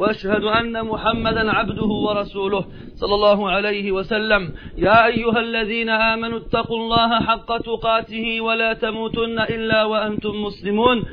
وأشهد 0.00 0.44
أن 0.44 0.84
محمدا 0.84 1.50
عبده 1.50 1.90
ورسوله 2.06 2.64
صلى 3.00 3.14
الله 3.14 3.50
عليه 3.50 3.92
وسلم. 3.92 4.52
يا 4.76 5.06
أيها 5.06 5.40
الذين 5.40 5.88
آمنوا 5.88 6.38
اتقوا 6.38 6.76
الله 6.76 7.20
حق 7.20 7.56
تقاته 7.56 8.40
ولا 8.40 8.72
تموتن 8.72 9.38
إلا 9.38 9.84
وأنتم 9.84 10.34
مسلمون. 10.46 11.04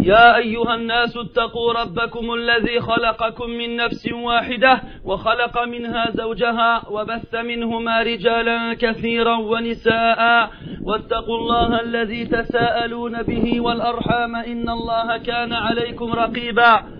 يا 0.00 0.36
أيها 0.36 0.74
الناس 0.74 1.16
اتقوا 1.16 1.72
ربكم 1.72 2.34
الذي 2.34 2.80
خلقكم 2.80 3.50
من 3.50 3.76
نفس 3.76 4.12
واحدة 4.12 4.82
وخلق 5.04 5.62
منها 5.64 6.10
زوجها 6.10 6.82
وبث 6.90 7.34
منهما 7.34 8.02
رجالا 8.02 8.74
كثيرا 8.74 9.36
ونساء. 9.36 10.50
واتقوا 10.82 11.38
الله 11.38 11.80
الذي 11.80 12.24
تساءلون 12.26 13.22
به 13.22 13.60
والأرحام 13.60 14.36
إن 14.36 14.68
الله 14.68 15.18
كان 15.18 15.52
عليكم 15.52 16.12
رقيبا. 16.12 16.99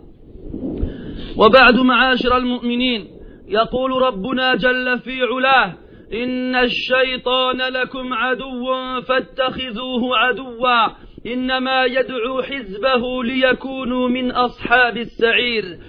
وبعد 1.37 1.79
معاشر 1.79 2.37
المؤمنين 2.37 3.07
يقول 3.47 3.91
ربنا 3.91 4.55
جل 4.55 4.99
في 4.99 5.23
علاه 5.23 5.73
إن 6.13 6.55
الشيطان 6.55 7.57
لكم 7.57 8.13
عدو 8.13 9.01
فاتخذوه 9.01 10.17
عدوا 10.17 10.87
إنما 11.25 11.85
يدعو 11.85 12.41
حزبه 12.41 13.23
ليكونوا 13.23 14.09
من 14.09 14.31
أصحاب 14.31 14.97
السعير 14.97 15.79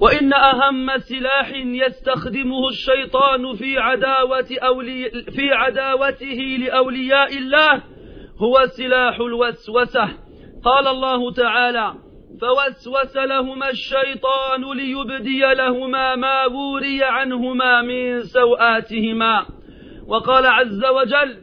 وإن 0.00 0.32
أهم 0.32 0.98
سلاح 0.98 1.52
يستخدمه 1.54 2.68
الشيطان 2.68 3.54
في 3.54 3.78
عداوة 3.78 4.46
أولي 4.62 5.10
في 5.10 5.50
عداوته 5.52 6.56
لأولياء 6.60 7.38
الله 7.38 7.82
هو 8.38 8.66
سلاح 8.66 9.20
الوسوسة 9.20 10.08
قال 10.64 10.86
الله 10.86 11.32
تعالى 11.32 11.94
فوسوس 12.40 13.16
لهما 13.16 13.70
الشيطان 13.70 14.76
ليبدي 14.76 15.40
لهما 15.40 16.16
ما 16.16 16.46
وري 16.46 17.04
عنهما 17.04 17.82
من 17.82 18.22
سوآتهما. 18.22 19.46
وقال 20.06 20.46
عز 20.46 20.84
وجل 20.84 21.36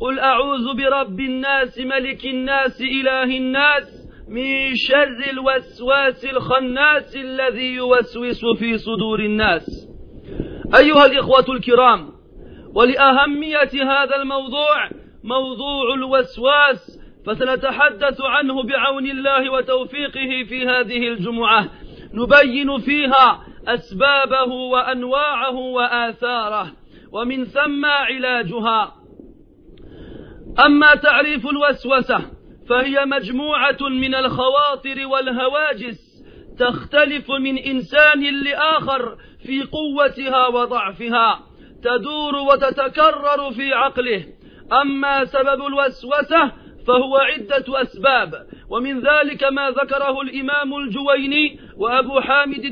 قل 0.00 0.18
أعوذ 0.18 0.76
برب 0.76 1.20
الناس 1.20 1.78
ملك 1.78 2.24
الناس 2.24 2.80
إله 2.80 3.36
الناس 3.36 4.08
من 4.28 4.74
شر 4.74 5.30
الوسواس 5.30 6.24
الخناس 6.24 7.16
الذي 7.16 7.74
يوسوس 7.74 8.44
في 8.58 8.78
صدور 8.78 9.20
الناس. 9.20 9.88
أيها 10.74 11.06
الإخوة 11.06 11.44
الكرام 11.48 12.12
ولأهمية 12.74 13.70
هذا 13.72 14.16
الموضوع 14.16 14.90
موضوع 15.24 15.94
الوسواس 15.94 17.00
فسنتحدث 17.26 18.20
عنه 18.20 18.62
بعون 18.62 19.06
الله 19.06 19.50
وتوفيقه 19.52 20.44
في 20.48 20.66
هذه 20.66 21.08
الجمعة. 21.08 21.68
نبين 22.14 22.78
فيها 22.78 23.46
أسبابه 23.68 24.52
وأنواعه 24.52 25.54
وآثاره 25.54 26.72
ومن 27.12 27.44
ثم 27.44 27.84
علاجها. 27.84 28.94
أما 30.66 30.94
تعريف 30.94 31.46
الوسوسة 31.46 32.20
فهي 32.68 33.04
مجموعة 33.04 33.78
من 33.80 34.14
الخواطر 34.14 35.06
والهواجس 35.06 36.24
تختلف 36.58 37.30
من 37.30 37.58
إنسان 37.58 38.42
لآخر 38.44 39.16
في 39.46 39.62
قوتها 39.62 40.46
وضعفها 40.46 41.40
تدور 41.82 42.36
وتتكرر 42.36 43.50
في 43.50 43.72
عقله. 43.72 44.24
أما 44.82 45.24
سبب 45.24 45.66
الوسوسة 45.66 46.65
فهو 46.86 47.16
عدة 47.16 47.82
أسباب. 47.82 48.46
ومن 48.70 49.00
ذلك 49.00 49.44
ما 49.44 49.70
ذكره 49.70 50.20
الإمام 50.20 50.76
الجويني 50.76 51.58
وأبو 51.76 52.20
حامد 52.20 52.64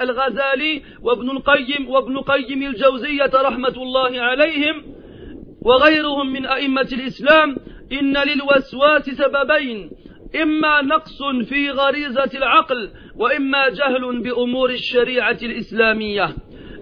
الغزالي 0.00 0.82
وابن 1.02 1.30
القيم 1.30 1.88
وابن 1.88 2.18
قيم 2.18 2.62
الجوزية 2.62 3.30
رحمة 3.34 3.76
الله 3.76 4.20
عليهم 4.20 4.82
وغيرهم 5.62 6.32
من 6.32 6.46
أئمة 6.46 6.88
الإسلام. 6.92 7.56
إن 7.92 8.16
للوسواس 8.16 9.10
سببين 9.10 9.90
إما 10.42 10.82
نقص 10.82 11.22
في 11.48 11.70
غريزة 11.70 12.30
العقل 12.34 12.90
وإما 13.16 13.68
جهل 13.68 14.22
بأمور 14.22 14.70
الشريعة 14.70 15.38
الإسلامية. 15.42 16.36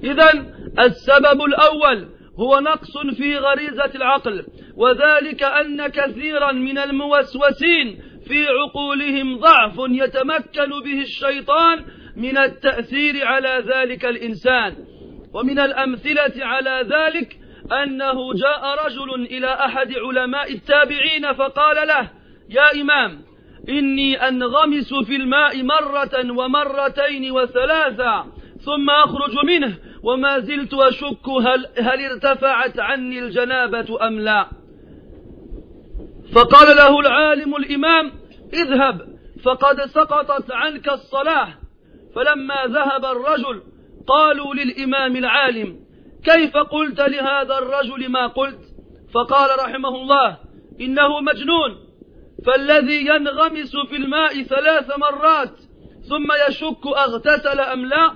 إذا 0.05 0.31
السبب 0.79 1.43
الأول 1.45 2.09
هو 2.41 2.61
نقص 2.61 2.99
في 3.17 3.39
غريزة 3.39 3.91
العقل 3.95 4.47
وذلك 4.77 5.43
أن 5.43 5.87
كثيرا 5.87 6.53
من 6.53 6.79
الموسوسين 6.79 8.01
في 8.29 8.47
عقولهم 8.49 9.39
ضعف 9.39 9.75
يتمكن 9.79 10.71
به 10.85 11.01
الشيطان 11.01 11.85
من 12.17 12.39
التأثير 12.39 13.27
على 13.27 13.65
ذلك 13.67 14.05
الإنسان. 14.05 14.75
ومن 15.35 15.59
الأمثلة 15.59 16.45
على 16.45 16.87
ذلك 16.91 17.37
أنه 17.73 18.35
جاء 18.35 18.87
رجل 18.87 19.15
إلى 19.25 19.47
أحد 19.47 19.95
علماء 19.97 20.53
التابعين 20.53 21.33
فقال 21.33 21.89
له 21.89 22.11
يا 22.51 22.81
إمام 22.81 23.21
إني 23.69 24.29
أنغمس 24.29 24.95
في 24.95 25.17
الماء 25.17 25.63
مرة 25.63 26.31
ومرتين 26.31 27.31
وثلاثة 27.31 28.40
ثم 28.65 28.91
أخرج 28.91 29.45
منه 29.45 29.79
وما 30.03 30.39
زلت 30.39 30.75
أشك 30.75 31.29
هل, 31.29 31.67
هل 31.79 32.05
ارتفعت 32.05 32.79
عني 32.79 33.19
الجنابة 33.19 34.07
أم 34.07 34.21
لا. 34.21 34.47
فقال 36.35 36.77
له 36.77 37.01
العالم 37.01 37.57
الإمام 37.57 38.13
اذهب 38.53 39.01
فقد 39.45 39.81
سقطت 39.81 40.53
عنك 40.53 40.89
الصلاة. 40.89 41.49
فلما 42.15 42.67
ذهب 42.67 43.05
الرجل 43.05 43.63
قالوا 44.07 44.55
للإمام 44.55 45.17
العالم 45.17 45.77
كيف 46.25 46.57
قلت 46.57 47.01
لهذا 47.01 47.59
الرجل 47.59 48.09
ما 48.09 48.27
قلت؟ 48.27 48.61
فقال 49.15 49.51
رحمه 49.59 49.89
الله 49.89 50.37
إنه 50.81 51.21
مجنون 51.21 51.91
فالذي 52.47 53.07
ينغمس 53.07 53.77
في 53.77 53.97
الماء 53.97 54.43
ثلاث 54.43 54.99
مرات 54.99 55.61
ثم 56.09 56.27
يشك 56.49 56.87
أغتسل 56.87 57.61
أم 57.61 57.87
لا؟ 57.87 58.11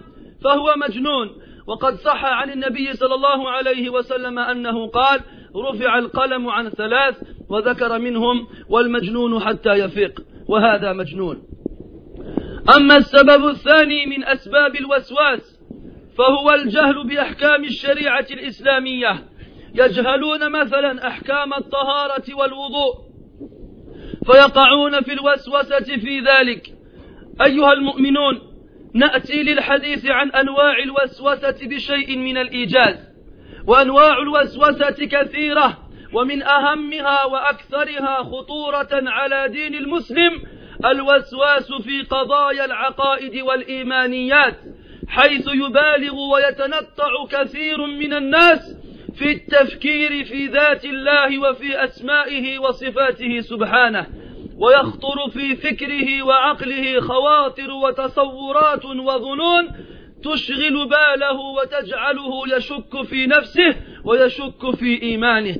فهو 0.44 0.74
مجنون. 0.76 1.30
وقد 1.66 1.94
صح 1.94 2.24
عن 2.24 2.50
النبي 2.50 2.92
صلى 2.92 3.14
الله 3.14 3.50
عليه 3.50 3.90
وسلم 3.90 4.38
أنه 4.38 4.86
قال 4.86 5.20
رفع 5.56 5.98
القلم 5.98 6.48
عن 6.48 6.68
ثلاث 6.68 7.22
وذكر 7.48 7.98
منهم 7.98 8.46
والمجنون 8.68 9.40
حتى 9.40 9.70
يفيق 9.70 10.20
وهذا 10.48 10.92
مجنون. 10.92 11.42
أما 12.76 12.96
السبب 12.96 13.48
الثاني 13.48 14.06
من 14.06 14.24
أسباب 14.24 14.76
الوسواس 14.76 15.60
فهو 16.18 16.50
الجهل 16.50 17.06
بأحكام 17.08 17.64
الشريعة 17.64 18.26
الإسلامية. 18.30 19.24
يجهلون 19.74 20.52
مثلا 20.52 21.08
أحكام 21.08 21.54
الطهارة 21.54 22.34
والوضوء 22.34 22.94
فيقعون 24.26 25.00
في 25.00 25.12
الوسوسة 25.12 25.96
في 25.96 26.20
ذلك. 26.20 26.74
أيها 27.46 27.72
المؤمنون 27.72 28.53
نأتي 28.94 29.42
للحديث 29.42 30.06
عن 30.06 30.30
أنواع 30.30 30.78
الوسوسة 30.78 31.56
بشيء 31.62 32.18
من 32.18 32.38
الإيجاز 32.38 32.96
وأنواع 33.66 34.18
الوسوسة 34.18 35.06
كثيرة 35.10 35.78
ومن 36.12 36.42
أهمها 36.42 37.24
وأكثرها 37.24 38.22
خطورة 38.22 38.88
على 38.92 39.48
دين 39.48 39.74
المسلم 39.74 40.42
الوسواس 40.84 41.72
في 41.72 42.02
قضايا 42.02 42.64
العقائد 42.64 43.42
والإيمانيات 43.42 44.56
حيث 45.08 45.48
يبالغ 45.48 46.14
ويتنطع 46.14 47.26
كثير 47.30 47.86
من 47.86 48.12
الناس 48.12 48.76
في 49.14 49.32
التفكير 49.32 50.24
في 50.24 50.46
ذات 50.46 50.84
الله 50.84 51.38
وفي 51.38 51.84
أسمائه 51.84 52.58
وصفاته 52.58 53.40
سبحانه. 53.40 54.06
ويخطر 54.58 55.30
في 55.32 55.56
فكره 55.56 56.22
وعقله 56.22 57.00
خواطر 57.00 57.70
وتصورات 57.70 58.84
وظنون 58.84 59.68
تشغل 60.24 60.88
باله 60.88 61.40
وتجعله 61.40 62.56
يشك 62.56 63.02
في 63.02 63.26
نفسه 63.26 63.76
ويشك 64.04 64.76
في 64.78 65.02
إيمانه. 65.02 65.56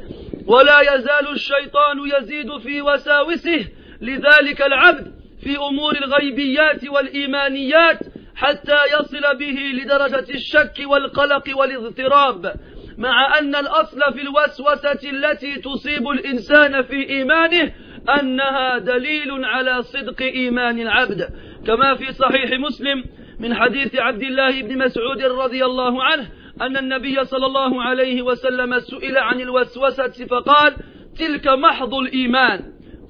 ولا 0.47 0.81
يزال 0.95 1.29
الشيطان 1.33 1.99
يزيد 2.19 2.59
في 2.59 2.83
وساوسه. 2.83 3.67
لذلك 4.01 4.63
العبد 4.63 5.13
في 5.45 5.57
أمور 5.57 5.97
الغيبيات 5.97 6.89
والإيمانيات 6.89 7.99
حتى 8.37 8.79
يصل 9.01 9.39
به 9.39 9.61
لدرجة 9.83 10.35
الشك 10.35 10.75
والقلق 10.87 11.59
والاضطراب 11.59 12.55
مع 12.99 13.39
أن 13.39 13.55
الأصل 13.55 14.01
في 14.13 14.23
الوسوسة 14.23 15.11
التي 15.11 15.55
تصيب 15.55 16.09
الإنسان 16.09 16.83
في 16.83 17.09
إيمانه 17.09 17.73
أنها 18.09 18.79
دليل 18.79 19.45
على 19.45 19.83
صدق 19.83 20.23
إيمان 20.23 20.81
العبد 20.81 21.29
كما 21.67 21.95
في 21.95 22.13
صحيح 22.13 22.61
مسلم 22.61 23.05
من 23.41 23.55
حديث 23.55 23.97
عبد 23.97 24.23
الله 24.23 24.63
بن 24.63 24.79
مسعود 24.79 25.23
رضي 25.23 25.65
الله 25.65 26.03
عنه 26.03 26.29
أن 26.61 26.77
النبي 26.77 27.25
صلى 27.25 27.47
الله 27.47 27.83
عليه 27.83 28.23
وسلم 28.23 28.81
سئل 28.81 29.19
عن 29.19 29.41
الوسوسة 29.41 30.27
فقال 30.31 30.77
تلك 31.19 31.49
محض 31.49 31.95
الإيمان. 31.95 32.61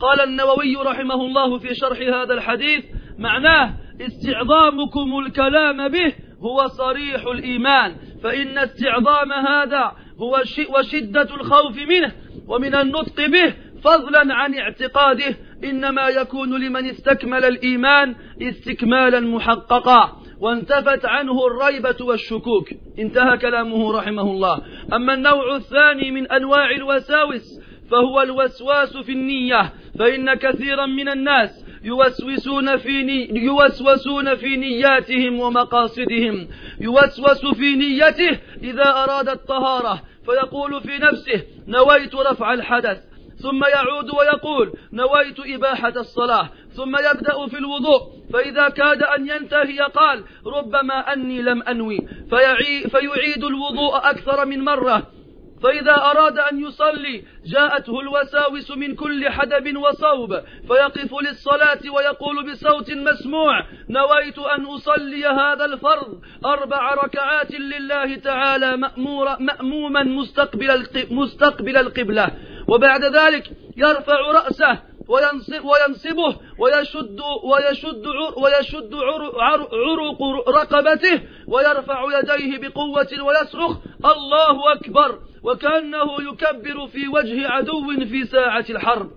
قال 0.00 0.20
النووي 0.20 0.76
رحمه 0.76 1.14
الله 1.14 1.58
في 1.58 1.74
شرح 1.74 1.98
هذا 1.98 2.34
الحديث 2.34 2.84
معناه 3.18 3.74
استعظامكم 4.00 5.18
الكلام 5.18 5.88
به 5.88 6.14
هو 6.40 6.66
صريح 6.66 7.26
الإيمان 7.26 7.96
فإن 8.22 8.58
استعظام 8.58 9.32
هذا 9.32 9.92
هو 10.20 10.42
وشدة 10.78 11.22
الخوف 11.22 11.76
منه 11.76 12.12
ومن 12.48 12.74
النطق 12.74 13.26
به 13.26 13.54
فضلا 13.84 14.34
عن 14.34 14.54
اعتقاده 14.54 15.36
إنما 15.64 16.08
يكون 16.08 16.64
لمن 16.64 16.86
استكمل 16.86 17.44
الإيمان 17.44 18.14
استكمالا 18.42 19.20
محققا. 19.20 20.20
وانتفت 20.40 21.06
عنه 21.06 21.46
الريبة 21.46 21.96
والشكوك. 22.00 22.68
انتهى 22.98 23.38
كلامه 23.38 23.98
رحمه 23.98 24.22
الله. 24.22 24.62
أما 24.92 25.14
النوع 25.14 25.56
الثاني 25.56 26.10
من 26.10 26.32
أنواع 26.32 26.70
الوساوس 26.70 27.60
فهو 27.90 28.22
الوسواس 28.22 28.96
في 28.96 29.12
النية. 29.12 29.72
فإن 29.98 30.34
كثيرا 30.34 30.86
من 30.86 31.08
الناس 31.08 31.64
يوسوسون 31.84 32.76
في 32.76 33.02
ني 33.02 33.44
يوسوسون 33.44 34.34
في 34.34 34.56
نياتهم 34.56 35.40
ومقاصدهم. 35.40 36.48
يوسوس 36.80 37.46
في 37.46 37.76
نيته 37.76 38.38
إذا 38.62 38.88
أراد 38.88 39.28
الطهارة. 39.28 40.02
فيقول 40.26 40.80
في 40.80 40.98
نفسه 40.98 41.42
نويت 41.68 42.14
رفع 42.14 42.52
الحدث. 42.52 43.13
ثم 43.44 43.64
يعود 43.64 44.10
ويقول 44.10 44.72
نويت 44.92 45.40
إباحة 45.40 45.92
الصلاة 45.96 46.50
ثم 46.76 46.96
يبدأ 46.96 47.46
في 47.46 47.58
الوضوء 47.58 48.00
فإذا 48.32 48.68
كاد 48.68 49.02
أن 49.02 49.28
ينتهي 49.28 49.78
قال 49.78 50.24
ربما 50.46 51.12
أني 51.12 51.42
لم 51.42 51.62
أنوي 51.62 51.98
فيعيد 52.90 53.44
الوضوء 53.44 53.96
أكثر 53.96 54.46
من 54.46 54.64
مرة. 54.64 55.02
فإذا 55.62 55.94
أراد 55.94 56.38
أن 56.38 56.64
يصلي 56.66 57.24
جاءته 57.46 58.00
الوساوس 58.00 58.70
من 58.70 58.94
كل 58.94 59.28
حدب 59.28 59.76
وصوب 59.76 60.40
فيقف 60.68 61.14
للصلاة 61.22 61.80
ويقول 61.94 62.50
بصوت 62.50 62.90
مسموع 62.90 63.60
نويت 63.90 64.38
أن 64.38 64.64
أصلي 64.64 65.26
هذا 65.26 65.64
الفرض 65.64 66.20
أربع 66.44 66.94
ركعات 66.94 67.54
لله 67.54 68.16
تعالى 68.16 68.76
مأمور 68.76 69.36
مأموما 69.40 70.02
مستقبل 70.02 70.86
مستقبل 71.10 71.76
القبلة. 71.76 72.30
وبعد 72.68 73.04
ذلك 73.04 73.50
يرفع 73.76 74.20
رأسه 74.20 74.78
وينصبه 75.64 76.36
ويشد 76.58 77.20
ويشد 77.44 78.06
ويشد 78.36 78.94
عروق 79.72 80.48
رقبته 80.48 81.22
ويرفع 81.48 82.04
يديه 82.18 82.58
بقوة 82.58 83.08
ويصرخ 83.22 83.76
الله 84.04 84.72
أكبر 84.72 85.18
وكأنه 85.42 86.16
يكبر 86.32 86.86
في 86.86 87.08
وجه 87.08 87.48
عدو 87.48 88.06
في 88.10 88.24
ساعة 88.24 88.64
الحرب. 88.70 89.10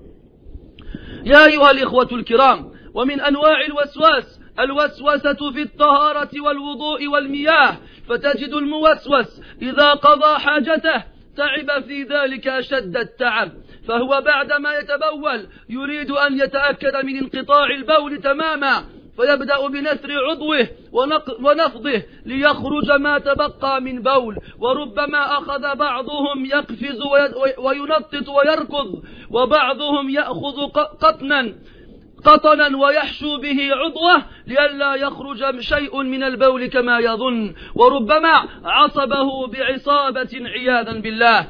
يا 1.26 1.46
أيها 1.46 1.72
الإخوة 1.72 2.10
الكرام 2.12 2.72
ومن 2.94 3.22
أنواع 3.22 3.66
الوسواس 3.66 4.40
الوسوسة 4.60 5.52
في 5.54 5.62
الطهارة 5.62 6.30
والوضوء 6.46 7.08
والمياه 7.08 7.78
فتجد 8.10 8.54
الموسوس 8.54 9.42
إذا 9.62 9.94
قضى 9.94 10.40
حاجته 10.40 11.04
تعب 11.38 11.84
في 11.84 12.04
ذلك 12.04 12.48
أشد 12.48 12.98
التعب. 12.98 13.52
فهو 13.88 14.22
بعدما 14.26 14.70
يتبول 14.80 15.48
يريد 15.70 16.12
أن 16.12 16.40
يتأكد 16.40 16.96
من 17.06 17.18
انقطاع 17.18 17.66
البول 17.66 18.22
تماما 18.22 18.84
فيبدأ 19.18 19.68
بنثر 19.68 20.12
عضوه 20.30 20.68
ونفضه 21.44 22.04
ليخرج 22.26 22.92
ما 22.92 23.20
تبقى 23.20 23.82
من 23.82 24.02
بول. 24.02 24.36
وربما 24.60 25.38
أخذ 25.38 25.76
بعضهم 25.76 26.46
يقفز 26.46 27.02
وينطط 27.58 28.30
ويركض 28.30 29.04
وبعضهم 29.32 30.10
يأخذ 30.10 30.68
قطنا. 31.02 31.54
قطنا 32.26 32.78
ويحشو 32.78 33.38
به 33.38 33.70
عضوة 33.74 34.24
لئلا 34.48 34.96
يخرج 34.96 35.60
شيء 35.60 36.04
من 36.04 36.24
البول 36.24 36.68
كما 36.68 37.00
يظن 37.00 37.54
وربما 37.76 38.48
عصبه 38.66 39.48
بعصابة 39.48 40.30
عياذا 40.34 40.92
بالله. 40.92 41.48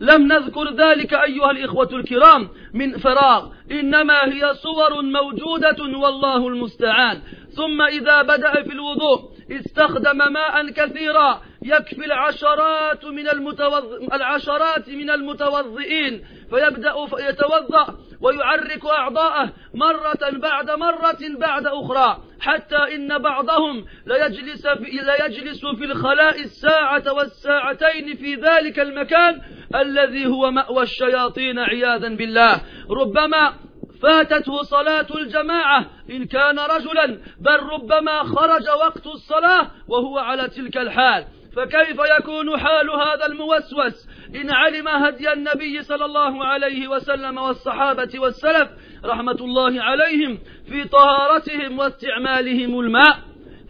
لم 0.00 0.32
نذكر 0.32 0.74
ذلك 0.74 1.14
أيها 1.14 1.50
الإخوة 1.50 1.88
الكرام 1.92 2.48
من 2.74 2.98
فراغ 2.98 3.48
إنما 3.70 4.24
هي 4.24 4.54
صور 4.54 5.02
موجودة 5.02 5.98
والله 5.98 6.48
المستعان. 6.48 7.20
ثم 7.50 7.82
إذا 7.82 8.22
بدأ 8.22 8.62
في 8.62 8.72
الوضوء 8.72 9.30
استخدم 9.50 10.32
ماء 10.32 10.70
كثيرا 10.70 11.40
يكفي 11.62 12.04
العشرات 12.04 13.04
من 13.04 13.28
المتوض... 13.28 14.12
العشرات 14.12 14.88
من 14.88 15.10
المتوضئين 15.10 16.24
فيبدأ 16.50 16.94
يتوضأ 17.18 17.98
ويعرك 18.20 18.86
أعضاءه 18.86 19.52
مرة 19.74 20.30
بعد 20.32 20.70
مرة 20.70 21.18
بعد 21.38 21.66
أخرى 21.66 22.22
حتى 22.40 22.76
إن 22.76 23.18
بعضهم 23.18 23.84
ليجلس 24.06 24.66
في, 24.66 24.84
ليجلس 24.84 25.66
في 25.66 25.84
الخلاء 25.84 26.40
الساعة 26.40 27.12
والساعتين 27.12 28.16
في 28.16 28.34
ذلك 28.34 28.80
المكان 28.80 29.40
الذي 29.74 30.26
هو 30.26 30.50
مأوى 30.50 30.82
الشياطين 30.82 31.58
عياذا 31.58 32.08
بالله. 32.08 32.60
ربما 32.90 33.54
فاتته 34.02 34.62
صلاة 34.62 35.06
الجماعة 35.14 35.86
إن 36.10 36.26
كان 36.26 36.58
رجلا 36.58 37.18
بل 37.40 37.60
ربما 37.72 38.22
خرج 38.22 38.68
وقت 38.68 39.06
الصلاة 39.06 39.70
وهو 39.88 40.18
على 40.18 40.48
تلك 40.48 40.76
الحال. 40.76 41.24
فكيف 41.58 42.00
يكون 42.18 42.58
حال 42.58 42.90
هذا 42.90 43.26
الموسوس 43.26 44.08
إن 44.34 44.50
علم 44.50 44.88
هدي 44.88 45.32
النبي 45.32 45.82
صلى 45.82 46.04
الله 46.04 46.44
عليه 46.44 46.88
وسلم 46.88 47.38
والصحابة 47.38 48.18
والسلف 48.18 48.68
رحمة 49.04 49.32
الله 49.40 49.82
عليهم 49.82 50.38
في 50.68 50.84
طهارتهم 50.84 51.78
واستعمالهم 51.78 52.80
الماء؟ 52.80 53.18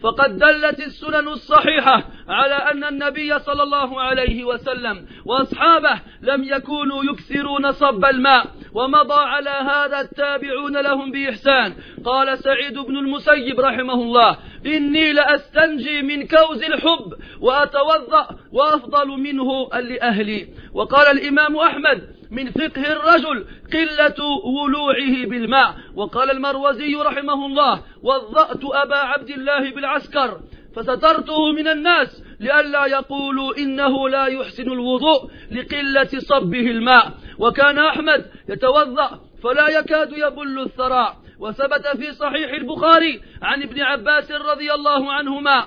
فقد 0.03 0.37
دلت 0.37 0.79
السنن 0.79 1.27
الصحيحة 1.27 2.03
على 2.27 2.55
أن 2.55 2.83
النبي 2.83 3.39
صلى 3.39 3.63
الله 3.63 4.01
عليه 4.01 4.43
وسلم 4.43 5.05
وأصحابه 5.25 6.01
لم 6.21 6.43
يكونوا 6.43 7.03
يكثرون 7.03 7.71
صب 7.71 8.05
الماء. 8.05 8.45
ومضى 8.73 9.13
على 9.13 9.49
هذا 9.49 9.99
التابعون 9.99 10.77
لهم 10.77 11.11
بإحسان. 11.11 11.73
قال 12.05 12.37
سعيد 12.39 12.79
بن 12.79 12.97
المسيب 12.97 13.59
رحمه 13.59 13.93
الله 13.93 14.37
إني 14.65 15.13
لأستنجي 15.13 16.01
من 16.01 16.27
كوز 16.27 16.63
الحب 16.63 17.13
وأتوضأ 17.41 18.27
وأفضل 18.51 19.07
منه 19.07 19.69
لأهلي. 19.73 20.47
وقال 20.73 21.17
الإمام 21.17 21.55
أحمد 21.55 22.01
من 22.31 22.51
فقه 22.51 22.91
الرجل 22.91 23.45
قلة 23.73 24.25
ولوعه 24.45 25.25
بالماء. 25.29 25.75
وقال 25.95 26.31
المروزي 26.31 26.95
رحمه 26.95 27.45
الله 27.45 27.81
وضأت 28.03 28.63
أبا 28.63 28.97
عبد 28.97 29.29
الله 29.29 29.71
بالعسكر 29.71 30.39
فسترته 30.75 31.51
من 31.51 31.67
الناس 31.67 32.23
لئلا 32.39 32.85
يقولوا 32.85 33.57
إنه 33.57 34.09
لا 34.09 34.25
يحسن 34.25 34.71
الوضوء 34.71 35.31
لقلة 35.51 36.09
صبه 36.19 36.71
الماء. 36.71 37.13
وكان 37.39 37.79
أحمد 37.79 38.25
يتوضأ 38.49 39.19
فلا 39.43 39.69
يكاد 39.69 40.11
يبل 40.11 40.59
الثراء 40.59 41.17
وثبت 41.39 41.87
في 41.87 42.13
صحيح 42.13 42.51
البخاري 42.53 43.21
عن 43.41 43.63
ابن 43.63 43.81
عباس 43.81 44.31
رضي 44.31 44.73
الله 44.73 45.13
عنهما 45.13 45.65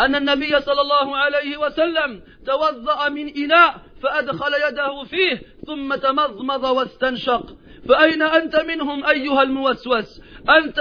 أن 0.00 0.14
النبي 0.14 0.60
صلى 0.60 0.80
الله 0.80 1.16
عليه 1.16 1.56
وسلم 1.56 2.22
توضأ 2.46 3.08
من 3.08 3.28
إناء 3.36 3.74
فأدخل 4.02 4.52
يده 4.68 5.04
فيه 5.04 5.42
ثم 5.66 5.94
تمضمض 5.94 6.64
واستنشق. 6.64 7.56
فأين 7.88 8.22
أنت 8.22 8.56
منهم 8.56 9.06
أيها 9.06 9.42
الموسوس؟ 9.42 10.20
أنت 10.50 10.78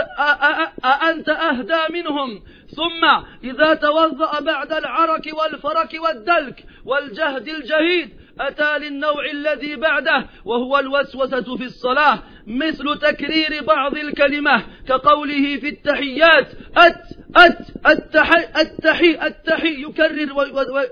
أأنت 0.86 1.30
أهدى 1.30 1.94
منهم. 1.94 2.44
ثم 2.75 3.06
إذا 3.44 3.74
توضأ 3.74 4.40
بعد 4.40 4.74
العرك 4.74 5.30
والفرك 5.34 5.94
والدلك 6.04 6.66
والجهد 6.86 7.48
الجهيد 7.48 8.21
أتى 8.40 8.78
للنوع 8.80 9.26
الذي 9.32 9.76
بعده 9.76 10.26
وهو 10.46 10.80
الوسوسة 10.80 11.58
في 11.58 11.64
الصلاة 11.64 12.20
مثل 12.48 13.00
تكرير 13.00 13.64
بعض 13.64 13.98
الكلمة 13.98 14.64
كقوله 14.88 15.58
في 15.58 15.70
التحيات 15.70 16.48
أت 16.78 17.04
أت 17.36 17.58
التحي 17.88 18.62
التحي 18.62 19.28
التحي 19.28 19.84
يكرر 19.84 20.34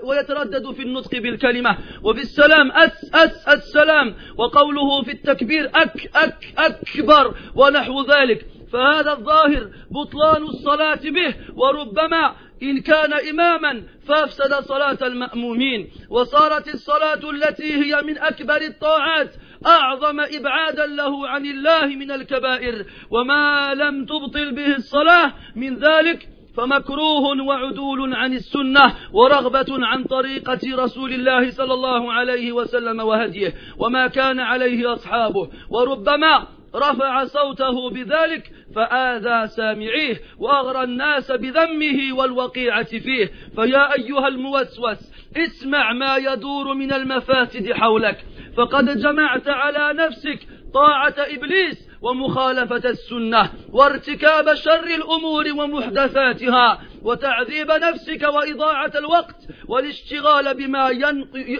ويتردد 0.02 0.70
في 0.70 0.82
النطق 0.82 1.10
بالكلمة. 1.10 1.78
وفي 2.02 2.20
السلام 2.20 2.72
أس 2.72 3.14
أس 3.14 3.48
السلام. 3.48 4.14
وقوله 4.38 5.02
في 5.02 5.12
التكبير 5.12 5.70
أك 5.74 6.10
أك 6.16 6.54
أكبر 6.58 7.34
ونحو 7.54 8.02
ذلك. 8.02 8.46
فهذا 8.72 9.12
الظاهر 9.12 9.70
بطلان 9.90 10.42
الصلاة 10.42 11.00
به 11.10 11.34
وربما 11.56 12.34
إن 12.62 12.80
كان 12.80 13.12
إماما 13.12 13.82
فأفسد 14.06 14.54
صلاة 14.54 14.98
المأمومين 15.02 15.88
وصارت 16.10 16.74
الصلاة 16.74 17.30
التي 17.30 17.74
هي 17.74 18.02
من 18.02 18.18
أكبر 18.18 18.56
الطاعات 18.56 19.34
أعظم 19.66 20.20
إبعادا 20.20 20.86
له 20.86 21.28
عن 21.28 21.46
الله 21.46 21.86
من 21.86 22.10
الكبائر 22.10 22.84
وما 23.10 23.74
لم 23.74 24.06
تبطل 24.06 24.54
به 24.54 24.76
الصلاة 24.76 25.32
من 25.56 25.76
ذلك 25.76 26.28
فمكروه 26.56 27.42
وعدول 27.42 28.14
عن 28.14 28.32
السنة 28.32 28.94
ورغبة 29.12 29.66
عن 29.86 30.04
طريقة 30.04 30.60
رسول 30.84 31.12
الله 31.12 31.50
صلى 31.50 31.74
الله 31.74 32.12
عليه 32.12 32.52
وسلم 32.52 33.00
وهديه 33.00 33.54
وما 33.78 34.06
كان 34.06 34.40
عليه 34.40 34.92
أصحابه 34.92 35.50
وربما 35.70 36.46
رفع 36.74 37.24
صوته 37.24 37.90
بذلك 37.90 38.52
فآذى 38.76 39.46
سامعيه 39.46 40.20
وأغرى 40.38 40.84
الناس 40.84 41.32
بذمه 41.32 42.12
والوقيعة 42.12 42.98
فيه. 42.98 43.30
فيا 43.56 43.98
أيها 43.98 44.28
الموسوس 44.28 45.12
اسمع 45.36 45.92
ما 45.92 46.16
يدور 46.16 46.74
من 46.74 46.92
المفاسد 46.92 47.72
حولك. 47.72 48.24
فقد 48.56 48.98
جمعت 48.98 49.48
على 49.48 49.92
نفسك 49.92 50.38
طاعة 50.74 51.14
إبليس 51.18 51.89
ومخالفة 52.02 52.90
السنة 52.90 53.50
وارتكاب 53.72 54.54
شر 54.54 54.84
الأمور 54.84 55.44
ومحدثاتها 55.58 56.80
وتعذيب 57.02 57.70
نفسك 57.70 58.22
وإضاعة 58.22 58.92
الوقت 58.96 59.36
والاشتغال 59.68 60.54
بما 60.54 60.88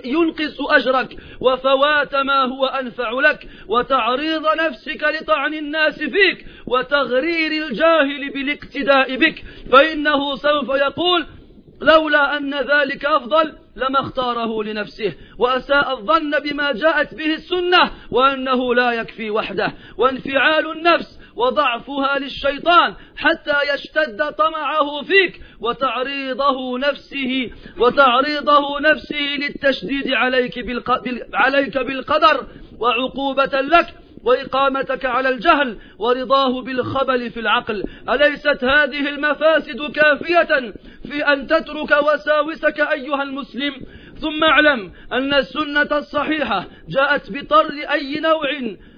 ينقص 0.04 0.60
أجرك 0.60 1.16
وفوات 1.40 2.14
ما 2.14 2.44
هو 2.44 2.66
أنفع 2.66 3.10
لك 3.10 3.48
وتعريض 3.68 4.46
نفسك 4.66 5.02
لطعن 5.02 5.54
الناس 5.54 5.98
فيك 5.98 6.46
وتغرير 6.66 7.66
الجاهل 7.66 8.30
بالاقتداء 8.34 9.16
بك 9.16 9.44
فإنه 9.72 10.36
سوف 10.36 10.68
يقول 10.68 11.26
لولا 11.80 12.36
أن 12.36 12.54
ذلك 12.54 13.04
أفضل 13.04 13.59
لما 13.76 14.00
اختاره 14.00 14.62
لنفسه 14.62 15.14
وأساء 15.38 15.92
الظن 15.92 16.38
بما 16.38 16.72
جاءت 16.72 17.14
به 17.14 17.34
السنة 17.34 17.90
وأنه 18.10 18.74
لا 18.74 18.92
يكفي 18.92 19.30
وحده. 19.30 19.72
وانفعال 19.98 20.70
النفس 20.72 21.20
وضعفها 21.36 22.18
للشيطان 22.18 22.94
حتى 23.16 23.54
يشتد 23.74 24.32
طمعه 24.38 25.02
فيك 25.02 25.40
وتعريضه 25.60 26.78
نفسه 26.78 27.50
وتعريضه 27.78 28.80
نفسه 28.80 29.36
للتشديد 29.40 30.12
عليك 30.12 30.54
عليك 31.34 31.78
بالقدر 31.78 32.46
وعقوبة 32.78 33.60
لك 33.60 33.86
وإقامتك 34.24 35.04
على 35.04 35.28
الجهل 35.28 35.78
ورضاه 35.98 36.62
بالخبل 36.62 37.30
في 37.30 37.40
العقل. 37.40 37.84
أليست 38.08 38.64
هذه 38.64 39.08
المفاسد 39.08 39.80
كافية 39.94 40.72
في 41.08 41.26
أن 41.32 41.46
تترك 41.46 42.02
وساوسك 42.02 42.80
أيها 42.80 43.22
المسلم؟ 43.22 43.72
ثم 44.20 44.44
اعلم 44.44 44.92
أن 45.12 45.34
السنة 45.34 45.98
الصحيحة 45.98 46.64
جاءت 46.88 47.32
بطرد 47.32 47.78
أي 47.90 48.20
نوع 48.20 48.50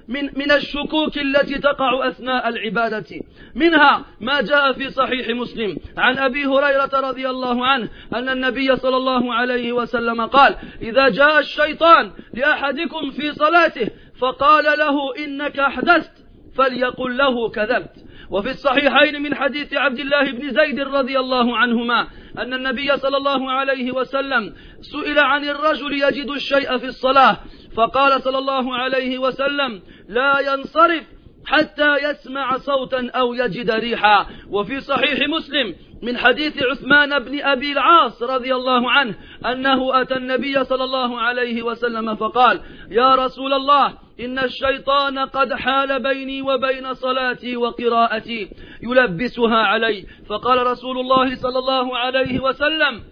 من 0.08 0.24
من 0.24 0.52
الشكوك 0.52 1.18
التي 1.18 1.58
تقع 1.58 2.08
أثناء 2.08 2.48
العبادة. 2.48 3.20
منها 3.54 4.04
ما 4.20 4.40
جاء 4.40 4.72
في 4.72 4.90
صحيح 4.90 5.28
مسلم 5.28 5.76
عن 5.96 6.18
أبي 6.18 6.46
هريرة 6.46 6.90
رضي 6.94 7.30
الله 7.30 7.66
عنه 7.66 7.88
أن 8.14 8.28
النبي 8.28 8.76
صلى 8.76 8.96
الله 8.96 9.34
عليه 9.34 9.72
وسلم 9.72 10.26
قال 10.26 10.56
إذا 10.82 11.08
جاء 11.08 11.38
الشيطان 11.38 12.10
لأحدكم 12.34 13.10
في 13.10 13.32
صلاته 13.32 13.88
فقال 14.22 14.64
له 14.78 15.24
إنك 15.24 15.58
أحدثت 15.58 16.12
فليقل 16.56 17.16
له 17.16 17.50
كذبت. 17.50 18.12
وفي 18.32 18.50
الصحيحين 18.50 19.22
من 19.22 19.34
حديث 19.34 19.74
عبد 19.74 19.98
الله 19.98 20.32
بن 20.32 20.50
زيد 20.50 20.80
رضي 20.80 21.20
الله 21.20 21.56
عنهما 21.56 22.08
أن 22.38 22.54
النبي 22.54 22.96
صلى 22.96 23.16
الله 23.16 23.50
عليه 23.50 23.92
وسلم 23.92 24.54
سئل 24.80 25.18
عن 25.18 25.44
الرجل 25.44 25.92
يجد 25.92 26.30
الشيء 26.30 26.78
في 26.78 26.86
الصلاة 26.86 27.36
فقال 27.76 28.22
صلى 28.22 28.38
الله 28.38 28.76
عليه 28.76 29.18
وسلم 29.18 29.82
لا 30.08 30.40
ينصرف 30.40 31.04
حتى 31.46 31.96
يسمع 32.10 32.56
صوتا 32.56 33.10
أو 33.14 33.34
يجد 33.34 33.70
ريحا 33.70 34.26
وفي 34.50 34.80
صحيح 34.80 35.28
مسلم 35.28 35.74
من 36.02 36.18
حديث 36.18 36.62
عثمان 36.62 37.18
بن 37.18 37.40
أبي 37.40 37.72
العاص 37.72 38.22
رضي 38.22 38.54
الله 38.54 38.90
عنه 38.90 39.14
أنه 39.46 40.02
أتى 40.02 40.16
النبي 40.16 40.64
صلى 40.64 40.84
الله 40.84 41.20
عليه 41.20 41.62
وسلم 41.62 42.16
فقال 42.16 42.60
يا 42.90 43.14
رسول 43.14 43.52
الله 43.52 43.94
إن 44.20 44.38
الشيطان 44.38 45.18
قد 45.18 45.54
حال 45.54 46.02
بيني 46.02 46.42
وبين 46.42 46.94
صلاتي 46.94 47.56
وقراءتي 47.56 48.50
يلبسها 48.82 49.56
علي. 49.56 50.06
فقال 50.28 50.66
رسول 50.66 50.98
الله 50.98 51.34
صلى 51.34 51.58
الله 51.58 51.96
عليه 51.96 52.40
وسلم 52.40 53.02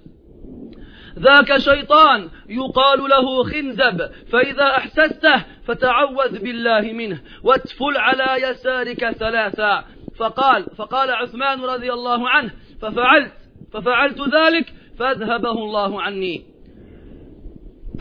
ذاك 1.18 1.59
شيطان 1.59 2.28
يقال 2.49 3.00
له 3.11 3.44
خنزب 3.44 4.11
فإذا 4.32 4.64
أحسسته 4.64 5.44
فتعوذ 5.66 6.38
بالله 6.38 6.80
منه 6.80 7.20
واتفل 7.44 7.97
على 7.97 8.49
يسارك 8.49 9.11
ثلاثا. 9.11 9.85
فقال 10.18 10.66
فقال 10.78 11.11
عثمان 11.11 11.61
رضي 11.61 11.92
الله 11.92 12.28
عنه 12.28 12.50
ففعلت. 12.82 13.32
ففعلت 13.72 14.20
ذلك 14.20 14.72
فأذهبه 14.99 15.50
الله 15.50 16.02
عني. 16.02 16.44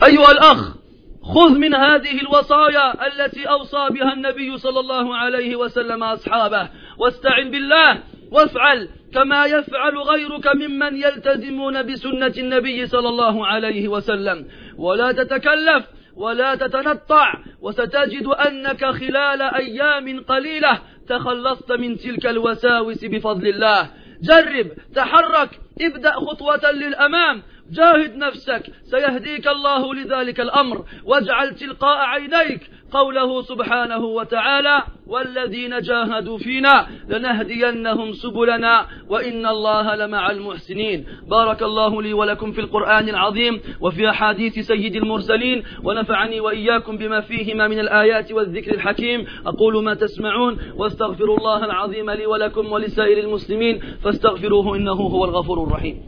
أيها 0.06 0.30
الأخ 0.30 0.76
خذ 1.22 1.58
من 1.58 1.74
هذه 1.74 2.20
الوصايا 2.20 3.06
التي 3.06 3.44
أوصى 3.44 3.88
بها 3.90 4.12
النبي 4.12 4.58
صلى 4.58 4.80
الله 4.80 5.16
عليه 5.16 5.56
وسلم 5.56 6.02
أصحابه 6.02 6.68
واستعن 6.98 7.50
بالله 7.50 7.98
وافعل 8.32 8.88
كما 9.14 9.44
يفعل 9.46 9.98
غيرك 9.98 10.56
ممن 10.56 10.96
يلتزمون 10.96 11.82
بسنة 11.82 12.34
النبي 12.38 12.86
صلى 12.86 13.08
الله 13.08 13.46
عليه 13.46 13.88
وسلم. 13.88 14.46
ولا 14.78 15.12
تتكلف 15.12 15.84
ولا 16.16 16.54
تتنطع 16.54 17.34
وستجد 17.62 18.26
أنك 18.26 18.84
خلال 18.84 19.42
أيام 19.42 20.20
قليلة 20.20 20.78
تخلصت 21.08 21.72
من 21.72 21.96
تلك 21.96 22.26
الوساوس 22.26 23.04
بفضل 23.04 23.46
الله. 23.48 23.90
جرب 24.22 24.68
تحرك 24.94 25.50
ابدأ 25.80 26.12
خطوة 26.12 26.70
للأمام. 26.70 27.42
جاهد 27.70 28.16
نفسك 28.16 28.62
سيهديك 28.90 29.48
الله 29.48 29.94
لذلك 29.94 30.40
الأمر. 30.40 30.84
واجعل 31.04 31.54
تلقاء 31.54 31.98
عينيك. 31.98 32.70
قوله 32.92 33.42
سبحانه 33.42 34.04
وتعالى 34.04 34.82
والذين 35.06 35.80
جاهدوا 35.80 36.38
فينا 36.38 36.86
لنهدينهم 37.08 38.12
سبلنا 38.12 38.86
وإن 39.08 39.46
الله 39.46 39.94
لمع 39.94 40.30
المحسنين. 40.30 41.06
بارك 41.28 41.62
الله 41.62 42.02
لي 42.02 42.12
ولكم 42.12 42.52
في 42.52 42.60
القرآن 42.60 43.08
العظيم 43.08 43.60
وفي 43.80 44.10
أحاديث 44.10 44.58
سيد 44.58 44.96
المرسلين 44.96 45.62
ونفعني 45.84 46.40
وإياكم 46.40 46.96
بما 46.96 47.20
فيهما 47.20 47.68
من 47.68 47.78
الآيات 47.78 48.32
والذكر 48.32 48.74
الحكيم. 48.74 49.26
أقول 49.46 49.84
ما 49.84 49.94
تسمعون 49.94 50.58
واستغفر 50.76 51.34
الله 51.34 51.64
العظيم 51.64 52.10
لي 52.10 52.26
ولكم 52.26 52.72
ولسائر 52.72 53.18
المسلمين 53.18 53.80
فاستغفروه 54.04 54.76
إنه 54.76 54.92
هو 54.92 55.24
الغفور 55.24 55.64
الرحيم. 55.64 56.02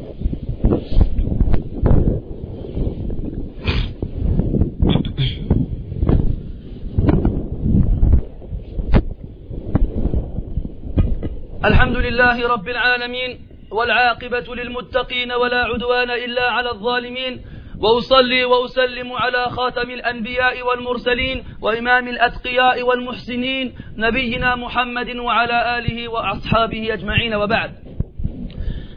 الحمد 11.64 11.96
لله 11.96 12.48
رب 12.48 12.68
العالمين 12.68 13.40
والعاقبة 13.70 14.54
للمتقين 14.54 15.32
ولا 15.32 15.64
عدوان 15.64 16.10
إلا 16.10 16.50
على 16.50 16.70
الظالمين 16.70 17.40
وأصلي 17.78 18.44
وأسلم 18.44 19.12
على 19.12 19.50
خاتم 19.50 19.90
الأنبياء 19.90 20.62
والمرسلين 20.62 21.44
وإمام 21.60 22.08
الأتقياء 22.08 22.82
والمحسنين 22.82 23.74
نبينا 23.96 24.56
محمد 24.56 25.16
وعلى 25.16 25.78
آله 25.78 26.08
وأصحابه 26.08 26.94
أجمعين 26.94 27.34
وبعد 27.34 27.70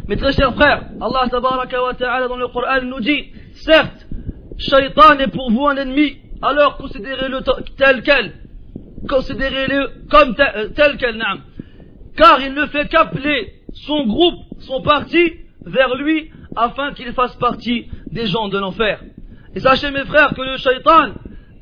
Mes 0.08 0.18
chers 0.18 0.54
frères, 0.54 0.84
Allah 1.02 1.28
tabaraka 1.32 1.82
wa 1.82 1.94
ta'ala 1.96 2.28
dans 2.28 2.38
le 2.38 2.48
Coran 2.50 2.82
nous 2.84 3.00
dit, 3.00 3.32
certes, 3.56 4.06
Shaitan 4.60 5.18
est 5.18 5.30
pour 5.30 5.52
vous 5.52 5.66
un 5.66 5.78
ennemi, 5.78 6.18
alors 6.44 6.78
considérez-le 6.78 7.42
tel 7.76 8.04
quel. 8.04 8.34
considérez-le 9.10 10.08
comme 10.12 10.36
tel, 10.36 10.74
tel 10.76 10.98
quel, 10.98 11.18
car 12.16 12.42
il 12.42 12.54
ne 12.54 12.66
fait 12.68 12.88
qu'appeler 12.88 13.54
son 13.74 14.06
groupe, 14.06 14.40
son 14.60 14.82
parti, 14.82 15.34
vers 15.66 15.96
lui, 15.96 16.32
afin 16.56 16.94
qu'il 16.94 17.12
fasse 17.14 17.36
partie 17.36 17.88
des 18.08 18.26
gens 18.28 18.48
de 18.48 18.58
l'enfer. 18.58 19.02
Et 19.56 19.60
sachez 19.60 19.92
mes 19.92 20.06
frères 20.06 20.34
que 20.34 20.42
le 20.42 20.58
shaitan 20.58 21.14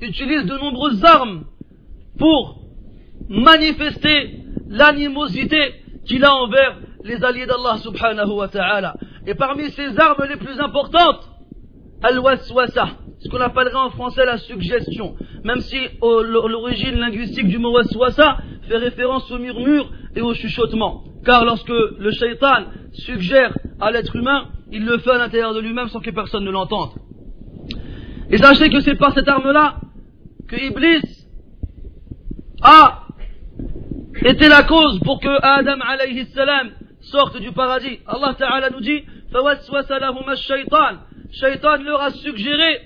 utilise 0.02 0.46
de 0.46 0.58
nombreuses 0.58 1.04
armes 1.04 1.46
pour 2.18 2.60
manifester 3.30 4.40
l'animosité 4.68 5.76
qu'il 6.06 6.24
a 6.26 6.34
envers 6.34 6.78
les 7.04 7.24
alliés 7.24 7.46
d'Allah 7.46 7.78
subhanahu 7.78 8.32
wa 8.32 8.48
ta'ala. 8.48 8.96
Et 9.26 9.36
parmi 9.36 9.70
ces 9.72 9.98
armes 10.00 10.26
les 10.30 10.38
plus 10.38 10.60
importantes, 10.60 11.30
al-waswasa, 12.02 12.90
ce 13.20 13.30
qu'on 13.30 13.40
appellerait 13.40 13.76
en 13.76 13.90
français 13.92 14.26
la 14.26 14.38
suggestion, 14.38 15.16
même 15.44 15.62
si 15.62 15.78
l'origine 16.02 16.96
linguistique 16.96 17.48
du 17.48 17.58
mot 17.58 17.72
waswasa 17.72 18.38
fait 18.68 18.78
référence 18.78 19.32
au 19.32 19.40
murmure 19.40 19.90
et 20.15 20.22
au 20.22 20.34
chuchotement. 20.34 21.03
Car 21.25 21.46
lorsque 21.46 21.70
le 21.70 22.12
shaitan 22.12 22.65
suggère 22.93 23.58
à 23.79 23.91
l'être 23.91 24.15
humain, 24.15 24.50
il 24.72 24.86
le 24.86 24.98
fait 25.00 25.12
à 25.12 25.17
l'intérieur 25.17 25.53
de 25.53 25.60
lui-même 25.60 25.88
sans 25.89 26.00
que 26.00 26.12
personne 26.12 26.43
ne 26.43 26.51
l'entende. 26.51 26.91
Et 28.29 28.38
sachez 28.38 28.70
que 28.70 28.79
c'est 28.79 28.96
par 28.96 29.13
cette 29.13 29.27
arme-là 29.27 29.77
que 30.48 30.55
Iblis 30.55 31.27
a 32.62 33.03
été 34.24 34.48
la 34.48 34.63
cause 34.63 35.00
pour 35.00 35.20
que 35.20 35.29
Adam 35.41 35.79
alayhi 35.82 36.25
salam 36.27 36.72
sorte 37.01 37.39
du 37.39 37.51
paradis. 37.51 38.00
Allah 38.08 38.36
Ta'ala 38.38 38.70
nous 38.70 38.82
dit 38.82 39.03
shaitan. 39.32 40.98
Shaitan 41.32 41.77
leur 41.84 42.01
a 42.01 42.12
suggéré 42.12 42.82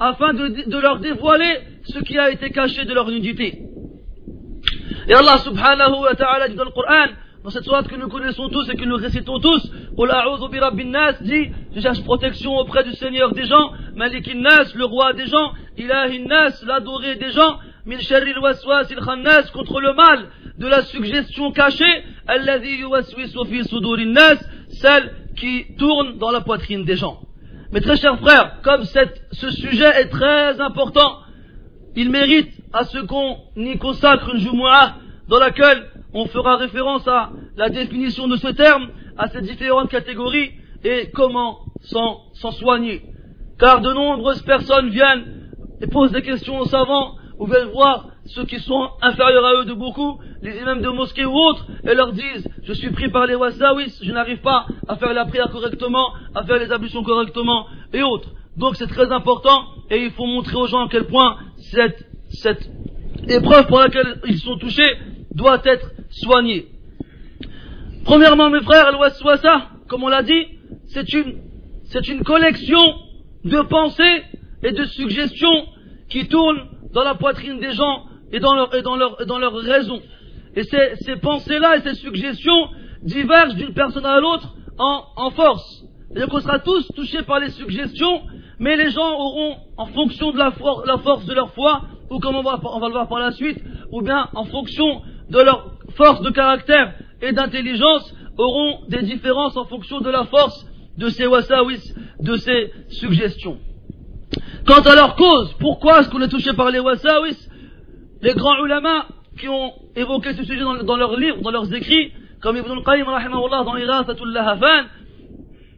afin 0.00 0.32
de, 0.34 0.68
de, 0.68 0.78
leur 0.78 0.98
dévoiler 0.98 1.60
ce 1.84 1.98
qui 2.00 2.18
a 2.18 2.30
été 2.30 2.50
caché 2.50 2.84
de 2.84 2.94
leur 2.94 3.08
nudité. 3.08 3.62
Et 5.08 5.14
Allah 5.14 5.38
subhanahu 5.38 6.02
wa 6.02 6.14
ta'ala 6.14 6.48
dit 6.48 6.54
dans 6.54 6.64
le 6.64 6.70
Coran, 6.70 7.08
dans 7.42 7.50
cette 7.50 7.64
sourate 7.64 7.88
que 7.88 7.96
nous 7.96 8.08
connaissons 8.08 8.48
tous 8.48 8.70
et 8.70 8.76
que 8.76 8.84
nous 8.84 8.96
récitons 8.96 9.40
tous, 9.40 9.70
nas 10.86 11.12
dit, 11.20 11.50
je 11.74 11.80
cherche 11.80 12.02
protection 12.04 12.56
auprès 12.56 12.84
du 12.84 12.92
Seigneur 12.92 13.32
des 13.32 13.46
gens, 13.46 13.72
Malikin 13.96 14.38
Nas, 14.40 14.72
le 14.74 14.84
roi 14.84 15.12
des 15.12 15.26
gens, 15.26 15.52
Ilahin 15.76 16.26
Nas, 16.26 16.62
l'adoré 16.64 17.16
des 17.16 17.32
gens, 17.32 17.58
Min 17.84 17.98
Sharril 17.98 18.38
Waswas 18.38 18.86
il 18.90 19.00
Khannas, 19.04 19.50
contre 19.52 19.80
le 19.80 19.92
mal 19.92 20.28
de 20.58 20.66
la 20.68 20.82
suggestion 20.82 21.50
cachée, 21.50 22.04
Alladhi 22.28 22.76
Yuwaswisu 22.76 23.44
fi 23.46 23.64
Sudurin 23.64 24.12
Nas, 24.12 24.38
celle 24.68 25.12
qui 25.36 25.74
tourne 25.76 26.18
dans 26.18 26.30
la 26.30 26.42
poitrine 26.42 26.84
des 26.84 26.96
gens. 26.96 27.22
Mais 27.72 27.80
très 27.80 27.96
chers 27.96 28.18
frères, 28.18 28.60
comme 28.62 28.84
ce 28.84 29.50
sujet 29.50 29.90
est 30.00 30.08
très 30.08 30.60
important, 30.60 31.18
il 31.94 32.10
mérite 32.10 32.52
à 32.72 32.84
ce 32.84 32.98
qu'on 32.98 33.38
y 33.56 33.78
consacre 33.78 34.28
une 34.34 34.40
Jumu'ah 34.40 34.96
dans 35.28 35.38
laquelle 35.38 35.88
on 36.12 36.26
fera 36.26 36.56
référence 36.56 37.08
à 37.08 37.32
la 37.56 37.70
définition 37.70 38.28
de 38.28 38.36
ce 38.36 38.48
terme, 38.48 38.90
à 39.16 39.28
ces 39.28 39.40
différentes 39.40 39.90
catégories 39.90 40.52
et 40.84 41.10
comment 41.14 41.60
s'en 41.80 42.50
soigner. 42.52 43.02
Car 43.58 43.80
de 43.80 43.92
nombreuses 43.92 44.42
personnes 44.42 44.90
viennent 44.90 45.24
et 45.80 45.86
posent 45.86 46.12
des 46.12 46.22
questions 46.22 46.58
aux 46.58 46.66
savants 46.66 47.14
ou 47.38 47.46
viennent 47.46 47.70
voir 47.72 48.08
ceux 48.26 48.44
qui 48.44 48.60
sont 48.60 48.90
inférieurs 49.00 49.44
à 49.44 49.54
eux 49.60 49.64
de 49.64 49.74
beaucoup, 49.74 50.20
les 50.42 50.56
imams 50.58 50.80
de 50.80 50.88
mosquées 50.88 51.24
ou 51.24 51.34
autres, 51.34 51.66
et 51.84 51.94
leur 51.94 52.12
disent, 52.12 52.48
je 52.62 52.72
suis 52.72 52.90
pris 52.90 53.10
par 53.10 53.26
les 53.26 53.34
wasawis, 53.34 53.98
je 54.02 54.12
n'arrive 54.12 54.40
pas 54.40 54.66
à 54.88 54.96
faire 54.96 55.12
la 55.12 55.24
prière 55.24 55.50
correctement, 55.50 56.12
à 56.34 56.44
faire 56.44 56.58
les 56.58 56.70
ablutions 56.70 57.02
correctement, 57.02 57.66
et 57.92 58.02
autres. 58.02 58.30
Donc 58.56 58.76
c'est 58.76 58.86
très 58.86 59.10
important, 59.10 59.64
et 59.90 60.04
il 60.04 60.10
faut 60.12 60.26
montrer 60.26 60.56
aux 60.56 60.66
gens 60.66 60.86
à 60.86 60.88
quel 60.88 61.06
point 61.06 61.36
cette, 61.58 62.70
épreuve 63.28 63.66
pour 63.66 63.80
laquelle 63.80 64.20
ils 64.26 64.38
sont 64.38 64.56
touchés 64.56 64.96
doit 65.34 65.60
être 65.64 65.90
soignée. 66.10 66.66
Premièrement, 68.04 68.50
mes 68.50 68.60
frères, 68.62 68.86
al-waswasa, 68.88 69.68
comme 69.88 70.04
on 70.04 70.08
l'a 70.08 70.22
dit, 70.22 70.46
c'est 70.86 71.12
une, 71.12 71.38
c'est 71.84 72.08
une 72.08 72.22
collection 72.24 72.82
de 73.44 73.60
pensées 73.62 74.22
et 74.62 74.72
de 74.72 74.84
suggestions 74.84 75.66
qui 76.08 76.28
tournent 76.28 76.68
dans 76.92 77.04
la 77.04 77.14
poitrine 77.14 77.58
des 77.58 77.72
gens 77.72 78.04
et 78.32 78.40
dans 78.40 78.54
leur, 78.54 78.74
et 78.74 78.82
dans 78.82 78.96
leur, 78.96 79.24
dans 79.26 79.38
leur 79.38 79.54
raison. 79.54 80.00
Et 80.54 80.64
ces, 80.64 80.96
ces 81.02 81.16
pensées-là 81.16 81.76
et 81.76 81.80
ces 81.80 81.94
suggestions 81.94 82.68
divergent 83.02 83.54
d'une 83.54 83.74
personne 83.74 84.06
à 84.06 84.20
l'autre 84.20 84.54
en, 84.78 85.04
en 85.16 85.30
force. 85.30 85.84
C'est-à-dire 86.08 86.28
qu'on 86.28 86.40
sera 86.40 86.58
tous 86.58 86.86
touchés 86.94 87.22
par 87.22 87.40
les 87.40 87.50
suggestions, 87.50 88.22
mais 88.58 88.76
les 88.76 88.90
gens 88.90 89.12
auront, 89.18 89.56
en 89.76 89.86
fonction 89.86 90.30
de 90.32 90.38
la, 90.38 90.52
la 90.86 90.98
force 90.98 91.24
de 91.24 91.34
leur 91.34 91.50
foi, 91.52 91.82
ou 92.10 92.18
comme 92.18 92.36
on 92.36 92.42
va, 92.42 92.60
on 92.62 92.80
va 92.80 92.86
le 92.88 92.92
voir 92.92 93.08
par 93.08 93.18
la 93.18 93.32
suite, 93.32 93.58
ou 93.90 94.02
bien 94.02 94.28
en 94.34 94.44
fonction 94.44 95.02
de 95.30 95.38
leur 95.40 95.72
force 95.96 96.20
de 96.20 96.30
caractère 96.30 96.94
et 97.22 97.32
d'intelligence, 97.32 98.14
auront 98.36 98.80
des 98.88 99.02
différences 99.02 99.56
en 99.56 99.64
fonction 99.64 100.00
de 100.00 100.10
la 100.10 100.24
force 100.24 100.66
de 100.98 101.08
ces 101.08 101.26
wasawis, 101.26 101.94
de 102.20 102.36
ces 102.36 102.72
suggestions. 102.88 103.58
Quant 104.66 104.82
à 104.82 104.94
leur 104.94 105.16
cause, 105.16 105.54
pourquoi 105.58 106.00
est-ce 106.00 106.10
qu'on 106.10 106.20
est 106.20 106.28
touché 106.28 106.52
par 106.52 106.70
les 106.70 106.78
wasawis? 106.80 107.48
Les 108.22 108.34
grands 108.34 108.64
ulama 108.64 109.06
qui 109.38 109.48
ont 109.48 109.72
évoqué 109.96 110.32
ce 110.34 110.44
sujet 110.44 110.60
dans, 110.60 110.96
leurs 110.96 111.16
livres, 111.16 111.40
dans 111.42 111.50
leurs 111.50 111.72
écrits, 111.74 112.12
comme 112.40 112.56
Ibn 112.56 112.70
al-Qayyim 112.70 113.04
dans 113.04 113.76
Irasatul 113.76 114.32
Lahafan, 114.32 114.86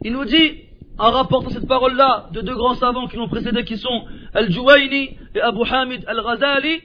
il 0.03 0.13
nous 0.13 0.25
dit, 0.25 0.61
en 0.99 1.11
rapportant 1.11 1.49
cette 1.49 1.67
parole-là 1.67 2.29
de 2.31 2.41
deux 2.41 2.55
grands 2.55 2.75
savants 2.75 3.07
qui 3.07 3.17
l'ont 3.17 3.27
précédé, 3.27 3.63
qui 3.63 3.77
sont 3.77 4.05
Al-Juwayni 4.33 5.17
et 5.33 5.41
Abu 5.41 5.61
Hamid 5.69 6.03
Al-Ghazali, 6.07 6.81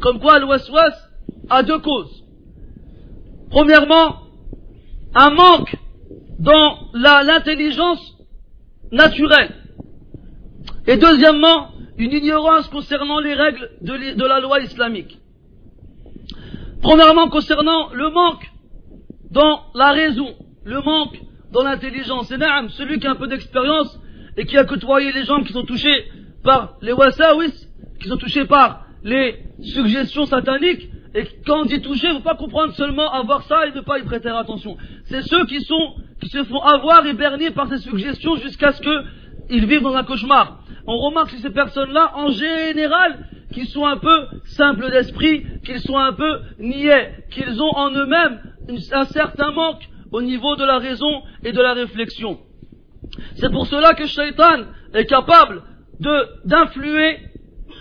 comme 0.00 0.18
quoi 0.18 0.44
waswas 0.44 0.94
a 1.48 1.62
deux 1.62 1.78
causes. 1.78 2.24
Premièrement, 3.50 4.16
un 5.14 5.30
manque 5.30 5.76
dans 6.38 6.76
l'intelligence 6.94 8.16
naturelle. 8.90 9.54
Et 10.86 10.96
deuxièmement, 10.96 11.68
une 12.00 12.12
ignorance 12.12 12.66
concernant 12.68 13.20
les 13.20 13.34
règles 13.34 13.70
de, 13.82 14.24
la 14.24 14.40
loi 14.40 14.60
islamique. 14.60 15.18
Premièrement, 16.80 17.28
concernant 17.28 17.92
le 17.92 18.08
manque 18.10 18.50
dans 19.30 19.64
la 19.74 19.90
raison, 19.90 20.34
le 20.64 20.80
manque 20.80 21.20
dans 21.52 21.62
l'intelligence. 21.62 22.30
Et 22.32 22.38
celui 22.70 22.98
qui 22.98 23.06
a 23.06 23.10
un 23.10 23.16
peu 23.16 23.28
d'expérience 23.28 24.00
et 24.38 24.46
qui 24.46 24.56
a 24.56 24.64
côtoyé 24.64 25.12
les 25.12 25.24
gens 25.24 25.42
qui 25.42 25.52
sont 25.52 25.64
touchés 25.64 26.06
par 26.42 26.78
les 26.80 26.92
wasawis, 26.92 27.52
qui 28.00 28.08
sont 28.08 28.16
touchés 28.16 28.46
par 28.46 28.86
les 29.04 29.38
suggestions 29.60 30.24
sataniques, 30.24 30.88
et 31.14 31.26
quand 31.44 31.62
on 31.62 31.64
dit 31.64 31.82
toucher, 31.82 32.06
il 32.06 32.10
ne 32.10 32.18
faut 32.18 32.24
pas 32.24 32.36
comprendre 32.36 32.72
seulement 32.74 33.12
avoir 33.12 33.42
ça 33.42 33.66
et 33.66 33.72
ne 33.72 33.80
pas 33.80 33.98
y 33.98 34.04
prêter 34.04 34.28
attention. 34.28 34.76
C'est 35.04 35.22
ceux 35.22 35.44
qui 35.46 35.60
se 35.60 36.44
font 36.44 36.60
avoir 36.62 37.04
et 37.06 37.12
berner 37.12 37.50
par 37.50 37.68
ces 37.68 37.78
suggestions 37.78 38.36
jusqu'à 38.36 38.72
ce 38.72 38.80
qu'ils 39.50 39.66
vivent 39.66 39.82
dans 39.82 39.96
un 39.96 40.04
cauchemar 40.04 40.60
on 40.86 40.98
remarque 40.98 41.30
que 41.30 41.38
ces 41.38 41.50
personnes-là, 41.50 42.12
en 42.14 42.30
général, 42.30 43.26
qu'ils 43.52 43.68
sont 43.68 43.86
un 43.86 43.96
peu 43.96 44.26
simples 44.44 44.90
d'esprit, 44.90 45.44
qu'ils 45.64 45.80
sont 45.80 45.96
un 45.96 46.12
peu 46.12 46.40
niais, 46.58 47.24
qu'ils 47.30 47.62
ont 47.62 47.70
en 47.76 47.90
eux-mêmes 47.90 48.40
un 48.92 49.04
certain 49.04 49.50
manque 49.52 49.88
au 50.12 50.22
niveau 50.22 50.56
de 50.56 50.64
la 50.64 50.78
raison 50.78 51.22
et 51.44 51.52
de 51.52 51.60
la 51.60 51.74
réflexion. 51.74 52.38
C'est 53.36 53.50
pour 53.50 53.66
cela 53.66 53.94
que 53.94 54.06
Shaitan 54.06 54.64
est 54.94 55.06
capable 55.06 55.62
d'influer 56.44 57.18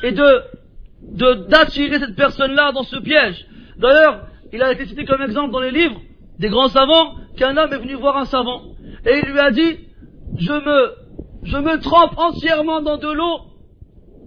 et 0.04 0.12
de, 0.12 1.48
d'attirer 1.48 2.00
cette 2.00 2.16
personne-là 2.16 2.72
dans 2.74 2.84
ce 2.84 2.98
piège. 2.98 3.46
D'ailleurs, 3.78 4.28
il 4.52 4.62
a 4.62 4.72
été 4.72 4.86
cité 4.86 5.06
comme 5.06 5.22
exemple 5.22 5.52
dans 5.52 5.62
les 5.62 5.72
livres 5.72 6.00
des 6.38 6.50
grands 6.50 6.68
savants 6.68 7.16
qu'un 7.38 7.56
homme 7.58 7.74
est 7.74 7.78
venu 7.78 7.94
voir 7.94 8.18
un 8.18 8.26
savant 8.26 8.62
et 9.06 9.20
il 9.24 9.32
lui 9.32 9.40
a 9.40 9.52
dit, 9.52 9.80
je 10.38 10.54
me 10.54 11.09
je 11.44 11.58
me 11.58 11.80
trempe 11.80 12.18
entièrement 12.18 12.82
dans 12.82 12.98
de 12.98 13.12
l'eau 13.12 13.40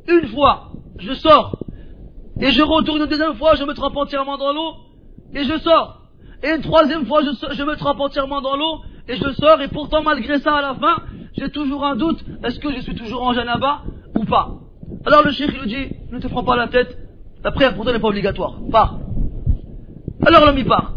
une 0.08 0.28
fois, 0.28 0.72
je 0.98 1.12
sors. 1.14 1.58
Et 2.40 2.50
je 2.50 2.62
retourne 2.62 3.02
une 3.02 3.08
deuxième 3.08 3.34
fois, 3.34 3.54
je 3.54 3.64
me 3.64 3.72
trempe 3.74 3.96
entièrement 3.96 4.36
dans 4.36 4.52
l'eau 4.52 4.74
et 5.34 5.44
je 5.44 5.58
sors. 5.58 6.02
Et 6.42 6.50
une 6.50 6.62
troisième 6.62 7.06
fois, 7.06 7.20
je, 7.22 7.62
me 7.62 7.76
trempe 7.76 8.00
entièrement 8.00 8.40
dans 8.40 8.56
l'eau 8.56 8.80
et 9.08 9.16
je 9.16 9.32
sors. 9.32 9.60
Et 9.60 9.68
pourtant, 9.68 10.02
malgré 10.02 10.38
ça, 10.38 10.56
à 10.56 10.62
la 10.62 10.74
fin, 10.74 10.96
j'ai 11.38 11.50
toujours 11.50 11.84
un 11.84 11.94
doute. 11.94 12.24
Est-ce 12.42 12.58
que 12.58 12.72
je 12.74 12.80
suis 12.80 12.94
toujours 12.94 13.22
en 13.22 13.32
janaba 13.32 13.82
ou 14.16 14.24
pas? 14.24 14.58
Alors 15.06 15.22
le 15.22 15.30
cheikh 15.30 15.52
lui 15.52 15.68
dit, 15.68 15.94
ne 16.10 16.18
te 16.18 16.26
prends 16.26 16.42
pas 16.42 16.56
la 16.56 16.68
tête. 16.68 16.98
La 17.44 17.52
prière 17.52 17.74
pour 17.74 17.84
toi 17.84 17.92
n'est 17.92 18.00
pas 18.00 18.08
obligatoire. 18.08 18.58
Pars. 18.70 18.98
Alors 20.26 20.46
l'homme 20.46 20.58
y 20.58 20.64
part. 20.64 20.94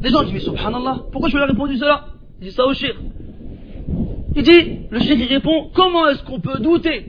Les 0.00 0.10
gens 0.10 0.22
disent, 0.22 0.32
mais 0.32 0.40
subhanallah, 0.40 1.06
pourquoi 1.10 1.28
je 1.28 1.36
lui 1.36 1.42
ai 1.42 1.46
répondu 1.46 1.76
cela? 1.76 2.04
Il 2.40 2.48
dit 2.48 2.52
ça 2.52 2.64
au 2.66 2.72
cheikh. 2.72 2.96
Il 4.38 4.44
dit, 4.44 4.86
le 4.88 5.00
cheikh 5.00 5.28
répond, 5.28 5.68
comment 5.74 6.06
est-ce 6.06 6.22
qu'on 6.22 6.38
peut 6.38 6.60
douter 6.60 7.06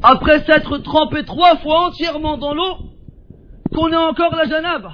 Après 0.00 0.38
s'être 0.44 0.78
trempé 0.78 1.24
trois 1.24 1.56
fois 1.56 1.88
entièrement 1.88 2.38
dans 2.38 2.54
l'eau, 2.54 2.76
qu'on 3.74 3.90
ait 3.90 3.96
encore 3.96 4.36
la 4.36 4.44
janab 4.44 4.92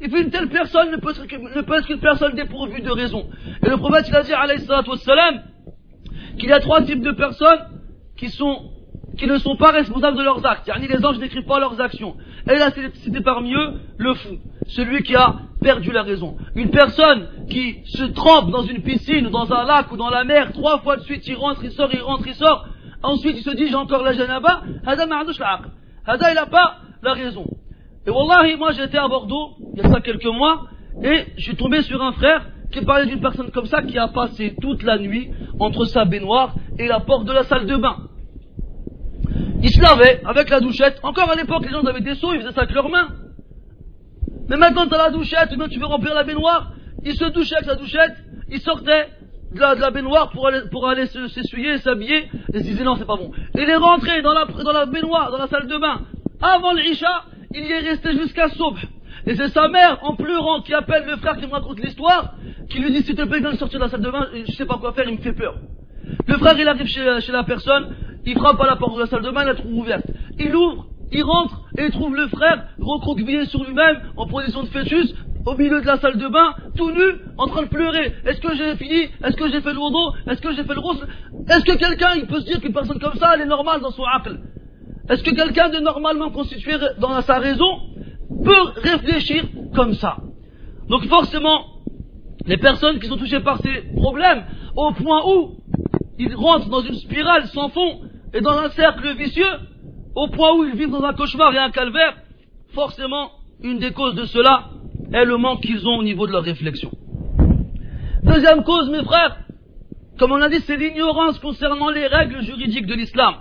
Et 0.00 0.08
puis 0.08 0.22
une 0.22 0.30
telle 0.30 0.48
personne 0.48 0.90
ne 0.90 0.96
peut, 0.96 1.10
être, 1.10 1.20
ne 1.20 1.86
qu'une 1.86 2.00
personne 2.00 2.34
dépourvue 2.34 2.80
de 2.80 2.90
raison. 2.90 3.26
Et 3.62 3.68
le 3.68 3.76
prophète 3.76 4.06
il 4.08 4.16
a 4.16 4.22
dit, 4.22 4.32
alayhi 4.32 4.66
wassalam, 4.66 5.42
qu'il 6.38 6.48
y 6.48 6.52
a 6.52 6.60
trois 6.60 6.80
types 6.80 7.02
de 7.02 7.12
personnes 7.12 7.60
qui 8.16 8.30
sont 8.30 8.70
qui 9.16 9.26
ne 9.26 9.38
sont 9.38 9.56
pas 9.56 9.70
responsables 9.70 10.16
de 10.16 10.22
leurs 10.22 10.44
actes. 10.46 10.70
ni 10.80 10.86
les 10.86 11.04
anges 11.04 11.18
n'écrivent 11.18 11.46
pas 11.46 11.60
leurs 11.60 11.80
actions. 11.80 12.16
Et 12.48 12.56
là, 12.56 12.70
c'était 12.70 13.20
parmi 13.20 13.54
eux 13.54 13.74
le 13.98 14.14
fou, 14.14 14.36
celui 14.66 15.02
qui 15.02 15.14
a 15.14 15.34
perdu 15.60 15.92
la 15.92 16.02
raison. 16.02 16.36
Une 16.54 16.70
personne 16.70 17.28
qui 17.48 17.78
se 17.84 18.04
trempe 18.04 18.50
dans 18.50 18.62
une 18.62 18.82
piscine, 18.82 19.26
ou 19.26 19.30
dans 19.30 19.52
un 19.52 19.64
lac, 19.64 19.90
ou 19.92 19.96
dans 19.96 20.10
la 20.10 20.24
mer, 20.24 20.52
trois 20.52 20.78
fois 20.78 20.96
de 20.96 21.02
suite, 21.02 21.26
il 21.26 21.36
rentre, 21.36 21.62
il 21.64 21.70
sort, 21.72 21.90
il 21.92 22.00
rentre, 22.00 22.26
il 22.26 22.34
sort, 22.34 22.66
ensuite 23.02 23.36
il 23.36 23.42
se 23.42 23.50
dit 23.50 23.68
j'ai 23.68 23.74
encore 23.74 24.02
la 24.02 24.12
janaba, 24.12 24.62
Hada 24.86 25.06
Hada 26.06 26.30
il 26.30 26.34
n'a 26.34 26.46
pas 26.46 26.76
la 27.02 27.12
raison. 27.12 27.44
Et 28.06 28.10
wallahi, 28.10 28.56
moi 28.56 28.72
j'étais 28.72 28.98
à 28.98 29.06
Bordeaux, 29.08 29.50
il 29.74 29.82
y 29.82 29.86
a 29.86 29.90
ça 29.90 30.00
quelques 30.00 30.24
mois, 30.24 30.66
et 31.02 31.26
je 31.36 31.42
suis 31.42 31.56
tombé 31.56 31.82
sur 31.82 32.02
un 32.02 32.12
frère 32.12 32.46
qui 32.72 32.84
parlait 32.84 33.06
d'une 33.06 33.20
personne 33.20 33.50
comme 33.50 33.66
ça 33.66 33.82
qui 33.82 33.98
a 33.98 34.08
passé 34.08 34.56
toute 34.60 34.82
la 34.82 34.98
nuit 34.98 35.30
entre 35.58 35.84
sa 35.84 36.04
baignoire 36.04 36.54
et 36.78 36.86
la 36.86 37.00
porte 37.00 37.24
de 37.24 37.32
la 37.32 37.42
salle 37.42 37.66
de 37.66 37.76
bain. 37.76 37.96
Il 39.62 39.70
se 39.70 39.80
lavait 39.80 40.22
avec 40.24 40.48
la 40.48 40.60
douchette. 40.60 40.98
Encore 41.02 41.30
à 41.30 41.34
l'époque, 41.34 41.64
les 41.64 41.70
gens 41.70 41.82
avaient 41.82 42.00
des 42.00 42.14
seaux, 42.14 42.32
ils 42.32 42.40
faisaient 42.40 42.52
ça 42.52 42.62
avec 42.62 42.74
leurs 42.74 42.88
mains. 42.88 43.08
Mais 44.48 44.56
maintenant, 44.56 44.86
tu 44.86 44.94
as 44.94 44.98
la 44.98 45.10
douchette, 45.10 45.50
tu 45.70 45.78
veux 45.78 45.86
remplir 45.86 46.14
la 46.14 46.24
baignoire, 46.24 46.72
il 47.04 47.14
se 47.14 47.24
douchait 47.26 47.56
avec 47.56 47.68
la 47.68 47.76
douchette, 47.76 48.16
il 48.50 48.60
sortait 48.60 49.08
de 49.52 49.60
la, 49.60 49.90
baignoire 49.90 50.30
pour 50.30 50.48
aller, 50.48 50.60
pour 50.70 50.88
aller 50.88 51.06
s'essuyer, 51.06 51.78
s'habiller, 51.78 52.18
et 52.18 52.28
il 52.54 52.60
se 52.60 52.64
disait 52.64 52.84
non, 52.84 52.96
c'est 52.96 53.06
pas 53.06 53.16
bon. 53.16 53.32
Il 53.54 53.68
est 53.68 53.76
rentré 53.76 54.22
dans 54.22 54.32
la, 54.32 54.46
dans 54.46 54.72
la 54.72 54.86
baignoire, 54.86 55.30
dans 55.30 55.38
la 55.38 55.46
salle 55.46 55.66
de 55.66 55.76
bain, 55.76 56.02
avant 56.40 56.72
l'Isha, 56.72 57.24
il 57.54 57.64
y 57.64 57.70
est 57.70 57.78
resté 57.78 58.12
jusqu'à 58.12 58.48
Soubh. 58.48 58.76
Et 59.26 59.36
c'est 59.36 59.48
sa 59.48 59.68
mère, 59.68 59.98
en 60.02 60.16
pleurant, 60.16 60.62
qui 60.62 60.72
appelle 60.72 61.04
le 61.06 61.16
frère 61.16 61.36
qui 61.36 61.46
me 61.46 61.52
raconte 61.52 61.78
l'histoire, 61.80 62.34
qui 62.70 62.78
lui 62.78 62.90
dit, 62.92 63.02
s'il 63.02 63.16
te 63.16 63.22
plaît, 63.22 63.40
viens 63.40 63.54
sortir 63.56 63.78
de 63.78 63.84
la 63.84 63.90
salle 63.90 64.02
de 64.02 64.10
bain, 64.10 64.26
je 64.46 64.52
sais 64.52 64.66
pas 64.66 64.78
quoi 64.78 64.92
faire, 64.92 65.08
il 65.08 65.16
me 65.16 65.22
fait 65.22 65.32
peur. 65.32 65.56
Le 66.26 66.36
frère, 66.38 66.58
il 66.58 66.66
arrive 66.66 66.86
chez 66.86 67.32
la 67.32 67.44
personne, 67.44 67.94
il 68.26 68.36
frappe 68.36 68.60
à 68.60 68.66
la 68.66 68.76
porte 68.76 68.94
de 68.94 69.00
la 69.00 69.06
salle 69.06 69.22
de 69.22 69.30
bain, 69.30 69.44
la 69.44 69.54
trouve 69.54 69.72
ouverte. 69.72 70.06
Il 70.38 70.54
ouvre, 70.54 70.86
il 71.12 71.22
rentre, 71.22 71.60
et 71.78 71.86
il 71.86 71.90
trouve 71.90 72.14
le 72.14 72.28
frère 72.28 72.66
recroquevillé 72.80 73.46
sur 73.46 73.64
lui-même, 73.64 74.00
en 74.16 74.26
position 74.26 74.62
de 74.62 74.68
fœtus, 74.68 75.14
au 75.46 75.56
milieu 75.56 75.80
de 75.80 75.86
la 75.86 75.98
salle 75.98 76.18
de 76.18 76.28
bain, 76.28 76.54
tout 76.76 76.90
nu, 76.90 77.02
en 77.38 77.46
train 77.46 77.62
de 77.62 77.68
pleurer. 77.68 78.12
Est-ce 78.26 78.40
que 78.40 78.54
j'ai 78.54 78.76
fini? 78.76 79.08
Est-ce 79.24 79.36
que 79.36 79.50
j'ai 79.50 79.60
fait 79.60 79.72
le 79.72 79.78
wudu 79.78 80.18
Est-ce 80.28 80.40
que 80.40 80.52
j'ai 80.52 80.64
fait 80.64 80.74
le 80.74 80.80
rose 80.80 81.06
Est-ce 81.48 81.64
que 81.64 81.76
quelqu'un, 81.78 82.14
il 82.16 82.26
peut 82.26 82.40
se 82.40 82.46
dire 82.46 82.60
qu'une 82.60 82.72
personne 82.72 82.98
comme 82.98 83.14
ça, 83.14 83.32
elle 83.34 83.42
est 83.42 83.46
normale 83.46 83.80
dans 83.80 83.90
son 83.90 84.04
aql? 84.04 84.38
Est-ce 85.08 85.22
que 85.22 85.34
quelqu'un 85.34 85.70
de 85.70 85.78
normalement 85.78 86.30
constitué 86.30 86.74
dans 86.98 87.20
sa 87.22 87.38
raison 87.38 87.80
peut 88.44 88.80
réfléchir 88.82 89.44
comme 89.74 89.94
ça? 89.94 90.18
Donc 90.88 91.06
forcément, 91.06 91.64
les 92.46 92.58
personnes 92.58 92.98
qui 93.00 93.08
sont 93.08 93.16
touchées 93.16 93.40
par 93.40 93.58
ces 93.62 93.82
problèmes, 93.96 94.44
au 94.76 94.92
point 94.92 95.22
où 95.26 95.59
ils 96.20 96.34
rentrent 96.34 96.68
dans 96.68 96.82
une 96.82 96.96
spirale 96.96 97.46
sans 97.46 97.70
fond 97.70 98.02
et 98.34 98.42
dans 98.42 98.58
un 98.58 98.68
cercle 98.70 99.16
vicieux, 99.16 99.54
au 100.14 100.28
point 100.28 100.52
où 100.54 100.64
ils 100.64 100.76
vivent 100.76 100.90
dans 100.90 101.02
un 101.02 101.14
cauchemar 101.14 101.54
et 101.54 101.58
un 101.58 101.70
calvaire, 101.70 102.14
forcément, 102.74 103.30
une 103.62 103.78
des 103.78 103.92
causes 103.92 104.14
de 104.14 104.26
cela 104.26 104.68
est 105.14 105.24
le 105.24 105.38
manque 105.38 105.62
qu'ils 105.62 105.88
ont 105.88 105.96
au 105.96 106.02
niveau 106.02 106.26
de 106.26 106.32
leur 106.32 106.42
réflexion. 106.42 106.90
Deuxième 108.22 108.64
cause, 108.64 108.90
mes 108.90 109.02
frères, 109.02 109.38
comme 110.18 110.32
on 110.32 110.42
a 110.42 110.50
dit, 110.50 110.60
c'est 110.66 110.76
l'ignorance 110.76 111.38
concernant 111.38 111.88
les 111.88 112.06
règles 112.06 112.42
juridiques 112.42 112.86
de 112.86 112.94
l'islam. 112.94 113.36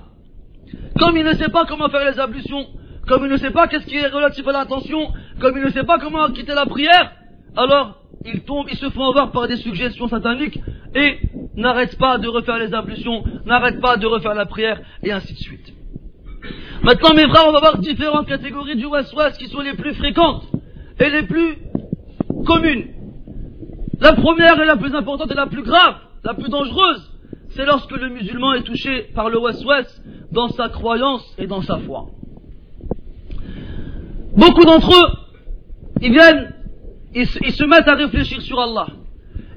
Comme 0.98 1.18
il 1.18 1.26
ne 1.26 1.34
sait 1.34 1.50
pas 1.50 1.65
comment 1.65 1.89
faire 1.89 2.10
les 2.10 2.18
ablutions, 2.18 2.65
comme 3.08 3.26
il 3.26 3.32
ne 3.32 3.38
sait 3.38 3.52
pas 3.52 3.68
qu'est-ce 3.68 3.88
qui 3.88 3.98
est 3.98 4.08
relatif 4.08 4.48
à 4.48 4.54
l'attention, 4.54 5.12
comme 5.42 5.58
il 5.58 5.63
ne 5.65 5.70
sait 5.72 5.84
pas 5.84 6.00
comment 6.00 6.30
quitter 6.30 6.54
la 6.54 6.65
prière, 6.65 7.12
alors 7.58 7.98
ils 8.25 8.41
tombent, 8.41 8.67
ils 8.69 8.77
se 8.77 8.89
font 8.89 9.05
avoir 9.10 9.32
par 9.32 9.47
des 9.47 9.58
suggestions 9.58 10.08
sataniques 10.08 10.60
et 10.95 11.19
n'arrêtent 11.55 11.97
pas 11.97 12.17
de 12.17 12.27
refaire 12.27 12.58
les 12.58 12.73
ablutions, 12.73 13.23
n'arrêtent 13.45 13.79
pas 13.79 13.97
de 13.97 14.05
refaire 14.05 14.34
la 14.34 14.45
prière 14.45 14.82
et 15.03 15.12
ainsi 15.12 15.34
de 15.34 15.39
suite. 15.39 15.73
Maintenant 16.84 17.13
mes 17.13 17.27
frères, 17.27 17.45
on 17.47 17.51
va 17.51 17.60
voir 17.60 17.77
différentes 17.79 18.27
catégories 18.27 18.75
du 18.75 18.86
West-West 18.86 19.38
qui 19.38 19.47
sont 19.47 19.62
les 19.62 19.73
plus 19.73 19.93
fréquentes 19.93 20.45
et 20.99 21.10
les 21.10 21.23
plus 21.23 21.58
communes. 22.45 22.88
La 23.99 24.13
première 24.13 24.60
et 24.62 24.65
la 24.65 24.77
plus 24.77 24.93
importante 24.95 25.32
et 25.32 25.36
la 25.36 25.47
plus 25.47 25.63
grave, 25.63 25.95
la 26.23 26.34
plus 26.34 26.49
dangereuse, 26.49 27.12
c'est 27.49 27.65
lorsque 27.65 27.91
le 27.91 28.10
musulman 28.10 28.53
est 28.53 28.63
touché 28.63 29.10
par 29.13 29.29
le 29.29 29.39
West-West 29.39 30.01
dans 30.32 30.49
sa 30.49 30.69
croyance 30.69 31.25
et 31.38 31.47
dans 31.47 31.62
sa 31.62 31.77
foi. 31.79 32.08
Beaucoup 34.38 34.63
d'entre 34.63 34.91
eux, 34.91 35.12
ils 36.01 36.12
viennent 36.12 36.53
ils, 37.13 37.28
se 37.28 37.63
mettent 37.63 37.88
à 37.88 37.95
réfléchir 37.95 38.41
sur 38.41 38.60
Allah. 38.60 38.88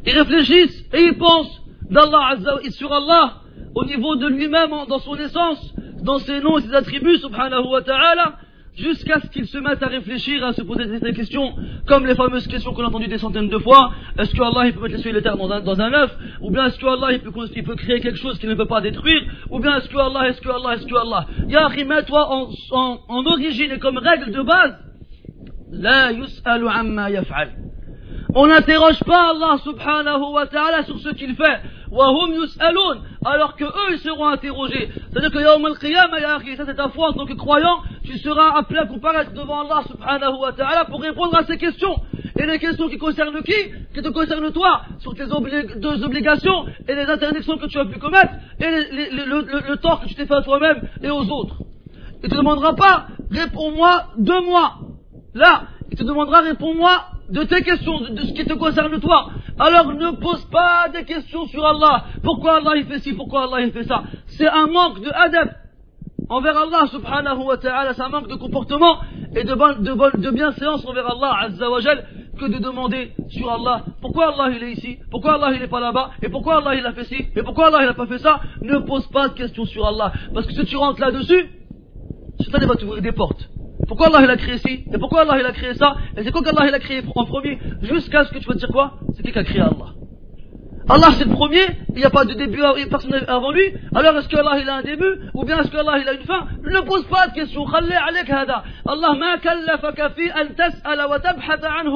Ils 0.06 0.18
réfléchissent 0.18 0.84
et 0.92 1.02
ils 1.02 1.18
pensent 1.18 1.62
d'Allah 1.90 2.36
sur 2.70 2.92
Allah 2.92 3.42
au 3.74 3.84
niveau 3.84 4.16
de 4.16 4.26
lui-même, 4.26 4.70
dans 4.88 4.98
son 4.98 5.16
essence, 5.16 5.74
dans 6.02 6.18
ses 6.18 6.40
noms 6.40 6.58
et 6.58 6.62
ses 6.62 6.74
attributs, 6.74 7.16
subhanahu 7.18 7.68
wa 7.68 7.82
ta'ala, 7.82 8.36
jusqu'à 8.76 9.20
ce 9.20 9.28
qu'ils 9.28 9.46
se 9.46 9.58
mettent 9.58 9.82
à 9.82 9.86
réfléchir, 9.86 10.44
à 10.44 10.52
se 10.52 10.62
poser 10.62 10.86
des 10.98 11.12
questions, 11.12 11.54
comme 11.86 12.06
les 12.06 12.14
fameuses 12.14 12.46
questions 12.46 12.72
qu'on 12.72 12.84
a 12.84 12.88
entendues 12.88 13.08
des 13.08 13.18
centaines 13.18 13.48
de 13.48 13.58
fois. 13.58 13.92
Est-ce 14.18 14.34
que 14.34 14.42
Allah 14.42 14.66
il 14.66 14.74
peut 14.74 14.82
mettre 14.82 14.96
les 14.96 15.02
cieux 15.02 15.10
et 15.10 15.14
les 15.14 15.22
terres 15.22 15.36
dans 15.36 15.80
un, 15.80 15.92
œuf? 15.92 16.16
Ou 16.40 16.50
bien 16.50 16.66
est-ce 16.66 16.78
que 16.78 16.86
Allah 16.86 17.12
il 17.12 17.20
peut, 17.20 17.76
créer 17.76 18.00
quelque 18.00 18.18
chose 18.18 18.38
qu'il 18.38 18.48
ne 18.48 18.54
peut 18.54 18.66
pas 18.66 18.80
détruire? 18.80 19.22
Ou 19.50 19.58
bien 19.60 19.76
est-ce 19.76 19.88
que 19.88 19.98
Allah, 19.98 20.28
est-ce 20.28 20.40
que 20.40 20.48
Allah, 20.48 20.74
est-ce 20.74 20.86
que 20.86 20.94
Allah? 20.94 21.26
Ya 21.48 22.02
toi 22.02 22.28
en, 22.30 22.48
en, 22.70 22.98
en 23.08 23.26
origine 23.26 23.72
et 23.72 23.78
comme 23.78 23.98
règle 23.98 24.32
de 24.32 24.42
base, 24.42 24.74
on 28.34 28.46
n'interroge 28.46 29.00
pas 29.04 29.30
Allah 29.30 29.58
subhanahu 29.62 30.32
wa 30.32 30.46
ta'ala 30.46 30.84
sur 30.84 30.98
ce 30.98 31.10
qu'il 31.10 31.34
fait. 31.34 31.60
Alors 33.24 33.56
que 33.56 33.64
eux, 33.64 33.92
ils 33.92 33.98
seront 33.98 34.28
interrogés. 34.28 34.88
C'est-à-dire 35.10 35.30
que 35.30 35.38
Yawm 35.38 35.64
al-Qiyamah, 35.66 36.56
ça 36.56 36.64
c'est 36.64 36.74
ta 36.74 36.88
foi 36.88 37.10
en 37.10 37.12
tant 37.12 37.26
que 37.26 37.34
croyant, 37.34 37.82
tu 38.04 38.16
seras 38.18 38.58
appelé 38.58 38.80
à 38.80 38.86
comparaître 38.86 39.32
devant 39.32 39.60
Allah 39.60 39.82
subhanahu 39.86 40.40
wa 40.40 40.52
ta'ala 40.52 40.86
pour 40.86 41.02
répondre 41.02 41.36
à 41.36 41.44
ces 41.44 41.58
questions. 41.58 41.94
Et 42.38 42.46
les 42.46 42.58
questions 42.58 42.88
qui 42.88 42.96
concernent 42.96 43.42
qui? 43.42 43.52
Qui 43.94 44.00
te 44.00 44.08
concernent 44.08 44.50
toi, 44.50 44.82
sur 45.00 45.14
tes 45.14 45.26
deux 45.26 46.02
obligations 46.02 46.66
et 46.88 46.94
les 46.94 47.04
interdictions 47.04 47.58
que 47.58 47.66
tu 47.66 47.78
as 47.78 47.84
pu 47.84 47.98
commettre 47.98 48.32
et 48.58 48.64
le, 48.64 49.68
le, 49.68 49.76
tort 49.76 50.00
que 50.00 50.08
tu 50.08 50.14
t'es 50.14 50.24
fait 50.24 50.34
à 50.34 50.42
toi-même 50.42 50.88
et 51.02 51.10
aux 51.10 51.28
autres. 51.28 51.56
Il 52.22 52.30
te 52.30 52.34
demandera 52.34 52.74
pas, 52.74 53.08
réponds-moi 53.30 54.04
deux 54.16 54.40
mois. 54.40 54.78
Là, 55.34 55.64
il 55.90 55.98
te 55.98 56.04
demandera, 56.04 56.40
réponds-moi 56.40 57.04
de 57.30 57.42
tes 57.44 57.62
questions, 57.62 58.00
de, 58.00 58.20
ce 58.20 58.32
qui 58.32 58.44
te 58.44 58.54
concerne 58.54 58.98
toi. 59.00 59.30
Alors 59.58 59.92
ne 59.94 60.10
pose 60.12 60.44
pas 60.46 60.88
des 60.92 61.04
questions 61.04 61.46
sur 61.46 61.64
Allah. 61.64 62.04
Pourquoi 62.22 62.56
Allah 62.56 62.72
il 62.76 62.84
fait 62.84 62.98
ci, 62.98 63.14
pourquoi 63.14 63.44
Allah 63.44 63.64
il 63.64 63.72
fait 63.72 63.84
ça? 63.84 64.02
C'est 64.26 64.48
un 64.48 64.66
manque 64.66 65.00
de 65.00 65.10
adab 65.10 65.54
envers 66.28 66.56
Allah 66.56 66.86
subhanahu 66.90 67.44
wa 67.44 67.56
ta'ala, 67.56 67.94
c'est 67.94 68.02
un 68.02 68.08
manque 68.08 68.28
de 68.28 68.36
comportement 68.36 68.98
et 69.34 69.44
de, 69.44 69.54
de, 69.54 70.20
de 70.20 70.30
bienséance 70.30 70.84
envers 70.86 71.10
Allah 71.10 71.34
azza 71.42 71.70
wa 71.70 71.80
que 72.38 72.46
de 72.46 72.58
demander 72.58 73.12
sur 73.28 73.50
Allah 73.50 73.84
pourquoi 74.00 74.34
Allah 74.34 74.54
il 74.54 74.62
est 74.62 74.72
ici, 74.72 74.98
pourquoi 75.10 75.34
Allah 75.34 75.52
il 75.54 75.60
n'est 75.60 75.68
pas 75.68 75.80
là-bas, 75.80 76.10
et 76.22 76.28
pourquoi 76.28 76.58
Allah 76.58 76.74
il 76.74 76.86
a 76.86 76.92
fait 76.92 77.04
ci, 77.04 77.26
et 77.36 77.42
pourquoi 77.42 77.68
Allah 77.68 77.78
il 77.82 77.86
n'a 77.86 77.94
pas 77.94 78.06
fait 78.06 78.18
ça? 78.18 78.40
Ne 78.62 78.78
pose 78.78 79.06
pas 79.08 79.28
de 79.28 79.34
questions 79.34 79.64
sur 79.64 79.86
Allah. 79.86 80.12
Parce 80.34 80.46
que 80.46 80.52
si 80.52 80.64
tu 80.64 80.76
rentres 80.76 81.00
là-dessus, 81.00 81.50
ça 82.50 82.58
va 82.58 82.74
t'ouvrir 82.76 83.02
des 83.02 83.12
portes. 83.12 83.48
Pourquoi 83.87 84.07
Allah 84.07 84.21
il 84.23 84.29
a 84.29 84.37
créé 84.37 84.57
ci 84.57 84.83
Et 84.93 84.97
pourquoi 84.97 85.21
Allah 85.21 85.39
il 85.39 85.45
a 85.45 85.51
créé 85.51 85.73
ça 85.73 85.95
Et 86.17 86.23
c'est 86.23 86.31
quoi 86.31 86.41
qu'Allah 86.41 86.67
il 86.67 86.73
a 86.73 86.79
créé 86.79 87.01
en 87.15 87.25
premier 87.25 87.57
Jusqu'à 87.81 88.25
ce 88.25 88.31
que 88.33 88.39
tu 88.39 88.47
vas 88.47 88.53
te 88.53 88.59
dire 88.59 88.69
quoi 88.69 88.93
C'est 89.15 89.23
qui 89.23 89.31
qui 89.31 89.39
a 89.39 89.43
créé 89.43 89.61
Allah 89.61 89.93
Allah 90.89 91.07
c'est 91.17 91.25
le 91.25 91.31
premier, 91.31 91.65
il 91.89 91.97
n'y 91.97 92.05
a 92.05 92.09
pas 92.09 92.23
de 92.23 92.33
début, 92.33 92.61
il 92.75 92.77
n'y 92.77 92.83
a 92.83 92.87
personne 92.87 93.13
avant 93.27 93.51
lui, 93.51 93.73
alors 93.93 94.15
est-ce 94.17 94.29
que 94.29 94.37
Allah 94.37 94.57
il 94.61 94.69
a 94.69 94.75
un 94.77 94.83
début 94.83 95.19
Ou 95.33 95.43
bien 95.43 95.59
est-ce 95.59 95.69
que 95.69 95.75
Allah 95.77 95.99
il 96.01 96.07
a 96.07 96.13
une 96.13 96.21
fin 96.21 96.47
Ne 96.63 96.79
pose 96.81 97.05
pas 97.07 97.27
de 97.27 97.33
questions, 97.33 97.65
خلي 97.65 97.95
عليك 97.95 98.31
هذا 98.31 98.63
Allah 98.87 99.17
ما 99.19 99.35
كلفك 99.35 100.13
في 100.15 100.31
أن 100.41 100.55
تسأل 100.55 101.01
وتبحث 101.01 101.65
عنه 101.65 101.93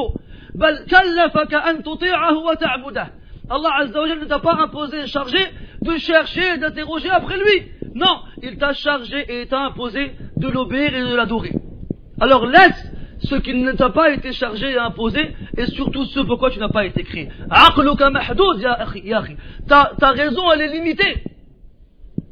بل 0.55 0.85
كلفك 0.89 1.53
أن 1.53 1.83
تطيعه 1.83 2.37
وتعبده 2.37 3.07
Allah 3.51 3.69
Azza 3.81 3.99
wa 3.99 4.07
ne 4.07 4.25
t'a 4.25 4.39
pas 4.39 4.55
imposé, 4.63 5.07
chargé 5.07 5.39
de 5.81 5.97
chercher 5.97 6.55
et 6.55 6.57
d'interroger 6.57 7.09
après 7.09 7.37
lui. 7.37 7.71
Non, 7.95 8.21
il 8.41 8.57
t'a 8.57 8.71
chargé 8.71 9.25
et 9.27 9.45
t'a 9.47 9.59
imposé 9.65 10.13
de 10.37 10.47
l'obéir 10.47 10.95
et 10.95 11.01
de 11.01 11.15
l'adorer. 11.15 11.51
Alors 12.19 12.45
laisse 12.45 12.91
ce 13.23 13.35
qui 13.35 13.53
ne 13.53 13.71
t'a 13.73 13.89
pas 13.89 14.11
été 14.11 14.31
chargé 14.31 14.71
et 14.71 14.77
imposé, 14.77 15.35
et 15.57 15.65
surtout 15.67 16.05
ce 16.05 16.19
pourquoi 16.21 16.49
tu 16.49 16.59
n'as 16.59 16.69
pas 16.69 16.85
été 16.85 17.03
créé. 17.03 17.29
Ta, 19.67 19.91
ta 19.99 20.09
raison, 20.11 20.51
elle 20.53 20.61
est 20.61 20.73
limitée. 20.73 21.23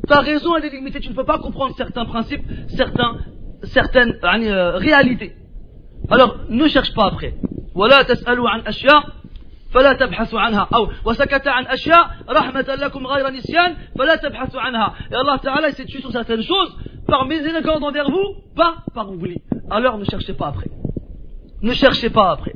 Ta 0.08 0.22
raison, 0.22 0.56
elle 0.58 0.66
est 0.66 0.70
limitée. 0.72 1.00
Tu 1.00 1.10
ne 1.10 1.16
peux 1.16 1.26
pas 1.26 1.38
comprendre 1.38 1.76
certains 1.78 2.06
principes, 2.06 2.42
certains, 2.70 3.18
certaines 3.64 4.18
euh, 4.24 4.78
réalités. 4.78 5.34
Alors, 6.10 6.38
ne 6.50 6.68
cherche 6.68 6.94
pas 6.94 7.06
après. 7.06 7.34
ولا 7.76 8.02
تسألوا 8.02 8.50
عن 8.50 8.60
أشياء 8.68 9.04
فلا 9.74 9.94
تبحثوا 9.94 10.40
عنها 10.40 10.68
أو 10.76 10.90
وسكت 11.06 11.48
عن 11.48 11.68
أشياء 11.68 12.10
رحمة 12.30 12.78
لكم 12.82 13.08
غير 13.08 13.30
نسيان 13.30 13.76
فلا 14.00 14.16
تبحثوا 14.16 14.62
عنها 14.62 14.94
et 15.12 15.16
Allah 15.16 15.40
Ta'ala 15.42 15.72
s'est 15.72 15.86
tué 15.86 16.02
sur 16.02 16.12
certaines 16.12 16.42
choses 16.44 16.78
par 17.08 17.26
miséricorde 17.26 17.84
envers 17.84 18.10
vous 18.10 18.36
pas 18.56 18.78
par 18.94 19.12
oubli 19.12 19.38
alors 19.71 19.99
ne 19.99 20.05
cherchez 20.05 20.35
pas 20.35 20.49
après. 20.49 20.71
Ne 21.63 21.73
cherchez 21.73 22.11
pas 22.11 22.33
après. 22.33 22.55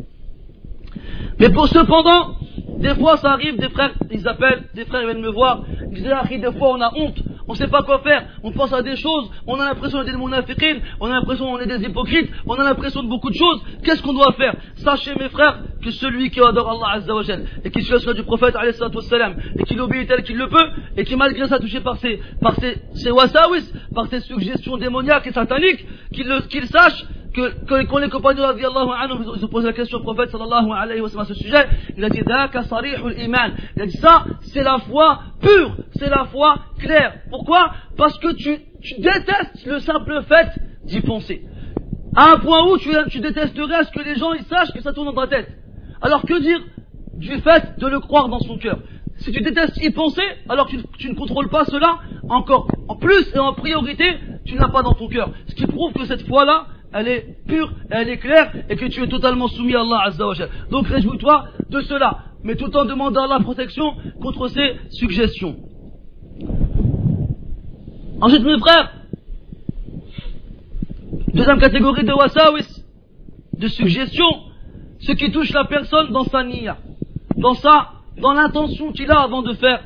Mais 1.38 1.50
pour 1.50 1.68
cependant, 1.68 2.36
des 2.78 2.94
fois 2.94 3.16
ça 3.16 3.32
arrive, 3.32 3.58
des 3.58 3.68
frères, 3.68 3.94
ils 4.10 4.26
appellent, 4.28 4.64
des 4.74 4.84
frères 4.84 5.04
viennent 5.06 5.22
me 5.22 5.30
voir, 5.30 5.64
ils 5.90 6.02
disent, 6.02 6.12
ah, 6.12 6.24
des 6.26 6.52
fois 6.58 6.70
on 6.76 6.80
a 6.80 6.92
honte, 6.96 7.22
on 7.48 7.52
ne 7.52 7.58
sait 7.58 7.68
pas 7.68 7.82
quoi 7.82 8.00
faire, 8.00 8.26
on 8.42 8.52
pense 8.52 8.72
à 8.72 8.82
des 8.82 8.96
choses, 8.96 9.30
on 9.46 9.58
a 9.58 9.66
l'impression 9.66 9.98
d'être 10.04 10.12
des 10.12 10.18
munafiqin, 10.18 10.78
on 11.00 11.06
a 11.06 11.14
l'impression 11.14 11.46
qu'on 11.46 11.58
est 11.58 11.66
des 11.66 11.82
hypocrites, 11.84 12.30
on 12.46 12.54
a 12.54 12.64
l'impression 12.64 13.02
de 13.02 13.08
beaucoup 13.08 13.30
de 13.30 13.34
choses, 13.34 13.62
qu'est-ce 13.82 14.02
qu'on 14.02 14.12
doit 14.12 14.32
faire? 14.32 14.54
Sachez 14.76 15.14
mes 15.18 15.28
frères 15.30 15.60
que 15.82 15.90
celui 15.90 16.30
qui 16.30 16.40
adore 16.40 16.70
Allah 16.70 16.96
Azza 16.96 17.14
wa 17.14 17.22
et 17.64 17.70
qui 17.70 17.82
suit 17.82 17.94
la 18.04 18.12
du 18.12 18.22
prophète 18.22 18.54
wassalam, 18.54 19.36
et 19.58 19.64
qui 19.64 19.74
l'obéit 19.74 20.08
tel 20.08 20.22
qu'il 20.22 20.36
le 20.36 20.48
peut, 20.48 20.68
et 20.96 21.04
qui 21.04 21.16
malgré 21.16 21.46
ça 21.46 21.58
touché 21.58 21.80
par 21.80 21.96
ses, 21.96 22.20
par 22.40 22.54
ses, 22.56 22.78
ses 22.94 23.10
wasawis, 23.10 23.72
par 23.94 24.06
ses 24.08 24.20
suggestions 24.20 24.76
démoniaques 24.76 25.26
et 25.26 25.32
sataniques, 25.32 25.86
qu'il 26.12 26.66
sache 26.66 27.04
que, 27.38 27.84
quand 27.84 27.98
les 27.98 28.08
compagnons 28.08 28.44
anhu, 28.44 29.14
ils 29.36 29.44
ont 29.44 29.48
posé 29.48 29.66
la 29.66 29.72
question 29.72 29.98
au 29.98 30.02
prophète 30.02 30.30
sallallahu 30.30 30.70
alayhi 30.72 31.00
wa 31.00 31.08
sallam 31.08 31.24
à 31.24 31.28
ce 31.28 31.34
sujet, 31.34 31.66
il 31.96 32.04
a 32.04 32.08
dit. 32.08 32.20
Il 32.20 33.82
a 33.82 33.86
dit 33.86 33.96
ça, 33.98 34.24
c'est 34.42 34.62
la 34.62 34.78
foi 34.78 35.20
pure, 35.40 35.76
c'est 35.96 36.08
la 36.08 36.24
foi 36.26 36.56
claire. 36.78 37.14
Pourquoi? 37.30 37.72
Parce 37.96 38.18
que 38.18 38.32
tu, 38.34 38.58
détestes 38.98 39.66
le 39.66 39.78
simple 39.80 40.22
fait 40.28 40.48
d'y 40.84 41.00
penser. 41.00 41.42
À 42.16 42.32
un 42.32 42.38
point 42.38 42.66
où 42.68 42.78
tu, 42.78 43.20
détesterais 43.20 43.74
à 43.74 43.84
ce 43.84 43.92
que 43.92 44.02
les 44.02 44.16
gens 44.16 44.32
ils 44.32 44.44
sachent 44.44 44.72
que 44.72 44.80
ça 44.80 44.92
tourne 44.92 45.14
dans 45.14 45.20
ta 45.20 45.28
tête. 45.28 45.48
Alors 46.00 46.22
que 46.22 46.40
dire 46.40 46.60
du 47.14 47.38
fait 47.38 47.78
de 47.78 47.86
le 47.86 48.00
croire 48.00 48.28
dans 48.28 48.40
son 48.40 48.58
cœur? 48.58 48.78
Si 49.18 49.32
tu 49.32 49.40
détestes 49.40 49.76
y 49.82 49.90
penser, 49.90 50.22
alors 50.48 50.66
tu, 50.66 50.78
tu 50.98 51.08
ne 51.10 51.14
contrôles 51.14 51.48
pas 51.48 51.64
cela, 51.64 51.98
encore 52.28 52.68
en 52.88 52.94
plus 52.96 53.34
et 53.34 53.38
en 53.38 53.52
priorité, 53.52 54.04
tu 54.44 54.54
n'as 54.54 54.68
pas 54.68 54.82
dans 54.82 54.94
ton 54.94 55.08
cœur. 55.08 55.30
Ce 55.48 55.54
qui 55.54 55.66
prouve 55.66 55.92
que 55.92 56.04
cette 56.04 56.26
foi-là, 56.26 56.66
elle 56.92 57.08
est 57.08 57.26
pure, 57.46 57.72
elle 57.90 58.08
est 58.08 58.18
claire, 58.18 58.52
et 58.68 58.76
que 58.76 58.86
tu 58.86 59.02
es 59.02 59.08
totalement 59.08 59.48
soumis 59.48 59.74
à 59.74 59.80
Allah 59.80 60.00
Azza 60.06 60.26
wa 60.26 60.34
Donc 60.70 60.86
réjouis-toi 60.88 61.44
de 61.70 61.80
cela, 61.82 62.18
mais 62.42 62.56
tout 62.56 62.74
en 62.76 62.84
demandant 62.84 63.26
la 63.26 63.40
protection 63.40 63.94
contre 64.20 64.48
ces 64.48 64.76
suggestions. 64.90 65.56
Ensuite, 68.20 68.42
mes 68.42 68.58
frères, 68.58 68.92
deuxième 71.34 71.60
catégorie 71.60 72.04
de 72.04 72.12
wasawis, 72.12 72.84
de 73.56 73.68
suggestions, 73.68 74.48
ce 75.00 75.12
qui 75.12 75.30
touche 75.30 75.52
la 75.52 75.64
personne 75.64 76.10
dans 76.10 76.24
sa 76.24 76.42
niya, 76.42 76.78
dans 77.36 77.54
sa, 77.54 77.92
dans 78.20 78.32
l'intention 78.32 78.92
qu'il 78.92 79.10
a 79.10 79.20
avant 79.20 79.42
de 79.42 79.52
faire 79.54 79.82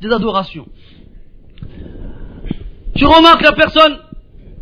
des 0.00 0.12
adorations. 0.12 0.66
Tu 2.94 3.06
remarques 3.06 3.42
la 3.42 3.52
personne, 3.52 3.96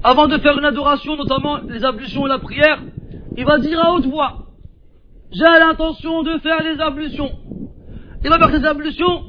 avant 0.03 0.27
de 0.29 0.39
faire 0.39 0.59
une 0.59 0.65
adoration, 0.65 1.17
notamment 1.17 1.59
les 1.69 1.85
ablutions 1.85 2.27
et 2.27 2.29
la 2.29 2.39
prière, 2.39 2.83
il 3.37 3.45
va 3.45 3.59
dire 3.59 3.85
à 3.85 3.93
haute 3.93 4.07
voix, 4.07 4.47
j'ai 5.33 5.45
l'intention 5.45 6.23
de 6.23 6.39
faire 6.39 6.63
les 6.63 6.81
ablutions. 6.81 7.31
Il 8.25 8.31
va 8.31 8.39
faire 8.39 8.51
ses 8.51 8.65
ablutions, 8.65 9.25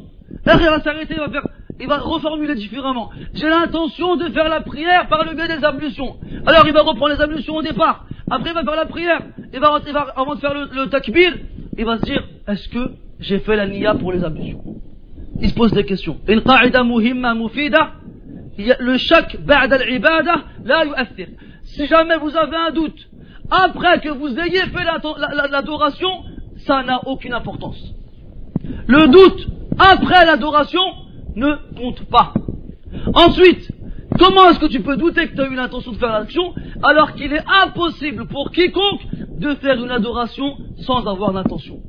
et 0.45 0.51
il 0.51 0.69
va 0.69 0.81
s'arrêter, 0.81 1.13
il 1.13 1.19
va 1.19 1.29
faire, 1.29 1.47
il 1.79 1.87
va 1.87 1.97
reformuler 1.97 2.55
différemment. 2.55 3.09
J'ai 3.33 3.47
l'intention 3.47 4.15
de 4.15 4.29
faire 4.29 4.49
la 4.49 4.61
prière 4.61 5.07
par 5.07 5.23
le 5.25 5.33
biais 5.33 5.47
des 5.47 5.63
ablutions. 5.63 6.17
Alors 6.45 6.65
il 6.67 6.73
va 6.73 6.81
reprendre 6.81 7.13
les 7.15 7.21
ablutions 7.21 7.55
au 7.55 7.61
départ. 7.61 8.05
Après 8.29 8.49
il 8.49 8.53
va 8.53 8.63
faire 8.63 8.75
la 8.75 8.85
prière. 8.85 9.21
Il 9.53 9.59
va, 9.59 9.79
avant 10.15 10.35
de 10.35 10.39
faire 10.39 10.53
le, 10.53 10.69
le 10.73 10.89
takbir, 10.89 11.37
il 11.77 11.85
va 11.85 11.97
se 11.97 12.03
dire, 12.03 12.23
est-ce 12.47 12.67
que 12.69 12.91
j'ai 13.19 13.39
fait 13.39 13.55
la 13.55 13.67
niya 13.67 13.93
pour 13.95 14.11
les 14.11 14.23
ablutions? 14.23 14.63
Il 15.39 15.49
se 15.49 15.55
pose 15.55 15.71
des 15.71 15.85
questions. 15.85 16.17
Une 16.27 16.41
muhimma 16.85 17.33
mufida, 17.33 17.93
le 18.79 18.97
shak 18.97 19.37
ba'da 19.41 19.75
al-ibada 19.75 20.43
la 20.63 20.85
yu'athir. 20.85 21.27
Si 21.63 21.85
jamais 21.87 22.17
vous 22.17 22.35
avez 22.35 22.57
un 22.57 22.71
doute, 22.71 23.09
après 23.49 23.99
que 23.99 24.09
vous 24.09 24.37
ayez 24.39 24.61
fait 24.61 24.83
l'adoration, 25.51 26.23
ça 26.65 26.83
n'a 26.83 26.99
aucune 27.07 27.33
importance. 27.33 27.79
Le 28.87 29.07
doute 29.07 29.47
après 29.79 30.25
l'adoration 30.25 30.81
ne 31.35 31.53
compte 31.75 32.03
pas. 32.09 32.33
Ensuite, 33.13 33.71
comment 34.18 34.48
est-ce 34.48 34.58
que 34.58 34.66
tu 34.66 34.80
peux 34.80 34.96
douter 34.96 35.28
que 35.28 35.34
tu 35.34 35.40
as 35.40 35.46
eu 35.46 35.54
l'intention 35.54 35.92
de 35.92 35.98
faire 35.98 36.12
l'action 36.12 36.54
alors 36.82 37.14
qu'il 37.14 37.32
est 37.32 37.44
impossible 37.64 38.26
pour 38.26 38.50
quiconque 38.50 39.02
de 39.38 39.54
faire 39.56 39.82
une 39.82 39.90
adoration 39.90 40.56
sans 40.78 41.06
avoir 41.06 41.32
d'intention 41.32 41.80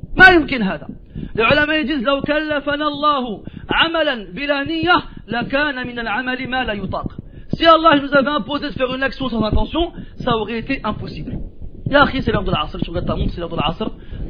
Les 1.36 1.44
ulama 1.44 1.84
disent 1.84 2.04
لو 2.04 2.22
كلفنا 2.22 2.88
الله 2.88 3.44
عملا 3.70 4.34
بلا 4.34 4.63
نية 4.63 5.04
لكان 5.28 5.88
من 5.88 6.00
العمل 6.00 6.50
ما 6.50 6.63
لا 6.63 6.74
يطاق 6.74 7.08
si 7.54 7.66
Allah 7.66 8.00
nous 8.02 8.13
avait 8.13 8.30
imposé 8.30 8.68
de 8.68 8.74
faire 8.74 8.94
une 8.94 9.02
action 9.02 9.30
sans 9.30 9.42
intention, 9.44 9.92
ça 10.18 10.36
aurait 10.36 10.60
été 10.60 10.82
impossible. 10.84 11.40
Ya 11.90 12.06
c'est 12.12 12.32
l'heure 12.32 12.44
de 12.44 12.52
l'asr, 12.52 12.78
tu 12.84 12.90
regardes 12.90 13.08
ta 13.08 13.16
montre, 13.16 13.32
c'est 13.34 13.40
l'heure 13.40 13.50
de 13.50 13.56
l'asr, 13.56 13.90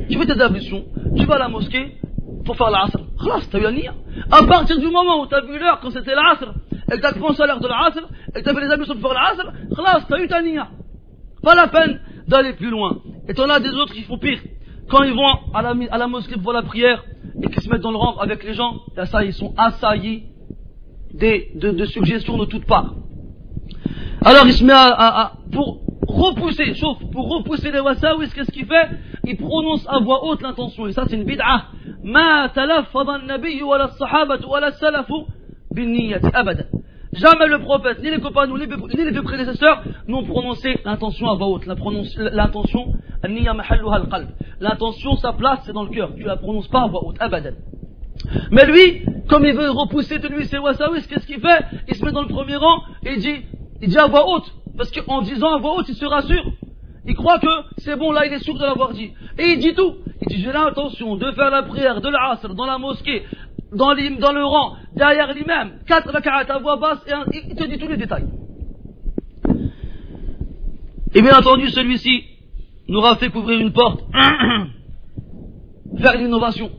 tu 0.10 0.18
fais 0.18 0.26
tes 0.26 0.40
ablutions, 0.40 0.86
tu 1.18 1.26
vas 1.26 1.36
à 1.36 1.40
la 1.40 1.50
mosquée 1.50 1.98
pour 2.46 2.56
faire 2.56 2.70
l'asr. 2.70 3.00
Khlas, 3.20 3.48
t'as 3.52 3.60
eu 3.60 3.64
la 3.64 3.72
nia. 3.72 3.94
À 4.32 4.44
partir 4.44 4.78
du 4.80 4.88
moment 4.88 5.22
où 5.22 5.26
t'as 5.26 5.42
vu 5.42 5.58
l'heure 5.58 5.80
quand 5.82 5.90
c'était 5.90 6.14
l'asr, 6.14 6.54
et 6.92 6.96
que 6.96 7.02
t'as 7.02 7.14
pensé 7.14 7.42
à 7.42 7.48
l'heure 7.48 7.60
de 7.60 7.68
l'asr, 7.68 8.04
et 8.36 8.40
que 8.40 8.46
t'as 8.46 8.54
fait 8.54 8.62
les 8.62 8.72
ablutions 8.72 8.96
pour 8.96 9.12
faire 9.12 9.22
l'asr, 9.22 9.52
khlas, 9.76 10.06
t'as 10.08 10.20
eu 10.20 10.28
ta 10.28 10.42
nia. 10.42 10.70
Pas 11.44 11.56
la 11.56 11.68
peine 11.68 12.00
d'aller 12.28 12.54
plus 12.54 12.70
loin. 12.70 12.98
Et 13.28 13.34
t'en 13.34 13.50
as 13.50 13.60
des 13.60 13.70
autres 13.70 13.94
qui 13.94 14.04
font 14.04 14.18
pire. 14.18 14.40
Quand 14.90 15.04
ils 15.04 15.14
vont 15.14 15.28
à 15.54 15.62
la, 15.62 15.74
à 15.92 15.98
la 15.98 16.08
mosquée 16.08 16.38
pour 16.38 16.54
la 16.54 16.62
prière, 16.62 17.04
et 17.42 17.48
qu'ils 17.50 17.62
se 17.62 17.70
mettent 17.70 17.82
dans 17.82 17.92
le 17.92 17.98
rang 17.98 18.18
avec 18.18 18.44
les 18.44 18.54
gens, 18.54 18.74
là 18.96 19.06
ça, 19.06 19.24
ils 19.24 19.34
sont 19.34 19.54
assaillis 19.58 20.24
des, 21.14 21.52
de, 21.56 21.72
de 21.72 21.86
suggestions 21.86 22.38
de 22.38 22.46
toutes 22.46 22.66
parts. 22.66 22.94
Alors 24.24 24.46
il 24.48 24.54
se 24.54 24.64
met 24.64 24.74
à, 24.74 24.86
à, 24.88 25.22
à 25.22 25.34
pour 25.52 25.82
repousser, 26.08 26.74
sauf 26.76 26.98
pour 27.12 27.30
repousser 27.30 27.72
les 27.72 27.80
wasawis, 27.80 28.30
qu'est-ce 28.34 28.52
qu'il 28.52 28.66
fait 28.66 28.90
Il 29.26 29.38
prononce 29.38 29.86
à 29.88 30.00
voix 30.00 30.26
haute 30.26 30.42
l'intention, 30.42 30.88
et 30.88 30.94
ça 30.94 31.04
c'est 31.08 31.16
une 31.16 31.26
bid'ah. 31.26 31.66
ما 32.04 32.48
تلفظ 32.48 33.10
النبي 33.10 33.64
ولا 33.64 33.86
الصحابة 33.86 34.48
ولا 34.48 34.68
السلف 34.68 35.08
بالنية 35.10 35.12
أبدا. 35.12 35.41
Jamais 37.15 37.47
le 37.47 37.59
prophète, 37.59 38.03
ni 38.03 38.11
les 38.11 38.21
compagnons, 38.21 38.57
ni 38.57 38.67
les 39.05 39.13
deux 39.13 39.23
prédécesseurs 39.23 39.83
n'ont 40.09 40.25
prononcé 40.25 40.81
l'intention 40.85 41.31
à 41.31 41.35
voix 41.35 41.49
haute. 41.49 41.67
L'intention, 41.67 42.95
l'intention, 44.61 45.17
sa 45.17 45.33
place, 45.35 45.61
c'est 45.67 45.73
dans 45.73 45.85
le 45.85 45.91
cœur. 45.91 46.15
Tu 46.17 46.23
la 46.25 46.37
prononces 46.37 46.69
pas 46.69 46.83
à 46.83 46.87
voix 46.87 47.05
haute, 47.05 47.17
abadan. 47.21 47.53
Mais 48.51 48.65
lui, 48.67 49.03
comme 49.29 49.45
il 49.45 49.55
veut 49.55 49.71
repousser 49.71 50.19
de 50.19 50.29
lui 50.29 50.47
ses 50.47 50.59
wasawis, 50.59 51.07
qu'est-ce 51.07 51.27
qu'il 51.27 51.41
fait? 51.41 51.65
Il 51.89 51.95
se 51.95 52.05
met 52.05 52.13
dans 52.13 52.23
le 52.23 52.29
premier 52.29 52.57
rang 52.57 52.83
et 53.05 53.13
il 53.15 53.19
dit, 53.19 53.43
il 53.83 53.89
dit 53.89 53.99
à 53.99 54.07
voix 54.07 54.29
haute. 54.29 54.51
Parce 54.77 54.91
qu'en 54.91 55.21
disant 55.23 55.55
à 55.55 55.59
voix 55.59 55.77
haute, 55.77 55.89
il 55.89 55.95
se 55.95 56.07
rassure. 56.07 56.53
Il 57.05 57.15
croit 57.17 57.41
que 57.41 57.49
c'est 57.79 57.97
bon, 57.97 58.13
là 58.13 58.27
il 58.27 58.33
est 58.33 58.39
sûr 58.45 58.55
de 58.55 58.63
l'avoir 58.63 58.93
dit. 58.93 59.13
Et 59.39 59.53
il 59.53 59.59
dit 59.59 59.75
tout. 59.75 59.97
Il 60.21 60.29
dit 60.29 60.41
j'ai 60.41 60.53
l'intention 60.53 61.17
de 61.17 61.33
faire 61.33 61.51
la 61.51 61.65
prière 61.65 62.01
de 62.01 62.09
l'asr 62.09 62.55
dans 62.55 62.67
la 62.67 62.79
mosquée, 62.79 63.25
dans, 63.73 63.93
le 64.33 64.45
rang, 64.45 64.77
derrière 64.95 65.33
l'imam, 65.33 65.73
quatre 65.87 66.11
rak'at 66.11 66.53
à 66.53 66.59
voix 66.59 66.77
basse, 66.77 67.05
et 67.33 67.43
il 67.49 67.55
te 67.57 67.65
dit 67.65 67.79
tous 67.79 67.89
les 67.89 67.97
détails. 67.97 68.27
Et 71.15 71.23
bien 71.23 71.37
entendu, 71.39 71.69
celui-ci 71.69 72.25
nous 72.89 73.03
fait 73.17 73.31
couvrir 73.31 73.61
une 73.61 73.73
porte 73.73 74.05
vers 75.93 76.17
l'innovation 76.17 76.71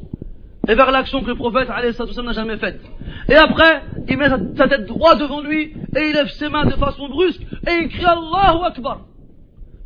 et 0.68 0.76
vers 0.76 0.92
l'action 0.92 1.22
que 1.22 1.28
le 1.28 1.36
prophète 1.36 1.70
n'a 1.70 2.32
jamais 2.34 2.58
faite. 2.58 2.82
Et 3.30 3.36
après, 3.36 3.84
il 4.08 4.18
met 4.18 4.30
sa 4.30 4.68
tête 4.68 4.86
droite 4.86 5.20
devant 5.20 5.42
lui 5.42 5.74
et 5.96 6.10
il 6.10 6.14
lève 6.14 6.30
ses 6.30 6.50
mains 6.50 6.66
de 6.66 6.76
façon 6.76 7.10
brusque 7.10 7.42
et 7.42 7.84
il 7.84 7.90
crie 7.90 8.06
Allahu 8.06 8.66
Akbar. 8.66 9.02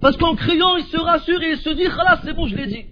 Parce 0.01 0.15
qu'en 0.17 0.35
criant, 0.35 0.75
il 0.77 0.83
se 0.83 0.97
rassure 0.97 1.41
et 1.41 1.51
il 1.51 1.57
se 1.57 1.69
dit 1.71 1.85
Khalas, 1.85 2.19
c'est 2.23 2.33
bon, 2.33 2.47
je 2.47 2.55
l'ai 2.55 2.67
dit. 2.67 2.85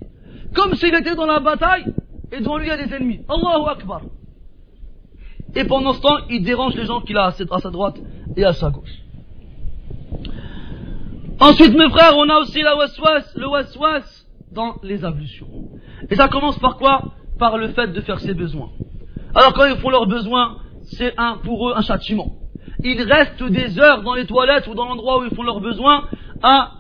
Comme 0.56 0.73
s'il 0.75 0.93
était 0.95 1.15
dans 1.15 1.28
la 1.28 1.39
bataille 1.39 1.86
et 2.31 2.39
devant 2.39 2.57
lui 2.57 2.67
il 2.67 2.69
y 2.69 2.71
a 2.71 2.77
des 2.85 2.93
ennemis. 2.93 3.21
Allahu 3.27 3.69
Akbar. 3.69 4.01
Et 5.55 5.63
pendant 5.63 5.93
ce 5.93 6.01
temps, 6.01 6.17
il 6.29 6.43
dérange 6.43 6.75
les 6.75 6.85
gens 6.85 7.01
qu'il 7.01 7.17
a 7.17 7.27
à 7.27 7.31
sa 7.31 7.69
droite 7.69 7.97
et 8.35 8.43
à 8.43 8.53
sa 8.53 8.69
gauche. 8.69 9.01
Ensuite, 11.39 11.73
mes 11.75 11.89
frères, 11.89 12.17
on 12.17 12.27
a 12.29 12.39
aussi 12.39 12.61
la 12.61 12.75
waswas, 12.75 13.33
le 13.35 13.47
waswas 13.47 14.25
dans 14.51 14.75
les 14.83 15.03
ablutions. 15.03 15.47
Et 16.09 16.15
ça 16.15 16.27
commence 16.27 16.57
par 16.59 16.77
quoi? 16.77 17.13
Par 17.38 17.57
le 17.57 17.69
fait 17.69 17.88
de 17.88 18.01
faire 18.01 18.19
ses 18.19 18.33
besoins. 18.33 18.69
Alors 19.33 19.53
quand 19.53 19.65
ils 19.65 19.77
font 19.77 19.89
leurs 19.89 20.07
besoins, 20.07 20.57
c'est 20.83 21.13
un, 21.17 21.38
pour 21.43 21.69
eux 21.69 21.73
un 21.75 21.81
châtiment. 21.81 22.38
Ils 22.83 23.01
restent 23.01 23.43
des 23.43 23.79
heures 23.79 24.01
dans 24.03 24.13
les 24.13 24.25
toilettes 24.25 24.67
ou 24.67 24.75
dans 24.75 24.85
l'endroit 24.85 25.19
où 25.19 25.23
ils 25.25 25.35
font 25.35 25.43
leurs 25.43 25.59
besoins 25.59 26.05
à, 26.41 26.71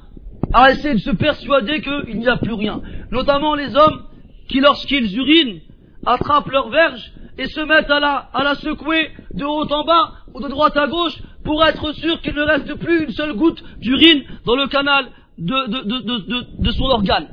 à 0.53 0.71
essayer 0.71 0.93
de 0.93 0.99
se 0.99 1.11
persuader 1.11 1.81
qu'il 1.81 2.17
n'y 2.17 2.27
a 2.27 2.37
plus 2.37 2.53
rien. 2.53 2.81
Notamment 3.11 3.55
les 3.55 3.75
hommes 3.75 4.03
qui, 4.47 4.59
lorsqu'ils 4.59 5.15
urinent, 5.17 5.61
attrapent 6.05 6.49
leur 6.49 6.69
verge 6.69 7.11
et 7.37 7.47
se 7.47 7.61
mettent 7.61 7.91
à 7.91 7.99
la, 7.99 8.29
à 8.33 8.43
la 8.43 8.55
secouer 8.55 9.11
de 9.33 9.43
haut 9.43 9.71
en 9.71 9.83
bas 9.85 10.11
ou 10.33 10.41
de 10.41 10.47
droite 10.47 10.77
à 10.77 10.87
gauche 10.87 11.17
pour 11.43 11.63
être 11.63 11.91
sûr 11.93 12.21
qu'il 12.21 12.33
ne 12.33 12.43
reste 12.43 12.73
plus 12.75 13.03
une 13.03 13.11
seule 13.11 13.33
goutte 13.33 13.63
d'urine 13.79 14.23
dans 14.45 14.55
le 14.55 14.67
canal 14.67 15.07
de, 15.37 15.67
de, 15.67 16.63
de 16.63 16.71
son 16.71 16.85
organe. 16.85 17.27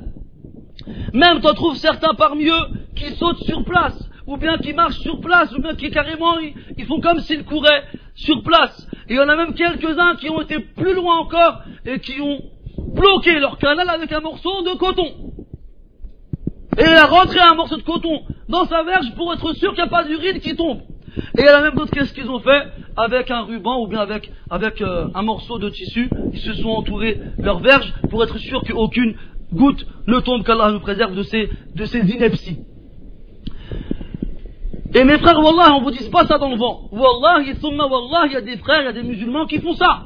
Même 1.13 1.39
t'en 1.41 1.53
trouves 1.53 1.77
certains 1.77 2.13
parmi 2.15 2.47
eux 2.47 2.65
qui 2.95 3.15
sautent 3.15 3.43
sur 3.43 3.63
place, 3.63 3.97
ou 4.27 4.37
bien 4.37 4.57
qui 4.57 4.73
marchent 4.73 4.99
sur 4.99 5.19
place, 5.21 5.51
ou 5.53 5.61
bien 5.61 5.75
qui 5.75 5.89
carrément 5.89 6.37
ils, 6.39 6.85
font 6.85 6.99
comme 6.99 7.19
s'ils 7.21 7.43
couraient 7.45 7.83
sur 8.15 8.43
place. 8.43 8.87
Et 9.07 9.13
il 9.13 9.17
y 9.17 9.19
en 9.19 9.29
a 9.29 9.35
même 9.35 9.53
quelques-uns 9.53 10.15
qui 10.15 10.29
ont 10.29 10.41
été 10.41 10.59
plus 10.59 10.93
loin 10.93 11.19
encore 11.19 11.61
et 11.85 11.99
qui 11.99 12.19
ont 12.21 12.39
bloqué 12.95 13.39
leur 13.39 13.57
canal 13.57 13.89
avec 13.89 14.11
un 14.11 14.21
morceau 14.21 14.61
de 14.63 14.77
coton. 14.77 15.42
Et 16.77 16.83
il 16.83 16.95
a 16.95 17.05
rentré 17.05 17.39
un 17.39 17.55
morceau 17.55 17.77
de 17.77 17.83
coton 17.83 18.21
dans 18.49 18.65
sa 18.65 18.83
verge 18.83 19.13
pour 19.15 19.33
être 19.33 19.53
sûr 19.53 19.73
qu'il 19.73 19.83
n'y 19.83 19.87
a 19.87 19.91
pas 19.91 20.03
d'urine 20.03 20.39
qui 20.39 20.55
tombe. 20.55 20.79
Et 21.37 21.41
il 21.41 21.45
y 21.45 21.49
en 21.49 21.53
a 21.53 21.61
même 21.61 21.75
d'autres, 21.75 21.91
qu'est-ce 21.91 22.13
qu'ils 22.13 22.29
ont 22.29 22.39
fait 22.39 22.63
avec 22.95 23.29
un 23.29 23.41
ruban 23.41 23.81
ou 23.81 23.87
bien 23.87 23.99
avec, 23.99 24.31
avec 24.49 24.81
euh, 24.81 25.07
un 25.13 25.21
morceau 25.21 25.59
de 25.59 25.69
tissu, 25.69 26.09
ils 26.31 26.39
se 26.39 26.53
sont 26.53 26.69
entourés 26.69 27.19
leur 27.37 27.59
verge 27.59 27.93
pour 28.09 28.23
être 28.23 28.37
sûrs 28.39 28.63
qu'aucune 28.63 29.15
goutte 29.51 29.85
ne 30.07 30.19
tombe, 30.19 30.43
qu'Allah 30.43 30.71
nous 30.71 30.79
préserve 30.79 31.15
de 31.15 31.23
ces, 31.23 31.49
de 31.75 31.85
ces 31.85 31.99
inepties. 31.99 32.57
Et 34.95 35.03
mes 35.03 35.17
frères, 35.17 35.39
Wallah, 35.39 35.75
on 35.75 35.81
vous 35.81 35.91
dit 35.91 36.07
pas 36.09 36.25
ça 36.25 36.37
dans 36.37 36.49
le 36.49 36.57
vent. 36.57 36.89
Wallah, 36.91 37.43
Wallah, 37.63 38.25
il 38.27 38.33
y 38.33 38.35
a 38.35 38.41
des 38.41 38.57
frères, 38.57 38.81
il 38.81 38.85
y 38.85 38.87
a 38.87 38.93
des 38.93 39.03
musulmans 39.03 39.45
qui 39.45 39.59
font 39.59 39.73
ça. 39.73 40.05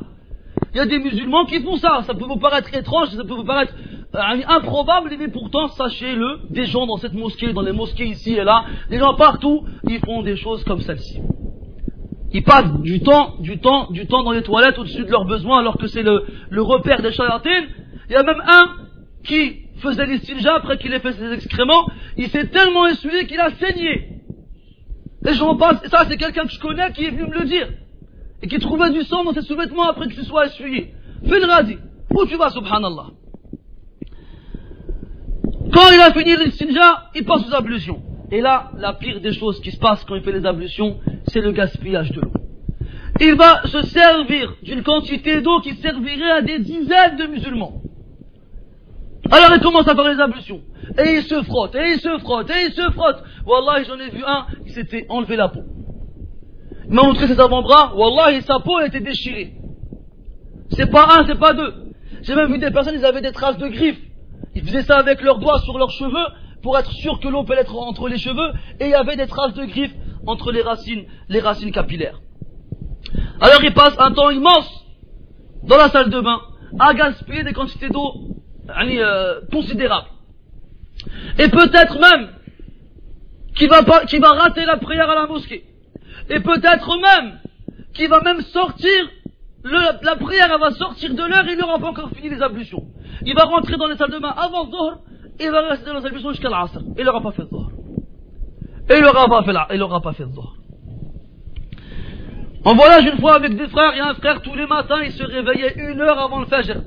Il 0.74 0.78
y 0.78 0.80
a 0.80 0.86
des 0.86 1.00
musulmans 1.00 1.46
qui 1.46 1.62
font 1.62 1.76
ça. 1.76 2.04
Ça 2.04 2.14
peut 2.14 2.26
vous 2.26 2.38
paraître 2.38 2.74
étrange, 2.74 3.10
ça 3.10 3.24
peut 3.24 3.34
vous 3.34 3.44
paraître 3.44 3.74
improbable, 4.14 5.12
mais 5.20 5.28
pourtant, 5.28 5.68
sachez-le, 5.70 6.40
des 6.50 6.66
gens 6.66 6.88
dans 6.88 6.98
cette 6.98 7.14
mosquée, 7.14 7.54
dans 7.54 7.62
les 7.62 7.74
mosquées 7.74 8.06
ici 8.06 8.34
et 8.34 8.44
là, 8.44 8.66
des 8.90 9.00
gens 9.00 9.16
partout, 9.16 9.66
ils 9.88 10.00
font 10.00 10.22
des 10.24 10.38
choses 10.38 10.64
comme 10.64 10.82
celle-ci. 10.82 11.20
Ils 12.34 12.44
passent 12.44 12.74
du 12.82 13.00
temps, 13.02 13.36
du 13.40 13.60
temps, 13.60 13.90
du 13.92 14.06
temps 14.06 14.24
dans 14.24 14.32
les 14.32 14.44
toilettes 14.44 14.78
au-dessus 14.78 15.06
de 15.06 15.12
leurs 15.12 15.26
besoins 15.26 15.60
alors 15.60 15.78
que 15.78 15.88
c'est 15.88 16.04
le, 16.04 16.24
repère 16.62 17.02
des 17.02 17.12
chayatines. 17.12 17.68
Il 18.10 18.14
y 18.14 18.16
a 18.16 18.24
même 18.24 18.42
un 18.46 18.76
qui 19.24 19.68
faisait 19.78 20.06
les 20.06 20.48
après 20.48 20.78
qu'il 20.78 20.94
ait 20.94 21.00
fait 21.00 21.14
ses 21.14 21.34
excréments, 21.34 21.88
il 22.18 22.30
s'est 22.30 22.48
tellement 22.48 22.88
essuyé 22.88 23.28
qu'il 23.28 23.40
a 23.40 23.52
saigné. 23.52 24.22
Les 25.22 25.34
gens 25.34 25.56
passent, 25.56 25.84
et 25.84 25.90
ça 25.90 26.06
c'est 26.08 26.18
quelqu'un 26.18 26.46
que 26.46 26.52
je 26.52 26.60
connais 26.60 26.92
qui 26.94 27.06
est 27.06 27.12
venu 27.12 27.28
me 27.28 27.40
le 27.40 27.46
dire. 27.46 27.68
Et 28.42 28.48
qui 28.48 28.60
trouvait 28.60 28.92
du 28.92 29.04
sang 29.04 29.24
dans 29.24 29.34
ses 29.34 29.42
sous-vêtements 29.42 29.90
après 29.90 30.08
que 30.08 30.14
tu 30.14 30.24
sois 30.24 30.48
essuyé. 30.48 30.94
Fais 31.26 31.40
le. 31.40 31.78
Où 32.12 32.26
tu 32.26 32.36
vas, 32.36 32.50
subhanallah? 32.50 33.08
Quand 35.78 35.92
il 35.92 36.02
a 36.02 36.12
fini 36.12 36.36
l'istinja, 36.36 37.04
il 37.14 37.24
passe 37.24 37.48
aux 37.48 37.54
ablutions. 37.54 38.02
Et 38.32 38.42
là, 38.42 38.72
la 38.80 38.94
pire 38.94 39.22
des 39.22 39.32
choses 39.32 39.62
qui 39.62 39.70
se 39.70 39.78
passe 39.78 40.04
quand 40.06 40.16
il 40.16 40.24
fait 40.24 40.32
les 40.32 40.44
ablutions, 40.44 40.98
c'est 41.28 41.40
le 41.40 41.52
gaspillage 41.52 42.12
de 42.14 42.22
l'eau. 42.22 42.32
Il 43.22 43.36
va 43.36 43.62
se 43.64 43.84
servir 43.84 44.56
d'une 44.64 44.82
quantité 44.82 45.40
d'eau 45.42 45.60
qui 45.60 45.76
servirait 45.76 46.32
à 46.32 46.42
des 46.42 46.58
dizaines 46.58 47.18
de 47.18 47.28
musulmans. 47.28 47.84
Alors 49.30 49.52
il 49.54 49.60
commence 49.60 49.88
à 49.88 49.94
faire 49.94 50.12
les 50.12 50.20
ablutions. 50.20 50.62
Et 50.98 51.18
il 51.18 51.22
se 51.22 51.44
frotte, 51.44 51.76
et 51.76 51.92
il 51.92 52.00
se 52.00 52.18
frotte, 52.24 52.50
et 52.50 52.66
il 52.66 52.74
se 52.74 52.92
frotte. 52.94 53.24
Wallah, 53.46 53.84
j'en 53.84 54.00
ai 54.00 54.10
vu 54.10 54.24
un, 54.26 54.48
il 54.66 54.72
s'était 54.72 55.06
enlevé 55.10 55.36
la 55.36 55.50
peau. 55.50 55.62
Il 56.88 56.96
m'a 56.96 57.04
montré 57.04 57.28
ses 57.28 57.40
avant-bras, 57.40 57.94
Wallah, 57.96 58.42
sa 58.42 58.58
peau 58.62 58.80
était 58.80 59.00
déchirée. 59.00 59.54
C'est 60.72 60.90
pas 60.90 61.20
un, 61.20 61.28
c'est 61.28 61.38
pas 61.38 61.54
deux. 61.54 61.72
J'ai 62.24 62.34
même 62.34 62.52
vu 62.52 62.58
des 62.58 62.72
personnes, 62.72 62.96
ils 62.96 63.06
avaient 63.06 63.22
des 63.22 63.32
traces 63.32 63.60
de 63.60 63.68
griffes. 63.68 64.07
Ils 64.58 64.64
faisaient 64.64 64.82
ça 64.82 64.98
avec 64.98 65.22
leurs 65.22 65.38
doigts 65.38 65.60
sur 65.60 65.78
leurs 65.78 65.92
cheveux 65.92 66.28
pour 66.64 66.80
être 66.80 66.92
sûr 66.92 67.20
que 67.20 67.28
l'eau 67.28 67.44
peut 67.44 67.54
être 67.54 67.76
entre 67.76 68.08
les 68.08 68.18
cheveux 68.18 68.54
et 68.80 68.86
il 68.86 68.90
y 68.90 68.96
avait 68.96 69.16
des 69.16 69.28
traces 69.28 69.54
de 69.54 69.66
griffes 69.66 69.94
entre 70.26 70.52
les 70.52 70.64
racines, 70.64 71.06
les 71.30 71.40
racines 71.40 71.72
capillaires. 71.72 72.20
Alors 73.40 73.64
il 73.64 73.72
passe 73.76 73.94
un 74.00 74.12
temps 74.14 74.32
immense 74.32 74.68
dans 75.62 75.78
la 75.78 75.90
salle 75.90 76.10
de 76.10 76.20
bain 76.20 76.42
à 76.80 76.96
gaspiller 76.96 77.44
des 77.44 77.54
quantités 77.54 77.90
d'eau 77.90 78.14
euh, 78.68 79.42
considérables. 79.52 80.08
Et 81.38 81.50
peut-être 81.50 82.00
même 82.00 82.30
qu'il 83.56 83.70
va, 83.70 84.32
rater 84.32 84.66
la 84.66 84.78
prière 84.78 85.08
à 85.08 85.16
la 85.16 85.28
mosquée. 85.28 85.66
Et 86.32 86.40
peut-être 86.40 87.00
même 87.00 87.40
qu'il 87.94 88.10
va 88.10 88.22
même 88.22 88.42
sortir, 88.42 89.08
la 89.64 90.16
prière 90.16 90.58
va 90.58 90.72
sortir 90.72 91.14
de 91.14 91.24
l'heure 91.24 91.48
et 91.48 91.54
il 91.54 91.60
n'aura 91.60 91.78
pas 91.78 91.90
encore 91.90 92.10
fini 92.10 92.30
les 92.30 92.42
ablutions. 92.42 92.88
Il 93.26 93.36
va 93.36 93.44
rentrer 93.44 93.78
dans 93.78 93.88
les 93.88 93.96
salles 93.96 94.12
de 94.12 94.20
bain 94.20 94.34
avant 94.38 94.66
Zohr 94.70 94.98
et 95.40 95.46
il 95.46 95.52
va 95.52 95.62
rester 95.62 95.86
dans 95.86 96.00
les 96.00 96.06
ablutions 96.06 96.32
jusqu'à 96.32 96.50
l'Asr. 96.50 96.80
Il 96.98 97.06
n'aura 97.06 97.22
pas 97.22 97.32
fait 97.32 97.44
Zohr. 97.44 97.72
Et 98.90 98.98
il 98.98 99.04
n'aura 99.04 99.28
pas 99.28 99.44
fait 99.44 99.54
il 99.74 99.80
n'aura 99.80 100.02
pas 100.02 100.14
fait 100.14 100.26
Zohr. 100.26 100.56
En 102.64 102.76
voyage 102.76 103.06
une 103.06 103.20
fois 103.20 103.36
avec 103.36 103.56
des 103.56 103.68
frères, 103.68 103.92
il 103.94 103.98
y 103.98 104.02
a 104.02 104.10
un 104.10 104.16
frère 104.16 104.42
tous 104.42 104.56
les 104.56 104.66
matins, 104.66 105.02
il 105.04 105.12
se 105.12 105.24
réveillait 105.24 105.76
une 105.78 106.02
heure 106.02 106.20
avant 106.20 106.40
le 106.40 106.48
Fajr 106.48 106.82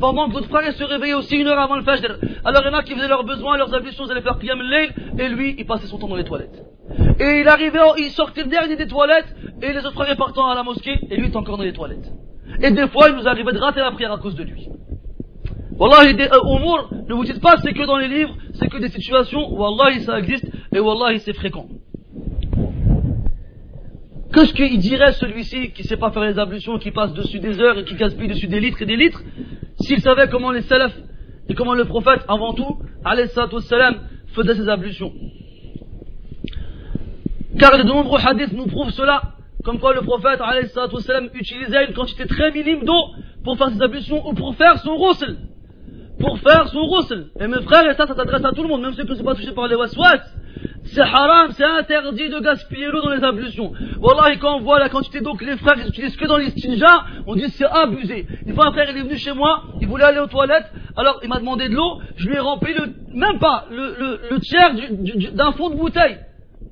pendant 0.00 0.28
que 0.28 0.32
votre 0.32 0.48
frère 0.48 0.72
se 0.72 0.82
réveillait 0.82 1.14
aussi 1.14 1.36
une 1.36 1.46
heure 1.46 1.58
avant 1.58 1.76
le 1.76 1.82
Fajr. 1.82 2.16
Alors 2.44 2.62
il 2.64 2.66
y 2.66 2.74
en 2.74 2.78
a 2.78 2.82
qui 2.82 2.94
faisaient 2.94 3.08
leurs 3.08 3.24
besoins, 3.24 3.56
leurs 3.58 3.72
ablutions, 3.74 4.06
ils 4.06 4.10
allaient 4.10 4.22
faire 4.22 4.38
Qiyam 4.38 4.58
al 4.60 4.88
et 5.18 5.28
lui, 5.28 5.54
il 5.58 5.66
passait 5.66 5.86
son 5.86 5.98
temps 5.98 6.08
dans 6.08 6.16
les 6.16 6.24
toilettes. 6.24 6.64
Et 7.20 7.40
il 7.40 7.48
arrivait, 7.48 7.78
il 7.98 8.10
sortait 8.10 8.42
le 8.42 8.48
dernier 8.48 8.76
des 8.76 8.86
toilettes, 8.86 9.32
et 9.62 9.72
les 9.72 9.78
autres 9.80 9.92
frères 9.92 10.16
partant 10.16 10.48
à 10.48 10.54
la 10.54 10.62
mosquée, 10.62 10.98
et 11.10 11.16
lui 11.16 11.26
est 11.26 11.36
encore 11.36 11.58
dans 11.58 11.64
les 11.64 11.72
toilettes. 11.72 12.10
Et 12.62 12.70
des 12.70 12.88
fois, 12.88 13.10
il 13.10 13.16
nous 13.16 13.28
arrivait 13.28 13.52
de 13.52 13.58
rater 13.58 13.80
la 13.80 13.92
prière 13.92 14.12
à 14.12 14.18
cause 14.18 14.34
de 14.34 14.42
lui. 14.42 14.68
Wallah, 15.80 16.12
des 16.12 16.24
euh, 16.24 17.02
ne 17.08 17.14
vous 17.14 17.24
dites 17.24 17.40
pas 17.40 17.56
c'est 17.62 17.72
que 17.72 17.86
dans 17.86 17.96
les 17.96 18.08
livres, 18.08 18.36
c'est 18.52 18.68
que 18.68 18.76
des 18.76 18.90
situations, 18.90 19.50
Wallah, 19.54 19.98
ça 20.00 20.18
existe, 20.18 20.46
et 20.74 20.78
Wallah, 20.78 21.18
c'est 21.20 21.32
fréquent. 21.32 21.68
Qu'est-ce 24.30 24.52
qu'il 24.52 24.78
dirait 24.78 25.12
celui-ci 25.12 25.70
qui 25.72 25.82
ne 25.82 25.88
sait 25.88 25.96
pas 25.96 26.10
faire 26.10 26.24
les 26.24 26.38
ablutions, 26.38 26.78
qui 26.78 26.90
passe 26.90 27.14
dessus 27.14 27.40
des 27.40 27.58
heures 27.60 27.78
et 27.78 27.84
qui 27.84 27.94
gaspille 27.94 28.28
dessus 28.28 28.46
des 28.46 28.60
litres 28.60 28.82
et 28.82 28.84
des 28.84 28.96
litres, 28.96 29.22
s'il 29.80 30.02
savait 30.02 30.28
comment 30.28 30.50
les 30.50 30.60
salafs 30.60 30.96
et 31.48 31.54
comment 31.54 31.72
le 31.72 31.86
prophète, 31.86 32.26
avant 32.28 32.52
tout, 32.52 32.78
salam, 33.60 34.00
faisait 34.34 34.56
ses 34.56 34.68
ablutions. 34.68 35.14
Car 37.58 37.78
de 37.78 37.84
nombreux 37.84 38.20
hadiths 38.22 38.52
nous 38.52 38.66
prouvent 38.66 38.92
cela, 38.92 39.32
comme 39.64 39.78
quoi 39.78 39.94
le 39.94 40.02
prophète, 40.02 40.40
salam, 40.98 41.30
utilisait 41.32 41.86
une 41.86 41.94
quantité 41.94 42.26
très 42.26 42.52
minime 42.52 42.84
d'eau 42.84 43.14
pour 43.42 43.56
faire 43.56 43.70
ses 43.70 43.80
ablutions 43.80 44.28
ou 44.28 44.34
pour 44.34 44.54
faire 44.56 44.78
son 44.80 44.94
roussel. 44.94 45.38
Pour 46.20 46.38
faire 46.40 46.68
son 46.68 46.82
roussel. 46.82 47.26
Et 47.40 47.46
mes 47.46 47.62
frères, 47.62 47.88
et 47.90 47.94
ça, 47.94 48.06
ça 48.06 48.14
s'adresse 48.14 48.44
à 48.44 48.52
tout 48.52 48.62
le 48.62 48.68
monde, 48.68 48.82
même 48.82 48.92
ceux 48.92 49.04
qui 49.04 49.10
ne 49.10 49.16
sont 49.16 49.24
pas 49.24 49.34
touchés 49.34 49.52
par 49.52 49.68
les 49.68 49.74
waswas. 49.74 50.20
C'est 50.84 51.00
haram, 51.00 51.50
c'est 51.52 51.64
interdit 51.64 52.28
de 52.28 52.40
gaspiller 52.40 52.86
l'eau 52.86 53.00
dans 53.02 53.10
les 53.10 53.22
ablutions. 53.22 53.72
Voilà, 54.00 54.32
et 54.32 54.38
quand 54.38 54.56
on 54.56 54.60
voit 54.60 54.78
la 54.78 54.88
quantité 54.88 55.20
d'eau 55.20 55.34
que 55.34 55.44
les 55.44 55.56
frères 55.56 55.78
utilisent 55.86 56.16
que 56.16 56.26
dans 56.26 56.36
les 56.36 56.50
stinjas, 56.50 57.04
on 57.26 57.34
dit 57.36 57.48
c'est 57.50 57.64
abusé. 57.64 58.26
Une 58.46 58.54
fois 58.54 58.66
un 58.66 58.72
frère 58.72 58.90
il 58.90 58.96
est 58.96 59.02
venu 59.02 59.16
chez 59.16 59.32
moi, 59.32 59.62
il 59.80 59.86
voulait 59.88 60.04
aller 60.04 60.18
aux 60.18 60.26
toilettes, 60.26 60.70
alors 60.96 61.20
il 61.22 61.28
m'a 61.28 61.38
demandé 61.38 61.68
de 61.68 61.74
l'eau, 61.74 62.00
je 62.16 62.28
lui 62.28 62.34
ai 62.36 62.40
rempli 62.40 62.74
le, 62.74 62.92
même 63.14 63.38
pas, 63.38 63.66
le, 63.70 63.94
le, 63.98 64.20
le 64.30 64.40
tiers 64.40 64.72
d'un 65.32 65.52
fond 65.52 65.70
de 65.70 65.76
bouteille. 65.76 66.18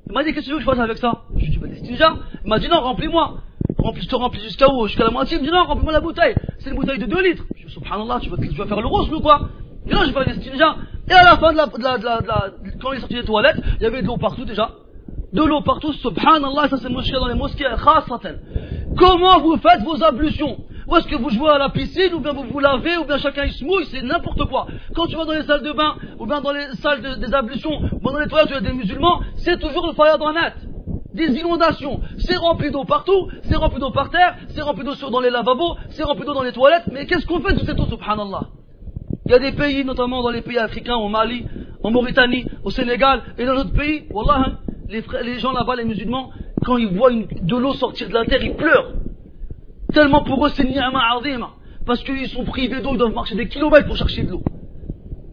Il 0.07 0.13
m'a 0.13 0.23
dit 0.23 0.33
qu'est-ce 0.33 0.45
que 0.45 0.45
tu 0.45 0.51
veux 0.51 0.57
que 0.57 0.63
je 0.63 0.69
fasse 0.69 0.79
avec 0.79 0.97
ça? 0.97 1.21
Je 1.35 1.41
lui 1.41 1.47
ai 1.47 1.49
dit 1.51 1.57
bah 1.59 1.67
des 1.67 1.75
stinjas. 1.75 2.15
Il 2.43 2.49
m'a 2.49 2.59
dit 2.59 2.67
non, 2.67 2.81
remplis-moi. 2.81 3.37
Remplis, 3.81 4.07
te 4.07 4.15
remplis 4.15 4.41
jusqu'à 4.41 4.67
où? 4.71 4.87
Jusqu'à 4.87 5.05
la 5.05 5.11
moitié. 5.11 5.37
Il 5.37 5.41
me 5.41 5.45
dit 5.45 5.51
non, 5.51 5.63
remplis-moi 5.65 5.93
la 5.93 6.01
bouteille. 6.01 6.35
C'est 6.59 6.69
une 6.69 6.75
bouteille 6.75 6.99
de 6.99 7.05
2 7.05 7.21
litres. 7.21 7.43
Je 7.55 7.67
dis 7.67 7.73
subhanallah, 7.73 8.19
tu 8.19 8.29
vas, 8.29 8.37
tu 8.37 8.49
vas 8.49 8.65
faire 8.65 8.81
le 8.81 8.87
rose 8.87 9.11
ou 9.11 9.19
quoi 9.21 9.49
Et 9.87 9.93
là, 9.93 10.01
je 10.05 10.11
vais 10.11 10.23
faire 10.23 10.35
stinjas. 10.35 10.75
Et 11.09 11.13
à 11.13 11.23
la 11.23 11.37
fin 11.37 11.51
de 11.51 11.57
la, 11.57 11.65
de 11.65 11.83
la, 11.83 11.97
de 11.97 12.27
la, 12.27 12.49
quand 12.81 12.91
il 12.91 12.97
est 12.97 12.99
sorti 12.99 13.15
des 13.15 13.23
toilettes, 13.23 13.59
il 13.79 13.83
y 13.83 13.85
avait 13.85 14.01
de 14.01 14.07
l'eau 14.07 14.17
partout 14.17 14.45
déjà. 14.45 14.69
De 15.33 15.43
l'eau 15.43 15.61
partout, 15.61 15.93
subhanallah, 15.93 16.69
ça 16.69 16.77
c'est 16.77 16.89
mosquée 16.89 17.13
dans 17.13 17.27
les 17.27 17.35
mosquées, 17.35 17.65
Comment 18.97 19.39
vous 19.39 19.57
faites 19.57 19.81
vos 19.83 20.03
ablutions? 20.03 20.57
Ou 20.87 20.95
est-ce 20.97 21.07
que 21.07 21.15
vous 21.15 21.29
jouez 21.29 21.49
à 21.51 21.59
la 21.59 21.69
piscine, 21.69 22.13
ou 22.15 22.19
bien 22.19 22.33
vous 22.33 22.43
vous 22.43 22.59
lavez, 22.59 22.97
ou 22.97 23.05
bien 23.05 23.19
chacun 23.19 23.45
il 23.45 23.51
se 23.53 23.63
mouille, 23.63 23.85
c'est 23.85 24.01
n'importe 24.01 24.43
quoi. 24.45 24.65
Quand 24.95 25.05
tu 25.05 25.15
vas 25.15 25.25
dans 25.25 25.33
les 25.33 25.43
salles 25.43 25.61
de 25.61 25.71
bain, 25.71 25.95
ou 26.17 26.25
bien 26.25 26.41
dans 26.41 26.51
les 26.51 26.65
salles 26.81 27.19
des 27.19 27.33
ablutions, 27.33 27.79
ou 28.01 28.11
dans 28.11 28.17
les 28.17 28.27
toilettes 28.27 28.63
des 28.63 28.73
musulmans, 28.73 29.21
c'est 29.35 29.59
toujours 29.59 29.85
le 29.85 29.93
fayadranat. 29.93 30.53
Des 31.13 31.27
inondations. 31.39 32.01
C'est 32.19 32.35
rempli 32.35 32.71
d'eau 32.71 32.83
partout, 32.83 33.29
c'est 33.43 33.55
rempli 33.55 33.79
d'eau 33.79 33.91
par 33.91 34.09
terre, 34.09 34.35
c'est 34.49 34.61
rempli 34.61 34.83
d'eau 34.83 34.93
dans 35.09 35.19
les 35.19 35.31
lavabos, 35.31 35.75
c'est 35.89 36.03
rempli 36.03 36.25
d'eau 36.25 36.33
dans 36.33 36.43
les 36.43 36.51
toilettes, 36.51 36.87
mais 36.91 37.05
qu'est-ce 37.05 37.25
qu'on 37.25 37.39
fait 37.41 37.53
de 37.53 37.59
cette 37.59 37.79
eau, 37.79 37.85
subhanallah? 37.85 38.49
Il 39.25 39.31
y 39.31 39.35
a 39.35 39.39
des 39.39 39.51
pays, 39.51 39.83
notamment 39.85 40.21
dans 40.23 40.29
les 40.29 40.41
pays 40.41 40.57
africains, 40.57 40.95
au 40.95 41.07
Mali, 41.07 41.45
en 41.83 41.91
Mauritanie, 41.91 42.45
au 42.63 42.69
Sénégal 42.69 43.21
et 43.37 43.45
dans 43.45 43.55
d'autres 43.55 43.73
pays, 43.73 44.05
hein, 44.29 44.57
les, 44.89 45.39
gens 45.39 45.51
là-bas, 45.51 45.75
les 45.75 45.85
musulmans, 45.85 46.31
quand 46.65 46.77
ils 46.77 46.87
voient 46.87 47.11
de 47.11 47.55
l'eau 47.55 47.73
sortir 47.73 48.09
de 48.09 48.13
la 48.13 48.25
terre, 48.25 48.43
ils 48.43 48.55
pleurent. 48.55 48.93
Tellement 49.93 50.23
pour 50.23 50.45
eux, 50.45 50.49
c'est 50.49 50.63
ni'ma 50.63 51.01
azima. 51.17 51.51
Parce 51.85 52.03
qu'ils 52.03 52.27
sont 52.27 52.43
privés 52.43 52.81
d'eau, 52.81 52.91
ils 52.93 52.97
doivent 52.97 53.13
marcher 53.13 53.35
des 53.35 53.47
kilomètres 53.47 53.87
pour 53.87 53.97
chercher 53.97 54.23
de 54.23 54.31
l'eau. 54.31 54.43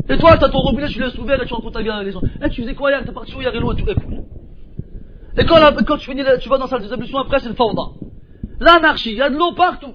Et 0.09 0.17
toi, 0.19 0.37
t'as 0.39 0.49
ton 0.49 0.59
robinet, 0.59 0.89
tu 0.89 1.01
laisses 1.01 1.19
ouvert 1.19 1.43
et 1.43 1.47
tu 1.47 1.55
rencontres 1.55 1.81
les 1.81 2.13
gens. 2.13 2.21
Eh, 2.43 2.49
tu 2.51 2.63
faisais 2.63 2.75
quoi 2.75 2.91
hier? 2.91 3.05
T'es 3.05 3.13
parti 3.13 3.35
où? 3.35 3.41
Hier 3.41 3.55
et 3.55 3.59
l'eau 3.59 3.73
et 3.73 3.95
cool. 3.95 4.25
Et 5.39 5.45
quand, 5.45 5.57
quand 5.87 5.97
tu, 5.99 6.07
finis, 6.07 6.25
tu 6.41 6.49
vas 6.49 6.59
dans 6.59 6.65
la 6.65 6.71
salle 6.71 6.83
des 6.83 6.93
ablutions, 6.93 7.19
après, 7.19 7.41
c'est 7.41 7.49
le 7.49 7.55
fawda. 7.55 7.83
L'anarchie, 8.61 9.13
il 9.13 9.19
y 9.19 9.23
a 9.23 9.31
de 9.31 9.37
l'eau 9.37 9.53
partout. 9.53 9.95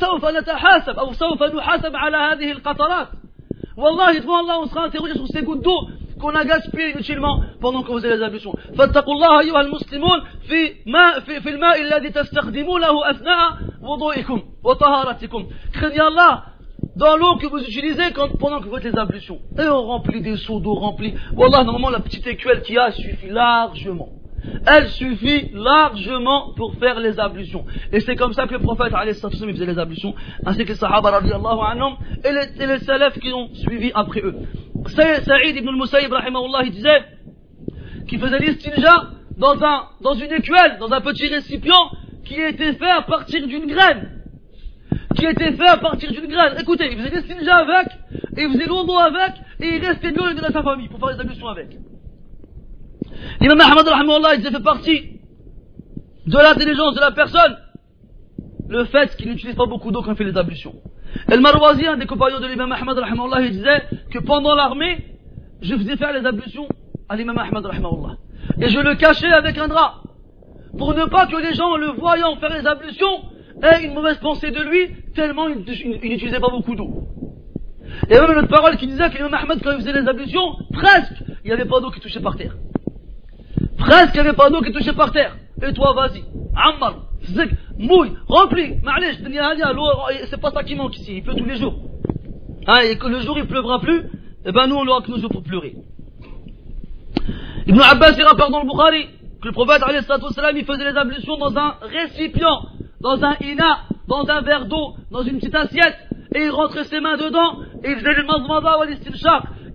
سوف 0.00 0.24
نتحاسب 0.24 0.98
أو 0.98 1.12
سوف 1.12 1.42
نحاسب 1.42 1.96
على 1.96 2.16
هذه 2.16 2.52
القطرات 2.52 3.08
والله 3.76 4.20
devant 4.20 4.38
Allah 4.38 4.58
on 4.60 4.66
sera 4.66 4.84
interrogé 4.86 5.14
sur 5.14 5.26
ces 5.28 5.42
gouttes 5.42 5.62
d'eau 5.62 5.88
qu'on 6.20 6.34
a 6.34 6.44
gaspillées 6.44 6.90
inutilement 6.90 7.40
pendant 7.60 7.82
que 7.82 7.92
vous 7.92 8.04
avez 8.04 8.16
les 8.16 8.22
ablutions 8.22 8.54
فاتقوا 8.76 9.14
الله 9.14 9.40
أيها 9.40 9.60
المسلمون 9.60 10.20
في 10.48 10.74
ما 10.86 11.20
في, 11.20 11.40
في 11.40 11.48
الماء 11.48 11.80
الذي 11.80 12.10
تستخدمونه 12.10 13.10
أثناء 13.10 13.58
وضوئكم 13.82 14.42
وطهارتكم 14.64 15.46
craignez 15.72 16.00
Allah 16.00 16.44
dans 17.00 17.16
l'eau 17.16 17.36
que 17.36 17.46
vous 17.46 17.60
utilisez 17.60 18.12
pendant 18.38 18.60
que 18.60 18.68
vous 18.68 18.76
faites 18.76 18.92
les 18.92 18.98
ablutions. 18.98 19.40
Et 19.58 19.66
on 19.66 19.82
remplit 19.82 20.20
des 20.20 20.36
seaux 20.36 20.60
d'eau 20.60 20.74
remplis. 20.74 21.14
Wallah, 21.34 21.64
normalement, 21.64 21.88
la 21.88 22.00
petite 22.00 22.26
écuelle 22.26 22.60
qu'il 22.60 22.74
y 22.74 22.78
a 22.78 22.92
suffit 22.92 23.30
largement 23.30 24.10
elle 24.66 24.88
suffit 24.88 25.50
largement 25.52 26.54
pour 26.56 26.74
faire 26.76 26.98
les 26.98 27.20
ablutions. 27.20 27.66
Et 27.92 28.00
c'est 28.00 28.16
comme 28.16 28.32
ça 28.32 28.46
que 28.46 28.54
le 28.54 28.60
prophète 28.60 28.90
faisait 28.90 29.66
les 29.66 29.78
ablutions, 29.78 30.14
ainsi 30.46 30.64
que 30.64 30.70
les 30.70 30.74
sahaba 30.76 31.10
anhum, 31.10 31.96
et 32.24 32.32
les, 32.32 32.62
et 32.62 32.66
les 32.66 32.78
salafs 32.78 33.18
qui 33.18 33.30
ont 33.34 33.52
suivi 33.54 33.92
après 33.94 34.22
eux. 34.22 34.34
Saïd 34.86 35.56
ibn 35.56 35.68
al-Musayyib 35.68 36.10
il 36.64 36.70
disait 36.70 37.04
qu'il 38.08 38.18
faisait 38.18 38.38
l'istinja 38.38 39.10
dans, 39.36 39.62
un, 39.62 39.88
dans 40.00 40.14
une 40.14 40.32
écuelle, 40.32 40.78
dans 40.80 40.90
un 40.90 41.02
petit 41.02 41.28
récipient 41.28 41.90
qui 42.24 42.40
été 42.40 42.72
fait 42.72 42.90
à 42.90 43.02
partir 43.02 43.46
d'une 43.46 43.66
graine. 43.66 44.19
Qui 45.16 45.26
a 45.26 45.30
été 45.30 45.52
fait 45.52 45.66
à 45.66 45.76
partir 45.76 46.10
d'une 46.12 46.26
graine. 46.26 46.54
Écoutez, 46.60 46.92
il 46.92 46.98
faisait 46.98 47.34
déjà 47.34 47.56
avec, 47.56 47.88
et 48.36 48.44
il 48.44 48.52
faisait 48.52 48.66
l'ombre 48.66 48.98
avec, 48.98 49.34
et 49.60 49.76
il 49.76 49.84
restait 49.84 50.12
mieux 50.12 50.34
de 50.34 50.52
sa 50.52 50.62
famille 50.62 50.88
pour 50.88 51.00
faire 51.00 51.10
les 51.10 51.20
ablutions 51.20 51.48
avec. 51.48 51.76
L'imam 53.40 53.60
Ahmad, 53.60 53.86
il 54.38 54.42
fait 54.42 54.62
partie 54.62 55.20
de 56.26 56.36
l'intelligence 56.36 56.94
de 56.94 57.00
la 57.00 57.10
personne, 57.10 57.56
le 58.68 58.84
fait 58.84 59.16
qu'il 59.16 59.28
n'utilise 59.30 59.56
pas 59.56 59.66
beaucoup 59.66 59.90
d'eau 59.90 60.02
quand 60.02 60.12
il 60.12 60.16
fait 60.16 60.24
les 60.24 60.36
ablutions. 60.36 60.74
El 61.28 61.40
Marwazi, 61.40 61.86
un 61.86 61.96
des 61.96 62.06
compagnons 62.06 62.38
de 62.38 62.46
l'imam 62.46 62.70
Ahmad, 62.70 62.96
il 63.42 63.50
disait 63.50 63.82
que 64.12 64.20
pendant 64.20 64.54
l'armée, 64.54 65.04
je 65.60 65.74
faisais 65.74 65.96
faire 65.96 66.12
les 66.12 66.24
ablutions 66.24 66.68
à 67.08 67.16
l'imam 67.16 67.36
Ahmad, 67.36 67.66
et 68.60 68.68
je 68.68 68.78
le 68.78 68.94
cachais 68.94 69.32
avec 69.32 69.58
un 69.58 69.66
drap, 69.66 70.02
pour 70.78 70.94
ne 70.94 71.04
pas 71.06 71.26
que 71.26 71.36
les 71.36 71.54
gens, 71.54 71.76
le 71.76 71.88
voyant 71.88 72.36
faire 72.36 72.54
les 72.54 72.66
ablutions, 72.66 73.24
aient 73.62 73.84
une 73.84 73.94
mauvaise 73.94 74.18
pensée 74.18 74.50
de 74.50 74.62
lui, 74.62 74.90
tellement 75.14 75.48
il, 75.48 75.58
n'utilisait 75.58 76.40
pas 76.40 76.50
beaucoup 76.50 76.74
d'eau. 76.74 77.08
Et 78.08 78.14
même 78.14 78.32
notre 78.34 78.48
parole 78.48 78.76
qui 78.76 78.86
disait 78.86 79.10
que 79.10 79.22
Ahmad, 79.22 79.60
quand 79.62 79.72
il 79.72 79.78
faisait 79.78 79.92
les 79.92 80.08
ablutions, 80.08 80.56
presque, 80.72 81.22
il 81.44 81.48
n'y 81.48 81.52
avait 81.52 81.64
pas 81.64 81.80
d'eau 81.80 81.90
qui 81.90 82.00
touchait 82.00 82.20
par 82.20 82.36
terre. 82.36 82.56
Presque, 83.78 84.14
il 84.14 84.22
n'y 84.22 84.28
avait 84.28 84.36
pas 84.36 84.50
d'eau 84.50 84.60
qui 84.60 84.72
touchait 84.72 84.92
par 84.92 85.12
terre. 85.12 85.36
Et 85.62 85.72
toi, 85.72 85.92
vas-y, 85.94 86.22
Ammar, 86.54 87.10
Zik, 87.24 87.50
mouille, 87.78 88.12
remplis, 88.28 88.74
c'est 90.30 90.40
pas 90.40 90.50
ça 90.50 90.64
qui 90.64 90.74
manque 90.74 90.96
ici, 90.96 91.16
il 91.16 91.22
pleut 91.22 91.34
tous 91.34 91.44
les 91.44 91.56
jours. 91.56 91.74
Hein, 92.66 92.80
et 92.84 92.96
que 92.96 93.06
le 93.08 93.20
jour 93.20 93.38
il 93.38 93.46
pleuvra 93.46 93.80
plus, 93.80 94.02
eh 94.44 94.52
ben 94.52 94.66
nous 94.66 94.76
on 94.76 94.86
aura 94.86 95.02
que 95.02 95.10
nos 95.10 95.18
jours 95.18 95.30
pour 95.30 95.42
pleurer. 95.42 95.74
Ibn 97.66 97.80
Abbas 97.80 98.12
il 98.18 98.24
rapporte 98.24 98.50
dans 98.50 98.62
le 98.62 98.66
Bukhari 98.66 99.06
que 99.40 99.48
le 99.48 99.52
prophète 99.52 99.82
salam, 100.34 100.56
il 100.56 100.64
faisait 100.64 100.90
les 100.90 100.96
ablutions 100.96 101.36
dans 101.38 101.56
un 101.56 101.76
récipient, 101.80 102.60
dans 103.00 103.22
un 103.24 103.36
ina, 103.40 103.84
dans 104.08 104.28
un 104.28 104.40
verre 104.42 104.66
d'eau, 104.66 104.94
dans 105.10 105.22
une 105.22 105.38
petite 105.38 105.54
assiette, 105.54 105.96
et 106.34 106.44
il 106.44 106.50
rentrait 106.50 106.84
ses 106.84 107.00
mains 107.00 107.16
dedans, 107.16 107.60
et 107.82 107.90
il 107.90 107.96
faisait 107.96 108.14
le 108.14 108.24
mazmada 108.24 108.78
ou 108.78 108.84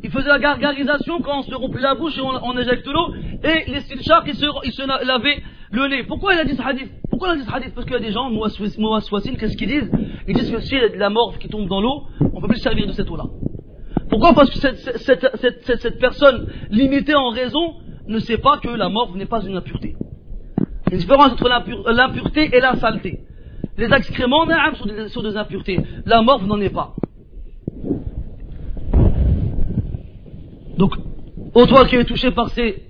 il 0.03 0.11
faisait 0.11 0.29
la 0.29 0.37
gargarisation 0.37 1.19
quand 1.21 1.39
on 1.39 1.41
se 1.41 1.55
rompait 1.55 1.81
la 1.81 1.95
bouche 1.95 2.15
et 2.17 2.21
on, 2.21 2.57
éjecte 2.59 2.85
l'eau, 2.85 3.13
et 3.43 3.71
les 3.71 3.79
il 3.91 4.35
se, 4.35 4.45
il 4.63 4.71
se 4.71 5.05
lavait 5.05 5.41
le 5.71 5.87
lait. 5.87 6.03
Pourquoi 6.03 6.35
il 6.35 6.39
a 6.39 6.45
dit 6.45 6.55
ce 6.55 6.61
hadith? 6.61 6.91
Pourquoi 7.09 7.29
il 7.29 7.31
a 7.31 7.35
dit 7.37 7.49
ce 7.49 7.51
hadith? 7.51 7.73
Parce 7.73 7.85
qu'il 7.85 7.95
y 7.95 7.97
a 7.97 8.01
des 8.01 8.11
gens, 8.11 8.29
Mouaswasin, 8.29 9.33
qu'est-ce 9.33 9.57
qu'ils 9.57 9.67
disent? 9.67 9.91
Ils 10.27 10.35
disent 10.35 10.51
que 10.51 10.59
s'il 10.59 10.79
la 10.97 11.09
morve 11.09 11.39
qui 11.39 11.49
tombe 11.49 11.67
dans 11.67 11.81
l'eau, 11.81 12.03
on 12.33 12.39
peut 12.39 12.47
plus 12.47 12.59
servir 12.59 12.85
de 12.85 12.91
cette 12.91 13.09
eau-là. 13.09 13.23
Pourquoi? 14.09 14.33
Parce 14.33 14.51
que 14.51 14.59
cette, 14.59 14.77
cette, 14.77 15.27
cette, 15.37 15.81
cette, 15.81 15.99
personne 15.99 16.47
limitée 16.69 17.15
en 17.15 17.29
raison 17.29 17.73
ne 18.07 18.19
sait 18.19 18.37
pas 18.37 18.59
que 18.59 18.69
la 18.69 18.89
morve 18.89 19.17
n'est 19.17 19.25
pas 19.25 19.41
une 19.43 19.57
impureté. 19.57 19.95
Une 20.91 20.97
différence 20.97 21.33
entre 21.33 21.49
l'impureté 21.91 22.49
et 22.55 22.59
la 22.59 22.75
saleté. 22.75 23.19
Les 23.77 23.91
excréments 23.91 24.45
sont 24.75 24.85
des, 24.85 25.09
sont 25.09 25.23
des 25.23 25.35
impuretés. 25.35 25.79
La 26.05 26.21
morve 26.21 26.45
n'en 26.45 26.59
est 26.61 26.69
pas. 26.69 26.93
Donc, 30.77 30.95
ô 31.53 31.65
toi 31.65 31.85
qui 31.85 31.95
es 31.95 32.05
touché 32.05 32.31
par 32.31 32.49
ces, 32.49 32.83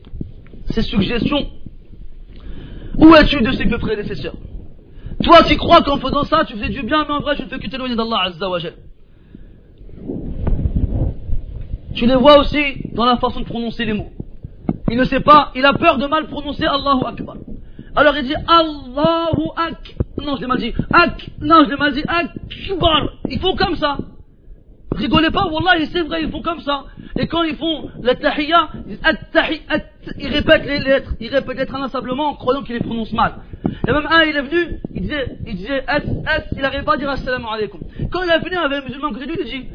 ces 0.72 0.82
suggestions, 0.82 1.48
où 2.98 3.16
es-tu 3.16 3.42
de 3.42 3.52
ces 3.52 3.66
deux 3.66 3.78
prédécesseurs? 3.78 4.36
Toi 5.24 5.44
qui 5.44 5.56
crois 5.58 5.82
qu'en 5.82 5.98
faisant 5.98 6.24
ça, 6.24 6.46
tu 6.46 6.58
fais 6.58 6.70
du 6.70 6.84
bien, 6.84 7.06
mais 7.08 7.14
en 7.14 7.20
vrai, 7.22 7.36
tu 7.36 7.44
ne 7.44 7.48
fais 7.48 7.60
que 7.60 7.68
t'éloigner 7.68 7.96
d'Allah 7.96 8.24
Azza 8.26 8.50
wa 8.50 8.60
Tu 11.94 12.06
les 12.06 12.16
vois 12.16 12.40
aussi 12.40 12.92
dans 12.94 13.06
la 13.06 13.18
façon 13.18 13.40
de 13.40 13.46
prononcer 13.46 13.86
les 13.86 13.94
mots. 13.94 14.12
Il 14.92 14.98
ne 14.98 15.04
sait 15.06 15.22
pas, 15.22 15.52
il 15.56 15.66
a 15.66 15.74
peur 15.74 15.98
de 15.98 16.06
mal 16.06 16.28
prononcer 16.28 16.66
Allahu 16.66 17.06
Akbar. 17.06 17.38
Alors 17.96 18.18
il 18.18 18.26
dit 18.26 18.36
Allahu 18.48 19.50
Ak. 19.56 19.96
Non, 20.22 20.36
je 20.36 20.42
l'ai 20.42 20.48
mal 20.48 20.60
dit. 20.60 20.74
Ak. 20.92 21.30
Non, 21.42 21.64
je 21.66 21.70
l'ai 21.70 21.78
mal 21.78 21.94
dit. 21.94 22.04
Akbar. 22.08 23.10
Il 23.30 23.40
faut 23.40 23.56
comme 23.56 23.76
ça. 23.76 23.98
Rigolez 24.96 25.30
pas, 25.30 25.48
Wallah, 25.48 25.86
c'est 25.92 26.02
vrai, 26.04 26.24
ils 26.24 26.32
font 26.32 26.42
comme 26.42 26.62
ça. 26.62 26.86
Et 27.20 27.28
quand 27.28 27.44
ils 27.44 27.56
font 27.56 27.90
la 28.02 28.16
tahiyya, 28.16 28.70
ils 30.18 30.28
répètent 30.28 30.66
les 30.66 30.80
lettres, 30.80 31.14
ils 31.20 31.30
répètent 31.30 31.58
les 31.58 31.64
lettres 31.64 31.76
inlassablement 31.76 32.30
en 32.30 32.36
croyant 32.36 32.64
qu'ils 32.64 32.76
les 32.76 32.82
prononcent 32.82 33.14
mal. 33.14 33.36
Et 33.88 33.92
même 33.92 34.08
un, 34.10 34.24
il 34.24 34.38
est 34.38 34.42
venu, 34.42 34.80
il 34.94 35.02
disait, 35.02 35.38
il 35.46 35.56
disait, 35.56 35.84
il 36.54 36.62
n'arrivait 36.62 36.84
pas 36.84 36.94
à 36.94 36.98
dire 36.98 37.10
assalamu 37.10 37.46
alaikum. 37.52 37.82
Quand 38.10 38.24
il 38.24 38.30
est 38.30 38.40
venu 38.40 38.56
avec 38.56 38.80
un 38.80 38.86
musulman 38.86 39.12
côté 39.12 39.26
lui, 39.26 39.36
il 39.40 39.46
dit, 39.46 39.66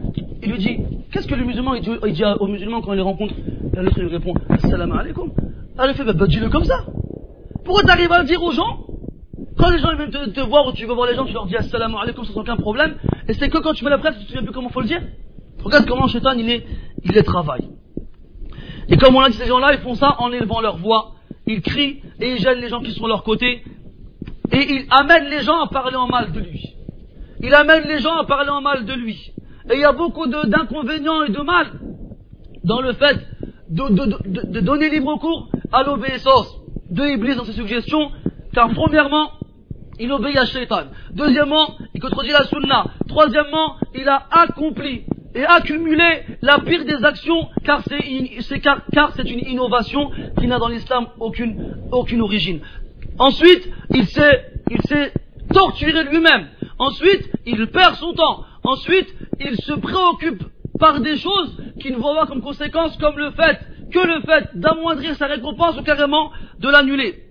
il 0.43 0.51
lui 0.51 0.59
dit, 0.59 0.79
qu'est-ce 1.13 1.27
que 1.27 1.35
le 1.35 1.45
musulman, 1.45 1.75
il 1.75 1.83
dit, 1.83 1.91
il 2.07 2.13
dit 2.15 2.25
aux 2.25 2.47
musulmans 2.47 2.81
quand 2.81 2.93
il 2.93 2.97
les 2.97 3.03
rencontre, 3.03 3.35
et 3.75 3.83
l'autre 3.83 4.01
lui 4.01 4.09
répond, 4.09 4.35
assalamu 4.49 4.95
alaikum. 4.99 5.33
Alors 5.77 5.91
il 5.91 5.97
fait, 5.97 6.05
bah, 6.05 6.15
bah 6.15 6.27
dis-le 6.27 6.49
comme 6.49 6.65
ça. 6.65 6.85
Pourquoi 7.65 7.83
t'arrives 7.83 8.13
à 8.13 8.21
le 8.21 8.27
dire 8.27 8.43
aux 8.43 8.53
gens 8.53 8.87
quand 9.57 9.71
les 9.71 9.79
gens 9.79 9.95
viennent 9.95 10.33
te, 10.33 10.41
voir 10.41 10.67
ou 10.67 10.73
tu 10.73 10.87
veux 10.87 10.95
voir 10.95 11.07
les 11.07 11.15
gens, 11.15 11.25
tu 11.25 11.33
leur 11.33 11.47
dis 11.47 11.57
assalamu 11.57 11.97
alaikum 12.01 12.25
sans 12.25 12.41
aucun 12.41 12.57
problème. 12.57 12.97
Et 13.29 13.35
c'est 13.35 13.49
que 13.49 13.59
quand 13.59 13.73
tu 13.73 13.85
fais 13.85 13.91
la 13.91 13.99
presse, 13.99 14.15
tu 14.15 14.21
ne 14.21 14.25
te 14.25 14.29
souviens 14.29 14.43
plus 14.43 14.53
comment 14.53 14.69
faut 14.71 14.81
le 14.81 14.87
dire. 14.87 15.03
Regarde 15.63 15.87
comment 15.87 16.09
Shaitan 16.09 16.33
il 16.33 16.49
est, 16.49 16.67
il 17.05 17.13
les 17.13 17.23
travaille. 17.23 17.69
Et 18.89 18.97
comme 18.97 19.15
on 19.17 19.21
a 19.21 19.29
dit, 19.29 19.37
ces 19.37 19.47
gens-là, 19.47 19.75
ils 19.75 19.81
font 19.81 19.95
ça 19.95 20.17
en 20.19 20.33
élevant 20.33 20.61
leur 20.61 20.79
voix. 20.79 21.13
Ils 21.47 21.61
crient 21.63 22.03
et 22.21 22.33
ils 22.33 22.39
gênent 22.39 22.59
les 22.59 22.69
gens 22.69 22.81
qui 22.81 22.93
sont 22.93 23.05
à 23.05 23.09
leur 23.09 23.23
côté. 23.23 23.63
Et 24.53 24.73
ils 24.73 24.87
amènent 24.91 25.29
les 25.29 25.43
gens 25.43 25.61
à 25.61 25.69
parler 25.69 25.97
en 25.97 26.07
mal 26.07 26.33
de 26.33 26.41
lui. 26.41 26.75
Il 27.41 27.55
amène 27.55 27.85
les 27.85 27.99
gens 27.99 28.17
à 28.17 28.25
parler 28.25 28.51
en 28.51 28.61
mal 28.61 28.85
de 28.85 28.93
lui. 28.95 29.33
Et 29.71 29.75
il 29.75 29.81
y 29.81 29.85
a 29.85 29.93
beaucoup 29.93 30.27
d'inconvénients 30.27 31.23
et 31.23 31.31
de 31.31 31.41
mal 31.41 31.67
dans 32.65 32.81
le 32.81 32.93
fait 32.93 33.19
de, 33.69 34.51
de 34.51 34.61
donner 34.61 34.91
libre 34.91 35.19
cours 35.19 35.51
à 35.73 35.83
l'obéissance 35.83 36.60
de 36.91 37.05
Iblis 37.07 37.37
dans 37.37 37.45
ses 37.45 37.53
suggestions. 37.53 38.11
Car 38.53 38.69
premièrement, 38.71 39.33
il 39.99 40.11
obéit 40.13 40.37
à 40.39 40.47
Shaitan. 40.47 40.85
Deuxièmement, 41.13 41.77
il 41.95 42.01
contredit 42.01 42.31
la 42.31 42.45
sunna. 42.45 42.87
Troisièmement, 43.09 43.77
il 43.95 44.09
a 44.09 44.27
accompli 44.31 45.05
et 45.35 45.45
accumulé 45.45 46.23
la 46.43 46.59
pire 46.59 46.85
des 46.85 47.05
actions 47.05 47.49
car 47.65 47.83
c'est 47.87 49.31
une 49.31 49.49
innovation 49.49 50.11
qui 50.39 50.47
n'a 50.47 50.59
dans 50.59 50.69
l'islam 50.69 51.07
aucune, 51.21 51.77
aucune 51.93 52.21
origine. 52.21 52.61
Ensuite, 53.19 53.69
il 53.91 54.07
s'est 54.07 55.13
torturé 55.53 56.05
lui-même. 56.05 56.49
Ensuite, 56.79 57.31
il 57.47 57.67
perd 57.69 57.97
son 57.97 58.15
temps. 58.15 58.45
Ensuite, 58.65 59.15
il 59.39 59.57
se 59.57 59.73
préoccupe 59.73 60.43
par 60.79 61.01
des 61.01 61.17
choses 61.19 61.57
qui 61.81 61.93
ne 61.93 61.97
vont 61.97 62.09
avoir 62.09 62.27
comme 62.27 62.41
conséquence 62.41 62.97
comme 62.97 63.19
le 63.19 63.31
fait 63.33 63.61
que 63.93 63.99
le 63.99 64.21
fait 64.23 64.49
d'amoindrir 64.55 65.15
sa 65.17 65.27
récompense 65.27 65.79
ou 65.79 65.83
carrément 65.83 66.31
de 66.61 66.69
l'annuler. 66.69 67.25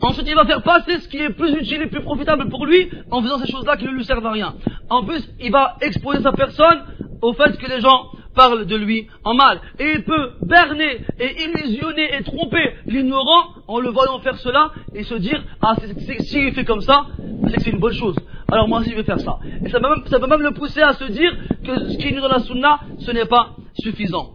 Ensuite, 0.00 0.26
il 0.28 0.34
va 0.34 0.44
faire 0.44 0.62
passer 0.62 0.98
ce 0.98 1.08
qui 1.08 1.18
est 1.18 1.30
plus 1.30 1.52
utile 1.54 1.82
et 1.82 1.86
plus 1.86 2.02
profitable 2.02 2.48
pour 2.48 2.66
lui 2.66 2.90
en 3.10 3.22
faisant 3.22 3.38
ces 3.38 3.50
choses-là 3.50 3.76
qui 3.76 3.84
ne 3.84 3.92
lui 3.92 4.04
servent 4.04 4.26
à 4.26 4.32
rien. 4.32 4.54
En 4.90 5.04
plus, 5.04 5.22
il 5.40 5.52
va 5.52 5.76
exposer 5.80 6.22
sa 6.22 6.32
personne 6.32 6.82
au 7.22 7.32
fait 7.32 7.56
que 7.56 7.68
les 7.68 7.80
gens 7.80 8.10
parlent 8.34 8.66
de 8.66 8.76
lui 8.76 9.06
en 9.24 9.34
mal. 9.34 9.60
Et 9.78 9.92
il 9.94 10.04
peut 10.04 10.32
berner 10.42 11.04
et 11.20 11.44
illusionner 11.44 12.16
et 12.16 12.22
tromper 12.24 12.74
l'ignorant 12.86 13.54
en 13.68 13.78
le 13.78 13.90
voyant 13.90 14.18
faire 14.20 14.36
cela 14.38 14.72
et 14.94 15.04
se 15.04 15.14
dire, 15.14 15.42
ah, 15.60 15.74
s'il 16.20 16.52
fait 16.52 16.64
comme 16.64 16.80
ça, 16.80 17.06
c'est 17.48 17.70
une 17.70 17.78
bonne 17.78 17.94
chose. 17.94 18.16
Alors 18.50 18.68
moi 18.68 18.80
aussi 18.80 18.90
je 18.90 18.96
vais 18.96 19.04
faire 19.04 19.20
ça. 19.20 19.38
Et 19.64 19.70
ça 19.70 19.80
peut, 19.80 19.88
même, 19.88 20.04
ça 20.06 20.18
peut 20.18 20.26
même 20.26 20.42
le 20.42 20.52
pousser 20.52 20.82
à 20.82 20.92
se 20.94 21.04
dire 21.04 21.32
que 21.64 21.90
ce 21.90 21.96
qui 21.96 22.08
est 22.08 22.20
dans 22.20 22.28
la 22.28 22.40
sunna, 22.40 22.80
ce 22.98 23.10
n'est 23.10 23.26
pas 23.26 23.50
suffisant. 23.74 24.32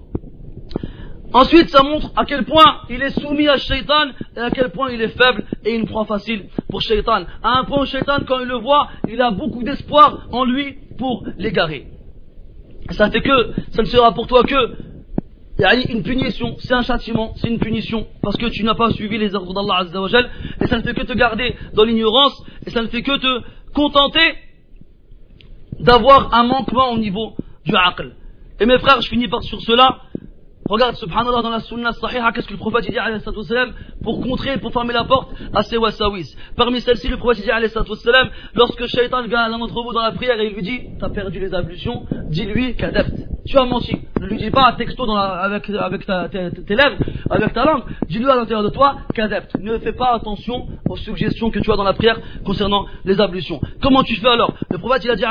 Ensuite, 1.34 1.70
ça 1.70 1.84
montre 1.84 2.12
à 2.16 2.26
quel 2.26 2.46
point 2.46 2.82
il 2.90 3.02
est 3.02 3.20
soumis 3.20 3.48
à 3.48 3.58
Shaitan 3.58 4.12
et 4.36 4.40
à 4.40 4.50
quel 4.50 4.70
point 4.70 4.92
il 4.92 5.02
est 5.02 5.10
faible 5.10 5.44
et 5.66 5.76
une 5.76 5.86
proie 5.86 6.06
facile 6.06 6.46
pour 6.70 6.82
Shaitan. 6.82 7.26
À 7.44 7.60
un 7.60 7.64
point 7.66 7.86
Shaitan, 7.86 8.20
quand 8.26 8.40
il 8.40 8.48
le 8.48 8.58
voit, 8.58 8.88
il 9.10 9.22
a 9.22 9.32
beaucoup 9.32 9.64
d'espoir 9.64 10.28
en 10.32 10.46
lui 10.46 10.78
pour 10.98 11.26
l'égarer. 11.38 11.88
Ça 12.92 13.10
fait 13.12 13.22
que, 13.22 13.52
ça 13.72 13.82
ne 13.82 13.88
sera 13.88 14.14
pour 14.14 14.28
toi 14.28 14.44
que 14.44 14.88
une 15.90 16.04
punition, 16.04 16.56
c'est 16.60 16.74
un 16.74 16.84
châtiment, 16.84 17.34
c'est 17.38 17.48
une 17.48 17.60
punition, 17.60 18.08
parce 18.22 18.38
que 18.38 18.46
tu 18.46 18.64
n'as 18.64 18.76
pas 18.76 18.92
suivi 18.92 19.18
les 19.18 19.34
ordres 19.34 19.54
d'Allah 19.54 19.80
Azzawajal, 19.80 20.30
et 20.62 20.68
ça 20.68 20.78
ne 20.78 20.84
fait 20.84 20.94
que 20.94 21.04
te 21.04 21.14
garder 21.14 21.56
dans 21.74 21.84
l'ignorance, 21.84 22.44
et 22.66 22.70
ça 22.70 22.82
ne 22.84 22.88
fait 22.88 23.02
que 23.02 23.18
te 23.18 23.44
contenter 23.74 24.36
d'avoir 25.80 26.34
un 26.34 26.44
manquement 26.44 26.92
au 26.92 26.98
niveau 26.98 27.36
du 27.66 27.76
aql. 27.76 28.16
Et 28.60 28.66
mes 28.66 28.80
frères, 28.80 29.02
je 29.02 29.10
finis 29.10 29.28
par 29.28 29.44
sur 29.44 29.62
cela, 29.62 30.00
Regarde, 30.70 30.96
subhanallah, 30.96 31.42
dans 31.42 31.50
la 31.50 31.60
sunna 31.62 31.94
sahiha, 31.94 32.32
qu'est-ce 32.34 32.48
que 32.48 32.54
le 32.54 32.60
prophète 32.60 32.90
dit, 32.90 32.98
pour 34.04 34.22
contrer, 34.22 34.58
pour 34.58 34.74
fermer 34.74 34.94
la 34.94 35.06
porte 35.06 35.32
à 35.54 35.64
ses 35.64 35.78
wasawis. 35.78 36.36
Parmi 36.56 36.82
celles-ci, 36.82 37.08
le 37.08 37.18
prophète 37.18 37.44
dit, 37.44 37.50
lorsque 38.54 38.86
Shaitan 38.88 39.24
vient 39.24 39.40
à 39.40 39.50
l'un 39.50 39.60
d'entre 39.60 39.82
vous 39.82 39.94
dans 39.94 40.02
la 40.02 40.12
prière 40.12 40.40
et 40.40 40.48
il 40.48 40.54
lui 40.54 40.64
dit, 40.64 40.82
t'as 41.00 41.10
perdu 41.10 41.40
les 41.40 41.54
ablutions, 41.54 42.06
dis-lui 42.30 42.76
qu'adepte. 42.76 43.16
Tu 43.48 43.58
as 43.58 43.64
menti. 43.64 43.96
Ne 44.20 44.28
lui 44.28 44.38
dis 44.38 44.52
pas 44.52 44.68
un 44.68 44.74
texto 44.74 45.10
avec, 45.10 45.70
avec 45.70 46.06
tes, 46.06 46.76
lèvres, 46.76 46.98
avec 47.30 47.54
ta 47.54 47.64
langue. 47.64 47.84
Dis-lui 48.10 48.30
à 48.30 48.36
l'intérieur 48.36 48.64
de 48.64 48.70
toi 48.70 48.98
qu'adepte. 49.14 49.56
Ne 49.62 49.78
fais 49.78 49.94
pas 49.94 50.16
attention 50.16 50.68
aux 50.90 50.98
suggestions 50.98 51.50
que 51.50 51.60
tu 51.60 51.72
as 51.72 51.78
dans 51.78 51.86
la 51.86 51.94
prière 51.94 52.20
concernant 52.44 52.88
les 53.06 53.22
ablutions. 53.22 53.62
Comment 53.82 54.04
tu 54.04 54.16
fais 54.16 54.28
alors? 54.28 54.54
Le 54.70 54.78
prophète, 54.80 55.06
il 55.06 55.12
a 55.12 55.16
dit, 55.16 55.24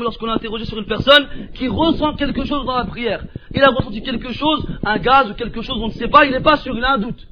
lorsqu'on 0.00 0.28
a 0.28 0.34
interrogé 0.34 0.64
sur 0.64 0.78
une 0.78 0.86
personne 0.86 1.26
qui 1.54 1.68
ressent 1.68 2.14
quelque 2.14 2.44
chose 2.46 2.64
dans 2.64 2.76
la 2.76 2.86
prière. 2.86 3.22
Il 3.54 3.62
a 3.62 3.68
ressenti 3.68 4.02
quelque 4.02 4.32
chose 4.32 4.61
un 4.84 4.98
gaz 4.98 5.30
ou 5.30 5.34
quelque 5.34 5.62
chose, 5.62 5.78
on 5.80 5.88
ne 5.88 5.92
sait 5.92 6.08
pas, 6.08 6.24
il 6.24 6.32
n'est 6.32 6.40
pas 6.40 6.56
sûr, 6.56 6.76
il 6.76 6.84
a 6.84 6.92
un 6.92 6.98
doute. 6.98 7.26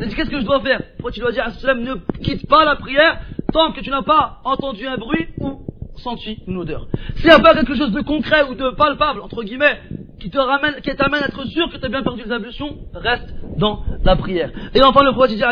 Il 0.00 0.08
dit 0.08 0.14
qu'est-ce 0.14 0.30
que 0.30 0.40
je 0.40 0.44
dois 0.44 0.60
faire? 0.60 0.80
Pourquoi 0.96 1.12
tu 1.12 1.20
dois 1.20 1.32
dire 1.32 1.44
à 1.44 1.74
ne 1.74 1.94
quitte 2.22 2.46
pas 2.48 2.64
la 2.64 2.76
prière 2.76 3.20
tant 3.52 3.72
que 3.72 3.80
tu 3.80 3.90
n'as 3.90 4.02
pas 4.02 4.40
entendu 4.44 4.86
un 4.86 4.96
bruit 4.96 5.28
ou 5.38 5.60
senti 5.96 6.38
une 6.46 6.58
odeur. 6.58 6.86
S'il 7.16 7.26
n'y 7.26 7.30
a 7.30 7.54
quelque 7.54 7.74
chose 7.74 7.92
de 7.92 8.02
concret 8.02 8.42
ou 8.50 8.54
de 8.54 8.70
palpable, 8.70 9.20
entre 9.20 9.42
guillemets, 9.42 9.80
qui 10.26 10.30
te 10.32 10.38
ramène, 10.38 10.74
qui 10.82 10.92
t'amène 10.96 11.22
à 11.22 11.26
être 11.26 11.44
sûr 11.46 11.70
que 11.70 11.76
tu 11.76 11.84
as 11.84 11.88
bien 11.88 12.02
perdu 12.02 12.24
les 12.24 12.32
ablutions, 12.32 12.76
reste 12.94 13.32
dans 13.58 13.84
la 14.02 14.16
prière. 14.16 14.50
Et 14.74 14.82
enfin, 14.82 15.04
le 15.04 15.12
prophète 15.12 15.36
dit, 15.36 15.42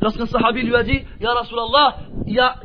lorsqu'un 0.00 0.26
sahabi 0.26 0.62
lui 0.62 0.76
a 0.76 0.84
dit, 0.84 1.00
Ya 1.20 1.32
Rasulallah, 1.32 1.96
il 2.28 2.34
y 2.34 2.38
a, 2.38 2.60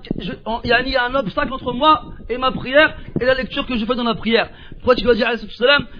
y 0.63 0.95
a 0.95 1.05
un 1.05 1.15
obstacle 1.15 1.51
entre 1.51 1.73
moi 1.73 2.03
et 2.29 2.37
ma 2.37 2.51
prière 2.51 2.95
et 3.19 3.25
la 3.25 3.33
lecture 3.33 3.65
que 3.65 3.75
je 3.77 3.83
fais 3.83 3.95
dans 3.95 4.03
la 4.03 4.13
prière. 4.13 4.51
Le 4.73 4.81
prophète 4.81 5.01
lui 5.01 5.09
a 5.09 5.35
dit, 5.35 5.47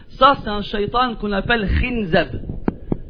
ça 0.10 0.38
c'est 0.44 0.50
un 0.50 0.62
shaitan 0.62 1.16
qu'on 1.16 1.32
appelle 1.32 1.68
khinzab. 1.82 2.40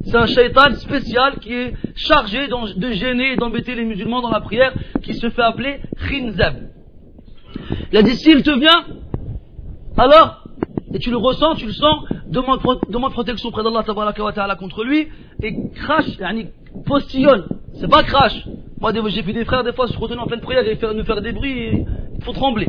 C'est 0.05 0.15
un 0.15 0.27
shaitan 0.27 0.75
spécial 0.75 1.39
qui 1.39 1.53
est 1.53 1.73
chargé 1.97 2.47
de 2.47 2.91
gêner 2.91 3.33
et 3.33 3.35
d'embêter 3.35 3.75
les 3.75 3.83
musulmans 3.83 4.21
dans 4.21 4.31
la 4.31 4.39
prière, 4.39 4.71
qui 5.03 5.13
se 5.13 5.29
fait 5.29 5.41
appeler 5.41 5.81
khinzab. 6.07 6.55
Il 7.91 7.97
a 7.97 8.01
dit, 8.01 8.15
s'il 8.15 8.43
te 8.43 8.57
vient, 8.57 8.85
alors, 9.97 10.46
et 10.93 10.99
tu 10.99 11.09
le 11.09 11.17
ressens, 11.17 11.55
tu 11.55 11.65
le 11.65 11.73
sens, 11.73 12.03
demande, 12.27 12.59
demande 12.89 13.11
protection 13.11 13.51
près 13.51 13.63
d'Allah 13.63 13.83
ta'ala 13.83 14.55
contre 14.55 14.83
lui, 14.83 15.07
et 15.41 15.55
crache, 15.75 16.17
yani, 16.19 16.47
postillonne. 16.85 17.45
C'est 17.79 17.89
pas 17.89 18.03
crache. 18.03 18.47
Moi, 18.79 18.91
j'ai 19.07 19.21
vu 19.21 19.33
des 19.33 19.45
frères, 19.45 19.63
des 19.63 19.73
fois, 19.73 19.87
se 19.87 19.97
retenir 19.97 20.23
en 20.23 20.27
pleine 20.27 20.41
prière 20.41 20.67
et 20.67 20.75
faire, 20.75 20.93
nous 20.93 21.03
faire 21.03 21.21
des 21.21 21.31
bruits, 21.31 21.85
il 22.17 22.23
faut 22.23 22.33
trembler. 22.33 22.67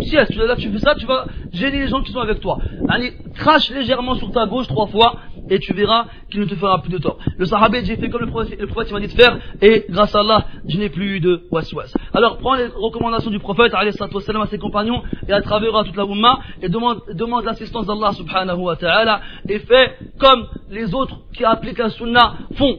Si 0.00 0.14
là, 0.14 0.26
tu 0.56 0.70
fais 0.70 0.78
ça, 0.78 0.94
tu 0.94 1.06
vas 1.06 1.26
gêner 1.52 1.80
les 1.80 1.88
gens 1.88 2.02
qui 2.02 2.12
sont 2.12 2.20
avec 2.20 2.40
toi. 2.40 2.58
Allez, 2.88 3.14
crache 3.34 3.70
légèrement 3.70 4.14
sur 4.14 4.30
ta 4.30 4.46
gauche 4.46 4.66
trois 4.68 4.86
fois 4.86 5.16
et 5.48 5.58
tu 5.58 5.72
verras 5.72 6.06
qu'il 6.30 6.40
ne 6.40 6.46
te 6.46 6.54
fera 6.54 6.82
plus 6.82 6.90
de 6.90 6.98
tort. 6.98 7.18
Le 7.38 7.44
sahabé, 7.44 7.84
j'ai 7.84 7.96
fait 7.96 8.08
comme 8.08 8.22
le 8.22 8.26
prophète, 8.28 8.60
le 8.60 8.66
prophète 8.66 8.92
m'a 8.92 9.00
dit 9.00 9.06
de 9.06 9.12
faire 9.12 9.38
et 9.62 9.84
grâce 9.88 10.14
à 10.14 10.20
Allah, 10.20 10.46
je 10.68 10.76
n'ai 10.78 10.88
plus 10.88 11.16
eu 11.16 11.20
de 11.20 11.42
waswas. 11.50 11.92
Alors, 12.12 12.38
prends 12.38 12.54
les 12.54 12.66
recommandations 12.66 13.30
du 13.30 13.38
prophète, 13.38 13.72
à 13.74 14.46
ses 14.46 14.58
compagnons 14.58 15.02
et 15.28 15.32
à 15.32 15.40
travers 15.40 15.84
toute 15.84 15.96
la 15.96 16.04
Ummah 16.04 16.40
et 16.62 16.68
demande, 16.68 17.00
demande 17.14 17.44
l'assistance 17.44 17.86
d'Allah 17.86 18.12
subhanahu 18.12 18.58
wa 18.58 18.76
ta'ala 18.76 19.20
et 19.48 19.58
fais 19.60 19.96
comme 20.18 20.46
les 20.70 20.94
autres 20.94 21.20
qui 21.32 21.44
appliquent 21.44 21.78
la 21.78 21.90
sunnah 21.90 22.34
font. 22.54 22.76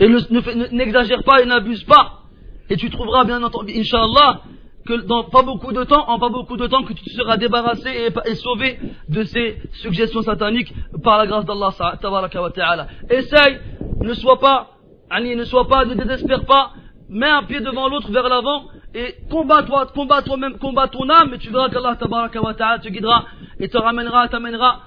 Et 0.00 0.08
n'exagère 0.72 1.22
pas 1.24 1.42
et 1.42 1.46
n'abuse 1.46 1.84
pas. 1.84 2.20
Et 2.70 2.76
tu 2.76 2.88
trouveras 2.90 3.24
bien 3.24 3.42
entendu, 3.42 3.72
inshallah, 3.76 4.40
que 4.86 5.06
dans 5.06 5.24
pas 5.24 5.42
beaucoup 5.42 5.72
de 5.72 5.84
temps, 5.84 6.08
en 6.08 6.18
pas 6.18 6.28
beaucoup 6.28 6.56
de 6.56 6.66
temps, 6.66 6.82
que 6.82 6.92
tu 6.92 7.08
seras 7.10 7.36
débarrassé 7.36 8.12
et, 8.24 8.34
sauvé 8.34 8.78
de 9.08 9.24
ces 9.24 9.58
suggestions 9.74 10.22
sataniques 10.22 10.72
par 11.02 11.18
la 11.18 11.26
grâce 11.26 11.44
d'Allah 11.44 11.72
ta'ala. 12.54 12.86
Essaye, 13.08 13.60
ne 14.00 14.14
sois 14.14 14.38
pas, 14.38 14.70
ne 15.20 15.44
sois 15.44 15.68
pas, 15.68 15.84
ne 15.84 15.94
désespère 15.94 16.44
pas, 16.44 16.72
mets 17.08 17.28
un 17.28 17.44
pied 17.44 17.60
devant 17.60 17.88
l'autre 17.88 18.10
vers 18.10 18.28
l'avant 18.28 18.64
et 18.94 19.14
combat 19.30 19.62
toi, 19.62 19.86
combat 19.94 20.22
toi-même, 20.22 20.58
combat 20.58 20.88
ton 20.88 21.08
âme 21.08 21.32
et 21.34 21.38
tu 21.38 21.50
verras 21.50 21.68
qu'Allah 21.68 21.96
ta'ala 21.96 22.78
te 22.78 22.88
guidera 22.88 23.24
et 23.58 23.68
te 23.68 23.78
ramènera, 23.78 24.28
t'amènera 24.28 24.80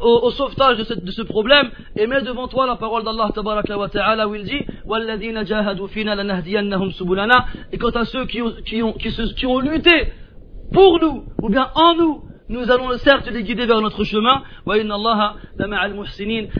au, 0.00 0.20
au, 0.22 0.30
sauvetage 0.30 0.78
de 0.78 0.84
ce, 0.84 0.94
de 0.94 1.10
ce, 1.10 1.22
problème 1.22 1.70
et 1.96 2.06
mets 2.06 2.22
devant 2.22 2.48
toi 2.48 2.66
la 2.66 2.76
parole 2.76 3.04
d'Allah 3.04 3.30
tabaraka 3.34 3.76
wa 3.76 3.88
ta'ala 3.88 4.26
où 4.26 4.34
il 4.34 4.44
dit 4.44 4.64
وَالَّذِينَ 4.86 5.44
جَاهَدُوا 5.44 5.86
فِينَا 5.88 6.14
لَنَهْدِيَنَّهُمْ 6.14 6.90
سُبُلَنَا 6.92 7.44
et 7.72 7.78
quant 7.78 7.90
à 7.90 8.04
ceux 8.04 8.26
qui 8.26 8.40
ont, 8.42 8.52
qui 8.64 8.82
ont, 8.82 8.92
qui, 8.94 9.10
se, 9.10 9.22
qui 9.34 9.46
ont 9.46 9.60
lutté 9.60 10.08
pour 10.72 10.98
nous 11.00 11.24
ou 11.42 11.48
bien 11.48 11.70
en 11.74 11.94
nous 11.94 12.24
nous 12.49 12.71
allons 12.71 12.97
certes 12.97 13.29
les 13.29 13.43
guider 13.43 13.65
vers 13.65 13.81
notre 13.81 14.03
chemin. 14.03 14.41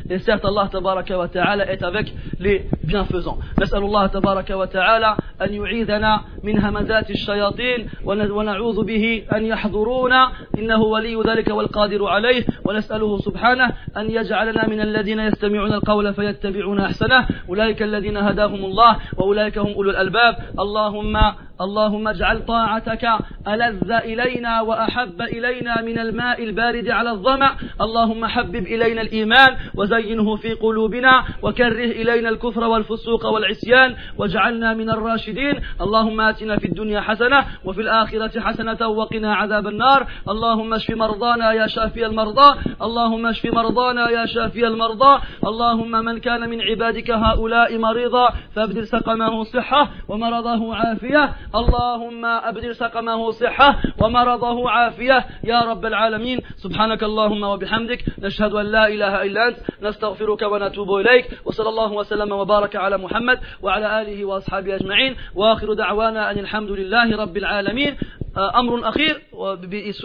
Et 0.09 0.19
certes 0.19 0.45
Allah 0.45 0.69
tabaraka 0.71 1.17
wa 1.17 1.27
ta'ala 1.27 1.71
est 1.71 1.81
avec 1.83 2.13
les 2.39 2.65
bienfaisants. 2.83 3.37
نسأل 3.59 3.83
الله 3.83 4.07
تبارك 4.07 4.49
وتعالى 4.49 5.17
أن 5.41 5.53
يعيذنا 5.53 6.21
من 6.43 6.59
همزات 6.59 7.09
الشياطين 7.09 7.89
ونعوذ 8.05 8.83
به 8.83 9.23
أن 9.35 9.45
يحضرونا 9.45 10.31
إنه 10.57 10.81
ولي 10.81 11.15
ذلك 11.27 11.47
والقادر 11.47 12.05
عليه 12.05 12.45
ونسأله 12.65 13.17
سبحانه 13.17 13.73
أن 13.97 14.11
يجعلنا 14.11 14.67
من 14.67 14.81
الذين 14.81 15.19
يستمعون 15.19 15.73
القول 15.73 16.13
فيتبعون 16.13 16.79
أحسنه 16.79 17.27
أولئك 17.49 17.81
الذين 17.81 18.17
هداهم 18.17 18.65
الله 18.65 18.97
وأولئك 19.17 19.57
هم 19.57 19.73
أولو 19.73 19.89
الألباب 19.89 20.35
اللهم 20.59 21.17
اللهم 21.61 22.07
اجعل 22.07 22.45
طاعتك 22.45 23.09
ألذ 23.47 23.91
إلينا 23.91 24.61
وأحب 24.61 25.21
إلينا 25.21 25.81
من 25.81 25.99
الماء 25.99 26.43
البارد 26.43 26.89
على 26.89 27.11
الظمأ. 27.11 27.55
اللهم 27.81 28.25
حبب 28.25 28.55
إلينا 28.55 29.01
الإيمان 29.01 29.57
وزينه 29.75 30.35
في 30.35 30.53
قلوبنا 30.53 31.23
وكره 31.41 31.91
إلينا 32.01 32.29
الكفر 32.29 32.63
والفسوق 32.63 33.25
والعصيان 33.25 33.95
واجعلنا 34.17 34.73
من 34.73 34.89
الراشدين. 34.89 35.55
اللهم 35.81 36.21
آتنا 36.21 36.57
في 36.57 36.65
الدنيا 36.65 37.01
حسنة 37.01 37.45
وفي 37.65 37.81
الآخرة 37.81 38.39
حسنة 38.39 38.87
وقنا 38.87 39.35
عذاب 39.35 39.67
النار. 39.67 40.07
اللهم 40.29 40.73
اشف 40.73 40.91
مرضانا 40.91 41.51
يا 41.51 41.67
شافي 41.67 42.05
المرضى. 42.05 42.59
اللهم 42.81 43.25
اشف 43.25 43.53
مرضانا 43.53 44.09
يا 44.09 44.25
شافي 44.25 44.67
المرضى. 44.67 45.21
اللهم 45.47 45.91
من 45.91 46.17
كان 46.17 46.49
من 46.49 46.61
عبادك 46.61 47.11
هؤلاء 47.11 47.77
مريضا 47.77 48.29
فابدل 48.55 48.87
سقمه 48.87 49.43
صحة 49.43 49.89
ومرضه 50.09 50.75
عافية. 50.75 51.33
اللهم 51.55 52.25
أبدل 52.25 52.75
سقمه 52.75 53.31
صحة 53.31 53.81
ومرضه 54.01 54.69
عافية. 54.69 55.25
يا 55.43 55.61
رب 55.61 55.85
العالمين 55.85 56.39
سبحانك 56.55 57.03
اللهم 57.03 57.43
وبحمدك 57.43 58.05
نشهد 58.19 58.53
أن 58.53 58.65
لا 58.65 58.87
إله 58.87 59.23
إلا 59.23 59.47
أنت 59.47 59.57
نستغفرك 59.81 60.41
ونتوب 60.41 60.95
إليك. 60.95 61.25
وصلى 61.45 61.69
الله 61.69 61.91
وسلم 61.91 62.31
وبارك 62.31 62.75
على 62.75 62.97
محمد 62.97 63.39
وعلى 63.61 64.01
آله 64.01 64.25
وأصحابه 64.25 64.75
أجمعين. 64.75 65.15
وآخر 65.35 65.73
دعوانا 65.73 66.31
أن 66.31 66.39
الحمد 66.39 66.71
لله 66.71 67.17
رب 67.17 67.37
العالمين. 67.37 67.97
أمر 68.36 68.88
أخير 68.88 69.22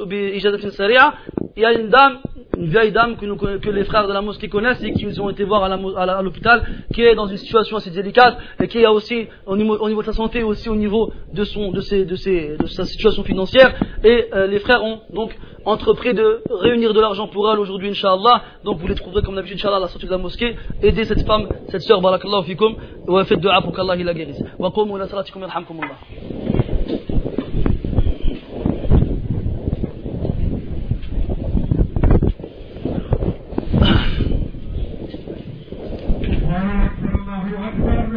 بإجازة 0.05 0.69
سريعة 0.69 1.13
il 1.57 1.63
y 1.63 1.65
a 1.65 1.73
une 1.73 1.89
dame 1.89 2.19
une 2.57 2.69
vieille 2.69 2.91
dame 2.91 3.17
que, 3.17 3.25
nous, 3.25 3.35
que, 3.37 3.69
les 3.69 3.83
frères 3.83 4.07
de 4.07 4.13
la 4.13 4.21
mosquée 4.21 4.49
connaissent 4.49 4.81
et 4.83 4.91
qui 4.91 5.05
nous 5.05 5.21
ont 5.21 5.29
été 5.29 5.43
voir 5.43 5.63
à 5.63 6.21
l'hôpital, 6.21 6.63
qui 6.93 7.03
est 7.03 7.13
dans 7.13 7.27
une 7.27 7.37
situation 7.37 7.77
assez 7.77 7.91
délicate 7.91 8.37
et 8.61 8.67
qui 8.67 8.83
a 8.83 8.91
aussi, 8.91 9.27
au 9.45 9.55
niveau, 9.55 9.77
au 9.77 9.87
niveau 9.87 10.01
de 10.01 10.07
sa 10.07 10.13
santé, 10.13 10.43
aussi 10.43 10.67
au 10.69 10.75
niveau 10.75 11.11
de, 11.33 11.43
son, 11.43 11.71
de, 11.71 11.81
ses, 11.81 12.05
de, 12.05 12.15
ses, 12.15 12.57
de 12.57 12.65
sa 12.65 12.85
situation 12.85 13.23
financière. 13.23 13.75
Et 14.03 14.25
euh, 14.33 14.47
les 14.47 14.59
frères 14.59 14.83
ont 14.83 15.01
donc 15.13 15.37
entrepris 15.65 16.13
de 16.13 16.41
réunir 16.49 16.93
de 16.93 16.99
l'argent 16.99 17.27
pour 17.27 17.51
elle 17.51 17.59
aujourd'hui, 17.59 17.89
Inch'Allah. 17.89 18.41
Donc 18.63 18.79
vous 18.79 18.87
les 18.87 18.95
trouverez 18.95 19.21
comme 19.21 19.35
d'habitude, 19.35 19.57
Inch'Allah, 19.57 19.77
à 19.77 19.81
la 19.81 19.87
sortie 19.87 20.07
de 20.07 20.11
la 20.11 20.17
mosquée. 20.17 20.55
Aidez 20.81 21.03
cette 21.05 21.25
femme, 21.27 21.47
cette 21.69 21.81
sœur, 21.81 22.01
barakallahu 22.01 22.43
fikum, 22.43 22.75
et 23.07 23.25
faites 23.25 23.39
dua 23.39 23.61
pour 23.61 23.73
qu'Allah 23.73 23.95
la 23.95 24.13
guérisse. 24.13 24.43
Wa 24.57 24.71
ila 24.75 25.07
salatikum 25.07 25.45